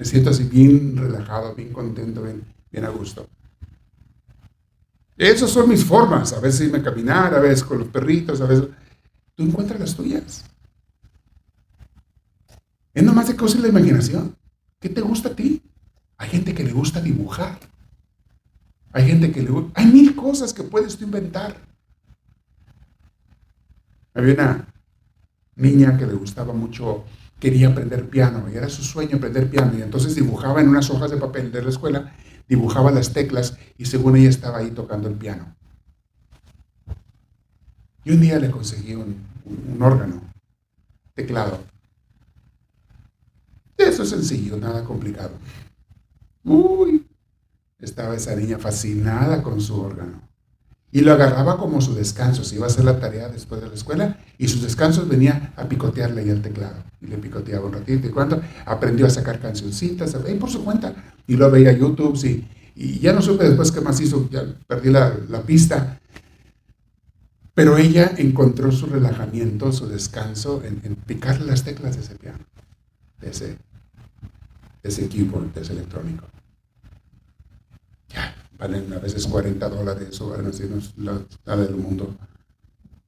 Me 0.00 0.06
siento 0.06 0.30
así 0.30 0.44
bien 0.44 0.96
relajado, 0.96 1.54
bien 1.54 1.74
contento, 1.74 2.22
bien, 2.22 2.42
bien 2.72 2.86
a 2.86 2.88
gusto. 2.88 3.28
Esas 5.18 5.50
son 5.50 5.68
mis 5.68 5.84
formas. 5.84 6.32
A 6.32 6.40
veces 6.40 6.62
irme 6.62 6.78
a 6.78 6.82
caminar, 6.82 7.34
a 7.34 7.38
veces 7.38 7.62
con 7.62 7.80
los 7.80 7.88
perritos, 7.88 8.40
a 8.40 8.46
veces... 8.46 8.64
Tú 9.34 9.42
encuentras 9.42 9.78
las 9.78 9.94
tuyas. 9.94 10.46
Es 12.94 13.02
nomás 13.02 13.28
de 13.28 13.36
cosas 13.36 13.60
la 13.60 13.68
imaginación. 13.68 14.34
¿Qué 14.78 14.88
te 14.88 15.02
gusta 15.02 15.28
a 15.28 15.36
ti? 15.36 15.62
Hay 16.16 16.30
gente 16.30 16.54
que 16.54 16.64
le 16.64 16.72
gusta 16.72 17.02
dibujar. 17.02 17.58
Hay 18.92 19.06
gente 19.06 19.30
que 19.30 19.42
le 19.42 19.50
gusta... 19.50 19.78
Hay 19.78 19.84
mil 19.84 20.16
cosas 20.16 20.54
que 20.54 20.62
puedes 20.62 20.96
tú 20.96 21.04
inventar. 21.04 21.58
Había 24.14 24.32
una 24.32 24.66
niña 25.56 25.98
que 25.98 26.06
le 26.06 26.14
gustaba 26.14 26.54
mucho, 26.54 27.04
quería 27.40 27.68
aprender 27.68 28.08
piano 28.08 28.46
y 28.52 28.56
era 28.56 28.68
su 28.68 28.82
sueño 28.84 29.16
aprender 29.16 29.50
piano 29.50 29.76
y 29.76 29.82
entonces 29.82 30.14
dibujaba 30.14 30.60
en 30.60 30.68
unas 30.68 30.90
hojas 30.90 31.10
de 31.10 31.16
papel 31.16 31.50
de 31.50 31.62
la 31.62 31.70
escuela, 31.70 32.14
dibujaba 32.46 32.90
las 32.90 33.12
teclas 33.12 33.56
y 33.78 33.86
según 33.86 34.16
ella 34.16 34.28
estaba 34.28 34.58
ahí 34.58 34.70
tocando 34.70 35.08
el 35.08 35.14
piano. 35.14 35.56
Y 38.04 38.12
un 38.12 38.20
día 38.20 38.38
le 38.38 38.50
conseguí 38.50 38.94
un, 38.94 39.28
órgano, 39.80 40.22
teclado, 41.14 41.64
eso 43.76 44.02
es 44.02 44.10
sencillo, 44.10 44.58
nada 44.58 44.84
complicado. 44.84 45.32
Uy, 46.44 47.06
estaba 47.78 48.14
esa 48.14 48.36
niña 48.36 48.58
fascinada 48.58 49.42
con 49.42 49.60
su 49.60 49.80
órgano. 49.80 50.29
Y 50.92 51.00
lo 51.00 51.12
agarraba 51.12 51.56
como 51.56 51.80
su 51.80 51.94
descanso. 51.94 52.44
Se 52.44 52.56
iba 52.56 52.66
a 52.66 52.68
hacer 52.68 52.84
la 52.84 52.98
tarea 52.98 53.28
después 53.28 53.60
de 53.60 53.68
la 53.68 53.74
escuela 53.74 54.18
y 54.38 54.48
sus 54.48 54.62
descansos 54.62 55.08
venía 55.08 55.52
a 55.56 55.68
picotearle 55.68 56.22
ahí 56.22 56.30
el 56.30 56.42
teclado. 56.42 56.82
Y 57.00 57.06
le 57.06 57.18
picoteaba 57.18 57.66
un 57.66 57.72
ratito 57.72 58.08
y 58.08 58.10
cuando 58.10 58.40
aprendió 58.66 59.06
a 59.06 59.10
sacar 59.10 59.40
cancioncitas, 59.40 60.14
ahí 60.14 60.34
por 60.34 60.50
su 60.50 60.64
cuenta. 60.64 60.94
Y 61.26 61.36
lo 61.36 61.50
veía 61.50 61.72
YouTube. 61.72 62.18
Y 62.74 62.98
ya 62.98 63.12
no 63.12 63.22
supe 63.22 63.44
después 63.44 63.70
qué 63.70 63.80
más 63.80 64.00
hizo, 64.00 64.28
ya 64.30 64.42
perdí 64.66 64.90
la, 64.90 65.42
pista. 65.46 66.00
Pero 67.54 67.76
ella 67.76 68.12
encontró 68.16 68.72
su 68.72 68.86
relajamiento, 68.86 69.72
su 69.72 69.86
descanso 69.86 70.62
en, 70.64 70.80
en 70.84 70.96
picarle 70.96 71.46
las 71.46 71.62
teclas 71.62 71.96
de 71.96 72.02
ese 72.02 72.14
piano, 72.16 72.38
de 73.20 73.30
ese 73.30 73.58
ese 74.82 75.04
equipo, 75.04 75.44
ese 75.54 75.72
electrónico. 75.72 76.24
Ya, 78.08 78.34
a 78.60 78.98
veces 78.98 79.26
40 79.26 79.68
dólares 79.68 80.20
o 80.20 80.28
valen 80.28 80.46
así, 80.46 80.64
no 80.68 80.78
es 80.78 80.92
la, 80.96 81.56
del 81.56 81.76
mundo. 81.76 82.14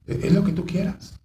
Es 0.05 0.33
lo 0.33 0.43
que 0.43 0.51
tú 0.51 0.65
quieras. 0.65 1.19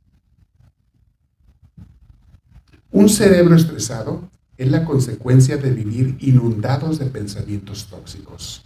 Un 2.90 3.08
cerebro 3.08 3.56
estresado 3.56 4.28
es 4.56 4.70
la 4.70 4.84
consecuencia 4.84 5.56
de 5.56 5.70
vivir 5.70 6.16
inundados 6.20 6.98
de 6.98 7.06
pensamientos 7.06 7.86
tóxicos. 7.86 8.64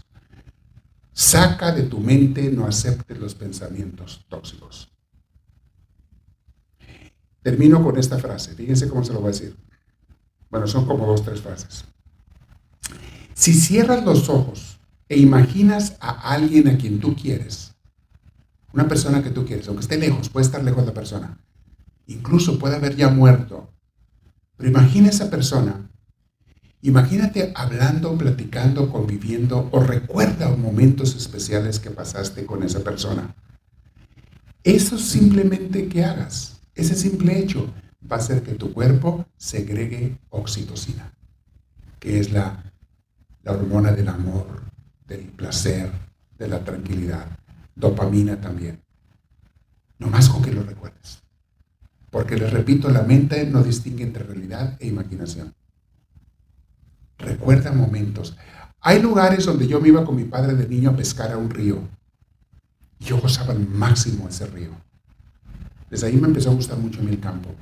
Saca 1.13 1.73
de 1.73 1.83
tu 1.85 2.01
mente, 2.01 2.51
no 2.51 2.67
aceptes 2.67 3.19
los 3.19 3.35
pensamientos 3.35 4.25
tóxicos. 4.29 4.91
Termino 7.43 7.83
con 7.83 7.99
esta 7.99 8.19
frase, 8.19 8.55
fíjense 8.55 8.89
cómo 8.89 9.05
se 9.05 9.13
lo 9.13 9.21
voy 9.21 9.29
a 9.29 9.33
decir. 9.33 9.57
Bueno, 10.51 10.67
son 10.67 10.87
como 10.87 11.07
dos, 11.07 11.23
tres 11.25 11.41
frases. 11.41 11.85
Si 13.35 13.53
cierras 13.55 14.05
los 14.05 14.29
ojos 14.29 14.72
e 15.13 15.19
imaginas 15.19 15.99
a 16.01 16.33
alguien 16.33 16.69
a 16.69 16.79
quien 16.79 16.99
tú 16.99 17.15
quieres, 17.15 17.75
una 18.73 18.89
persona 18.89 19.23
que 19.23 19.29
tú 19.29 19.45
quieres, 19.45 19.69
aunque 19.69 19.83
esté 19.83 19.99
lejos, 19.99 20.31
puede 20.31 20.47
estar 20.47 20.65
lejos 20.65 20.87
la 20.87 20.95
persona, 20.95 21.39
incluso 22.07 22.59
puede 22.59 22.77
haber 22.77 22.97
ya 22.97 23.11
muerto, 23.11 23.71
pero 24.57 24.71
imagina 24.71 25.11
esa 25.11 25.29
persona, 25.29 25.91
imagínate 26.81 27.53
hablando, 27.55 28.17
platicando, 28.17 28.89
conviviendo 28.91 29.69
o 29.71 29.81
recuerda 29.81 30.49
momentos 30.57 31.15
especiales 31.15 31.79
que 31.79 31.91
pasaste 31.91 32.47
con 32.47 32.63
esa 32.63 32.81
persona. 32.81 33.37
Eso 34.65 34.97
simplemente 34.97 35.89
que 35.89 36.07
hagas, 36.07 36.63
ese 36.75 36.95
simple 36.95 37.39
hecho, 37.39 37.71
va 38.11 38.17
a 38.17 38.21
hacer 38.21 38.43
que 38.43 38.53
tu 38.53 38.73
cuerpo 38.73 39.27
segregue 39.37 40.17
oxitocina, 40.31 41.13
que 42.01 42.19
es 42.19 42.33
la, 42.33 42.73
la 43.43 43.53
hormona 43.53 43.93
del 43.93 44.09
amor, 44.09 44.72
del 45.07 45.27
placer, 45.29 45.91
de 46.39 46.49
la 46.49 46.65
tranquilidad. 46.65 47.27
Dopamina 47.75 48.41
también. 48.41 48.83
No 49.99 50.09
más 50.09 50.29
con 50.29 50.43
que 50.43 50.53
lo 50.53 50.63
recuerdes. 50.63 51.23
Porque 52.11 52.37
les 52.37 52.53
repito, 52.53 52.91
la 52.91 53.03
mente 53.03 53.47
no 53.47 53.63
distingue 53.63 54.05
entre 54.05 54.25
realidad 54.25 54.77
e 54.81 54.89
imaginación. 54.89 55.55
Recuerda 57.19 57.73
momentos. 57.73 58.37
Hay 58.81 59.01
lugares 59.01 59.47
donde 59.47 59.67
yo 59.67 59.81
me 59.81 59.89
iba 59.89 60.05
con 60.05 60.17
mi 60.17 60.25
padre 60.25 60.55
de 60.55 60.69
niño 60.69 60.91
a 60.91 60.97
pescar 60.97 61.33
a 61.33 61.39
un 61.39 61.51
río. 61.51 61.89
Yo 62.99 63.21
gozaba 63.21 63.53
al 63.53 63.67
máximo 63.67 64.29
ese 64.29 64.47
río. 64.47 64.71
Desde 65.89 66.07
ahí 66.07 66.17
me 66.17 66.29
empezó 66.29 66.51
a 66.51 66.55
gustar 66.55 66.79
mucho 66.79 67.01
a 67.01 67.05
el 67.05 67.21
campo. 67.21 67.55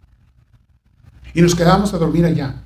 Y 1.34 1.42
nos 1.42 1.54
quedábamos 1.54 1.92
a 1.94 1.98
dormir 1.98 2.24
allá. 2.24 2.64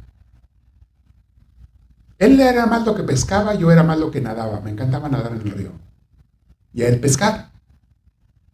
Él 2.19 2.41
era 2.41 2.67
más 2.67 2.85
lo 2.85 2.95
que 2.95 3.03
pescaba, 3.03 3.55
yo 3.55 3.71
era 3.73 3.83
más 3.83 3.99
lo 3.99 4.11
que 4.11 4.21
nadaba. 4.21 4.61
Me 4.61 4.71
encantaba 4.71 5.09
nadar 5.09 5.33
en 5.33 5.41
el 5.41 5.51
río. 5.51 5.73
Y 6.73 6.83
a 6.83 6.89
él 6.89 7.01
pescar. 7.01 7.51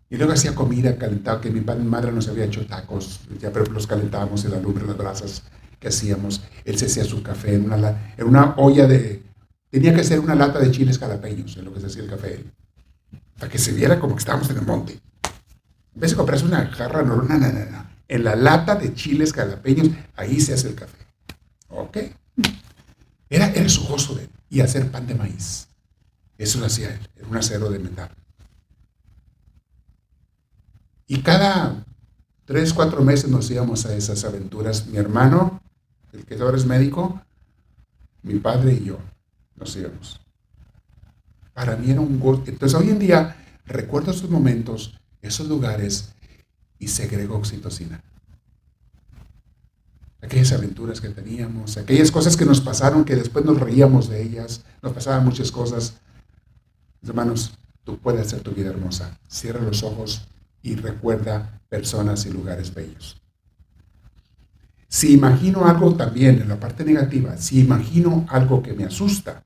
Y 0.09 0.17
luego 0.17 0.33
hacía 0.33 0.55
comida 0.55 0.97
calentada, 0.97 1.41
que 1.41 1.51
mi 1.51 1.61
madre 1.61 2.11
nos 2.11 2.29
había 2.29 2.45
hecho 2.45 2.67
tacos, 2.67 3.21
ya 3.39 3.53
pero 3.53 3.67
los 3.67 3.87
calentábamos 3.87 4.45
en 4.45 4.51
la 4.51 4.59
lumbre, 4.61 4.85
las 4.85 4.97
brasas 4.97 5.45
que 5.79 5.89
hacíamos. 5.89 6.43
Él 6.65 6.77
se 6.77 6.87
hacía 6.87 7.05
su 7.05 7.23
café 7.23 7.55
en 7.55 7.65
una, 7.65 8.15
una 8.19 8.55
olla 8.57 8.87
de... 8.89 9.23
Tenía 9.71 9.95
que 9.95 10.03
ser 10.03 10.19
una 10.19 10.35
lata 10.35 10.59
de 10.59 10.73
chiles 10.73 10.99
calapeños 10.99 11.57
en 11.57 11.65
lo 11.65 11.73
que 11.73 11.81
se 11.81 11.87
hacía 11.87 12.03
el 12.03 12.11
café. 12.11 12.45
Para 13.39 13.53
que 13.53 13.59
se 13.59 13.73
viera 13.73 14.01
como 14.01 14.17
que 14.17 14.19
estábamos 14.19 14.51
en 14.51 14.59
el 14.59 14.67
monte. 14.67 14.95
En 15.95 16.01
vez 16.01 16.11
de 16.11 16.17
comprarse 16.17 16.45
una 16.45 16.67
jarra, 16.67 17.03
no, 17.03 17.17
no, 17.17 17.23
no, 17.23 17.39
no. 17.39 17.91
En 18.09 18.25
la 18.25 18.35
lata 18.35 18.75
de 18.75 18.93
chiles 18.93 19.33
calapeños, 19.33 19.91
ahí 20.17 20.41
se 20.41 20.55
hace 20.55 20.69
el 20.69 20.75
café. 20.75 20.99
¿Ok? 21.69 21.99
Era, 23.31 23.51
era 23.53 23.69
su 23.69 23.87
gozo 23.87 24.15
de 24.17 24.25
él. 24.25 24.31
Y 24.51 24.61
hacer 24.61 24.91
pan 24.91 25.07
de 25.07 25.15
maíz. 25.15 25.69
Eso 26.37 26.59
lo 26.59 26.67
hacía 26.67 26.93
él. 26.93 27.09
Era 27.17 27.29
un 27.29 27.37
acero 27.37 27.71
de 27.71 27.79
metal. 27.79 28.11
Y 31.07 31.23
cada 31.23 31.85
tres, 32.45 32.73
cuatro 32.73 33.03
meses 33.03 33.31
nos 33.31 33.51
íbamos 33.51 33.87
a 33.87 33.95
esas 33.95 34.25
aventuras. 34.25 34.87
Mi 34.87 34.97
hermano, 34.97 35.63
el 36.13 36.25
que 36.25 36.35
ahora 36.35 36.57
es 36.57 36.67
médico, 36.67 37.23
mi 38.23 38.35
padre 38.39 38.75
y 38.75 38.85
yo 38.85 38.99
nos 39.57 39.75
íbamos. 39.77 40.21
Para 41.53 41.77
mí 41.77 41.91
era 41.91 42.01
un 42.01 42.19
gusto. 42.19 42.51
Entonces 42.51 42.79
hoy 42.79 42.91
en 42.91 42.99
día 42.99 43.37
recuerdo 43.67 44.11
esos 44.11 44.31
momentos, 44.31 44.99
esos 45.23 45.49
lugares 45.49 46.11
y 46.79 46.89
segrego 46.89 47.37
oxitocina. 47.37 48.03
Aquellas 50.23 50.53
aventuras 50.53 51.01
que 51.01 51.09
teníamos, 51.09 51.77
aquellas 51.77 52.11
cosas 52.11 52.37
que 52.37 52.45
nos 52.45 52.61
pasaron, 52.61 53.05
que 53.05 53.17
después 53.17 53.45
nos 53.45 53.59
reíamos 53.59 54.09
de 54.09 54.23
ellas, 54.23 54.63
nos 54.83 54.93
pasaban 54.93 55.25
muchas 55.25 55.51
cosas. 55.51 55.95
Hermanos, 57.03 57.55
tú 57.85 57.99
puedes 57.99 58.27
hacer 58.27 58.41
tu 58.41 58.53
vida 58.53 58.71
hermosa. 58.71 59.19
Cierra 59.29 59.63
los 59.63 59.83
ojos 59.83 60.29
y 60.63 60.75
recuerda 60.75 61.61
personas 61.69 62.27
y 62.27 62.31
lugares 62.31 62.75
bellos. 62.75 63.21
Si 64.89 65.15
imagino 65.15 65.67
algo 65.67 65.95
también 65.95 66.41
en 66.41 66.49
la 66.49 66.59
parte 66.59 66.85
negativa, 66.85 67.37
si 67.37 67.61
imagino 67.61 68.27
algo 68.29 68.63
que 68.63 68.73
me 68.73 68.85
asusta, 68.85 69.45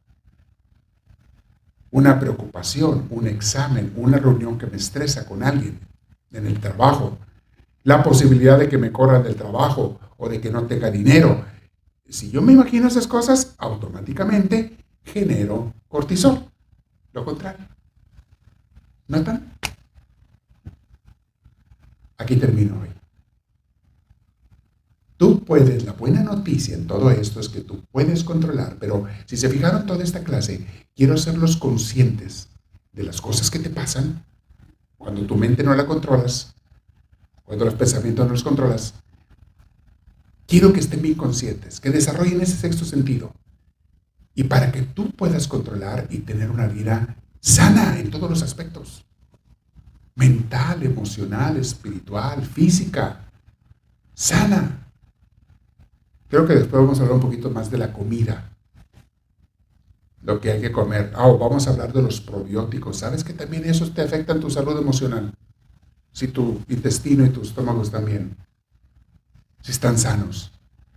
una 1.91 2.19
preocupación, 2.19 3.07
un 3.11 3.29
examen, 3.29 3.93
una 3.95 4.19
reunión 4.19 4.59
que 4.59 4.67
me 4.67 4.79
estresa 4.79 5.27
con 5.27 5.45
alguien 5.45 5.79
en 6.33 6.47
el 6.47 6.59
trabajo, 6.59 7.19
la 7.85 8.03
posibilidad 8.03 8.59
de 8.59 8.69
que 8.69 8.79
me 8.79 8.91
corran 8.91 9.23
del 9.23 9.37
trabajo 9.37 10.01
o 10.17 10.29
de 10.29 10.41
que 10.41 10.51
no 10.51 10.65
tenga 10.65 10.91
dinero. 10.91 11.45
Si 12.09 12.31
yo 12.31 12.43
me 12.43 12.53
imagino 12.53 12.89
esas 12.89 13.07
cosas, 13.07 13.55
automáticamente 13.59 14.77
genero 15.05 15.73
cortisol. 15.89 16.45
Lo 17.13 17.25
contrario. 17.25 17.67
¿Notan? 19.07 19.53
Aquí 22.17 22.37
termino 22.37 22.81
hoy. 22.81 22.89
Tú 25.17 25.45
puedes, 25.45 25.85
la 25.85 25.93
buena 25.93 26.23
noticia 26.23 26.75
en 26.75 26.87
todo 26.87 27.11
esto 27.11 27.39
es 27.39 27.49
que 27.49 27.61
tú 27.61 27.83
puedes 27.93 28.25
controlar, 28.25 28.79
pero 28.81 29.05
si 29.27 29.37
se 29.37 29.49
fijaron 29.49 29.87
toda 29.87 30.03
esta 30.03 30.25
clase, 30.25 30.67
quiero 30.97 31.15
hacerlos 31.15 31.57
conscientes 31.57 32.49
de 32.93 33.05
las 33.05 33.21
cosas 33.21 33.51
que 33.51 33.59
te 33.59 33.71
pasan 33.71 34.25
cuando 34.97 35.23
tu 35.27 35.37
mente 35.37 35.63
no 35.63 35.75
la 35.75 35.87
controlas, 35.87 36.55
cuando 37.45 37.65
los 37.65 37.75
pensamientos 37.75 38.27
no 38.27 38.33
los 38.33 38.43
controlas. 38.43 38.95
Quiero 40.47 40.73
que 40.73 40.81
estén 40.81 41.03
bien 41.03 41.15
conscientes, 41.15 41.81
que 41.81 41.91
desarrollen 41.91 42.41
ese 42.41 42.57
sexto 42.57 42.85
sentido. 42.85 43.33
Y 44.35 44.45
para 44.45 44.73
que 44.73 44.83
tú 44.83 45.11
puedas 45.11 45.49
controlar 45.49 46.07
y 46.11 46.19
tener 46.19 46.51
una 46.51 46.67
vida 46.67 47.17
sana 47.41 47.99
en 47.99 48.11
todos 48.11 48.29
los 48.29 48.43
aspectos 48.43 49.05
mental, 50.17 50.83
emocional, 50.83 51.57
espiritual, 51.57 52.45
física, 52.45 53.31
sana. 54.15 54.93
Creo 56.29 56.47
que 56.47 56.55
después 56.55 56.83
vamos 56.83 56.99
a 56.99 57.03
hablar 57.03 57.17
un 57.17 57.23
poquito 57.23 57.51
más 57.51 57.71
de 57.71 57.79
la 57.79 57.93
comida, 57.93 58.57
lo 60.23 60.41
que 60.41 60.53
hay 60.53 60.61
que 60.61 60.73
comer. 60.73 61.13
Ah, 61.15 61.29
vamos 61.29 61.67
a 61.67 61.71
hablar 61.71 61.93
de 61.93 62.03
los 62.03 62.21
probióticos. 62.21 62.99
¿Sabes 62.99 63.25
que 63.25 63.35
también 63.35 63.65
esos 63.65 63.93
te 63.93 64.03
afectan 64.03 64.41
tu 64.41 64.51
salud 64.51 64.79
emocional? 64.79 65.35
Si 66.15 66.29
tu 66.29 66.63
intestino 66.69 67.27
y 67.27 67.31
tu 67.31 67.43
estómago 67.43 67.83
están 67.83 68.05
bien, 68.05 68.37
si 69.61 69.73
están 69.73 69.99
sanos. 69.99 70.53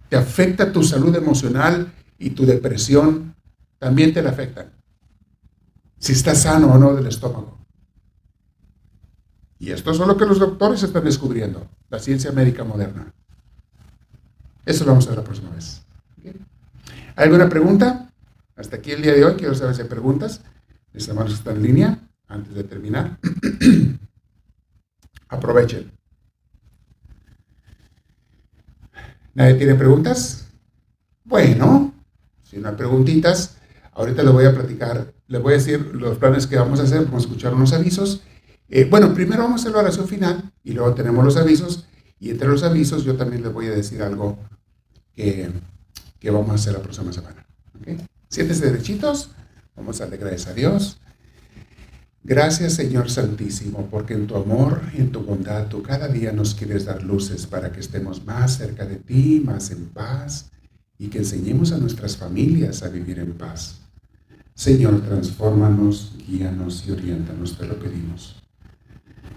Te 0.10 0.16
afecta 0.16 0.72
tu 0.72 0.84
salud 0.84 1.16
emocional 1.16 1.92
y 2.20 2.30
tu 2.30 2.46
depresión 2.46 3.36
también 3.80 4.14
te 4.14 4.22
la 4.22 4.30
afectan. 4.30 4.72
Si 5.98 6.14
estás 6.14 6.44
sano 6.44 6.72
o 6.72 6.78
no 6.78 6.94
del 6.94 7.08
estómago. 7.08 7.58
Y 9.58 9.72
esto 9.72 9.90
es 9.90 9.98
lo 9.98 10.16
que 10.18 10.28
los 10.28 10.38
doctores 10.38 10.84
están 10.84 11.04
descubriendo, 11.04 11.68
la 11.90 11.98
ciencia 11.98 12.32
médica 12.32 12.64
moderna. 12.64 13.12
Eso 14.66 14.86
lo 14.86 14.92
vamos 14.92 15.08
a 15.08 15.10
ver 15.10 15.18
la 15.18 15.24
próxima 15.24 15.50
vez. 15.50 15.82
¿Hay 17.16 17.26
alguna 17.26 17.50
pregunta? 17.50 18.12
Hasta 18.56 18.76
aquí 18.76 18.92
el 18.92 19.02
día 19.02 19.14
de 19.14 19.26
hoy. 19.26 19.34
Quiero 19.34 19.56
saber 19.56 19.74
si 19.74 19.82
hay 19.82 19.88
preguntas. 19.88 20.42
Mis 20.94 21.08
hermanos 21.08 21.34
están 21.34 21.56
en 21.56 21.64
línea. 21.64 22.00
Antes 22.28 22.54
de 22.54 22.64
terminar, 22.64 23.18
aprovechen. 25.30 25.92
¿Nadie 29.34 29.56
tiene 29.56 29.76
preguntas? 29.76 30.48
Bueno, 31.24 31.94
si 32.44 32.58
no 32.58 32.70
hay 32.70 32.76
preguntitas, 32.76 33.58
ahorita 33.94 34.24
les 34.24 34.34
voy 34.34 34.46
a 34.46 34.54
platicar, 34.54 35.14
les 35.28 35.42
voy 35.42 35.54
a 35.54 35.58
decir 35.58 35.80
los 35.94 36.18
planes 36.18 36.48
que 36.48 36.58
vamos 36.58 36.80
a 36.80 36.84
hacer. 36.84 37.06
Vamos 37.06 37.24
a 37.24 37.28
escuchar 37.28 37.54
unos 37.54 37.74
avisos 37.74 38.24
eh, 38.70 38.86
bueno, 38.86 39.14
primero 39.14 39.44
vamos 39.44 39.62
a 39.62 39.64
hacer 39.64 39.72
la 39.72 39.80
oración 39.80 40.08
final 40.08 40.52
y 40.64 40.74
luego 40.74 40.94
tenemos 40.94 41.24
los 41.24 41.38
avisos. 41.38 41.86
Y 42.20 42.32
entre 42.32 42.48
los 42.48 42.64
avisos 42.64 43.04
yo 43.04 43.16
también 43.16 43.44
les 43.44 43.54
voy 43.54 43.68
a 43.68 43.72
decir 43.72 44.02
algo 44.02 44.38
que, 45.16 45.52
vamos 46.24 46.50
a 46.50 46.54
hacer 46.56 46.74
la 46.74 46.82
próxima 46.82 47.14
semana. 47.14 47.46
¿okay? 47.80 47.98
Siéntese 48.30 48.66
derechitos. 48.66 49.32
Vamos 49.76 50.02
a 50.02 50.06
darle 50.06 50.18
gracias 50.18 50.48
a 50.48 50.54
Dios. 50.54 51.00
Gracias 52.24 52.74
Señor 52.74 53.10
Santísimo, 53.10 53.88
porque 53.90 54.14
en 54.14 54.28
tu 54.28 54.36
amor 54.36 54.82
y 54.94 55.02
en 55.02 55.12
tu 55.12 55.22
bondad 55.22 55.68
tú 55.68 55.82
cada 55.82 56.08
día 56.08 56.32
nos 56.32 56.56
quieres 56.56 56.86
dar 56.86 57.04
luces 57.04 57.46
para 57.46 57.72
que 57.72 57.80
estemos 57.80 58.26
más 58.26 58.58
cerca 58.58 58.86
de 58.86 58.98
ti, 58.98 59.42
más 59.44 59.72
en 59.72 59.86
paz 59.86 60.52
y 61.00 61.08
que 61.08 61.20
enseñemos 61.20 61.72
a 61.72 61.78
nuestras 61.78 62.18
familias 62.18 62.84
a 62.84 62.90
vivir 62.90 63.20
en 63.20 63.34
paz. 63.34 63.80
Señor, 64.56 65.02
transfórmanos, 65.02 66.14
guíanos 66.28 66.84
y 66.88 66.92
orientanos, 66.92 67.58
te 67.58 67.68
lo 67.68 67.80
pedimos. 67.80 68.36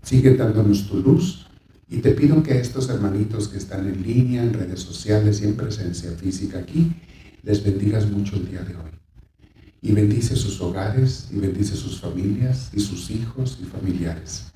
Sigue 0.02 0.34
dándonos 0.34 0.88
tu 0.88 0.96
luz 0.96 1.46
y 1.88 1.98
te 1.98 2.12
pido 2.12 2.42
que 2.42 2.54
a 2.54 2.60
estos 2.60 2.88
hermanitos 2.88 3.48
que 3.48 3.58
están 3.58 3.86
en 3.86 4.02
línea, 4.02 4.42
en 4.42 4.54
redes 4.54 4.80
sociales 4.80 5.42
y 5.42 5.44
en 5.44 5.56
presencia 5.56 6.10
física 6.12 6.58
aquí, 6.58 6.92
les 7.42 7.62
bendigas 7.62 8.10
mucho 8.10 8.36
el 8.36 8.48
día 8.48 8.62
de 8.62 8.76
hoy. 8.76 8.99
Y 9.82 9.92
bendice 9.92 10.36
sus 10.36 10.60
hogares, 10.60 11.28
y 11.32 11.38
bendice 11.38 11.74
sus 11.74 12.00
familias, 12.00 12.70
y 12.72 12.80
sus 12.80 13.10
hijos 13.10 13.58
y 13.62 13.64
familiares. 13.64 14.52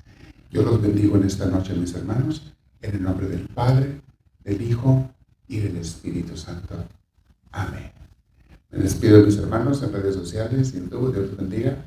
Yo 0.51 0.61
los 0.61 0.81
bendigo 0.81 1.17
en 1.17 1.23
esta 1.23 1.47
noche, 1.47 1.73
mis 1.73 1.93
hermanos, 1.95 2.53
en 2.81 2.95
el 2.95 3.03
nombre 3.03 3.27
del 3.27 3.47
Padre, 3.47 4.01
del 4.43 4.61
Hijo 4.61 5.09
y 5.47 5.59
del 5.59 5.77
Espíritu 5.77 6.37
Santo. 6.37 6.75
Amén. 7.51 7.91
Me 8.71 8.79
despido 8.79 9.17
de 9.17 9.25
mis 9.25 9.37
hermanos 9.37 9.81
en 9.83 9.93
redes 9.93 10.15
sociales 10.15 10.73
y 10.73 10.77
en 10.77 10.89
todo. 10.89 11.11
Dios 11.11 11.29
los 11.29 11.37
bendiga. 11.37 11.77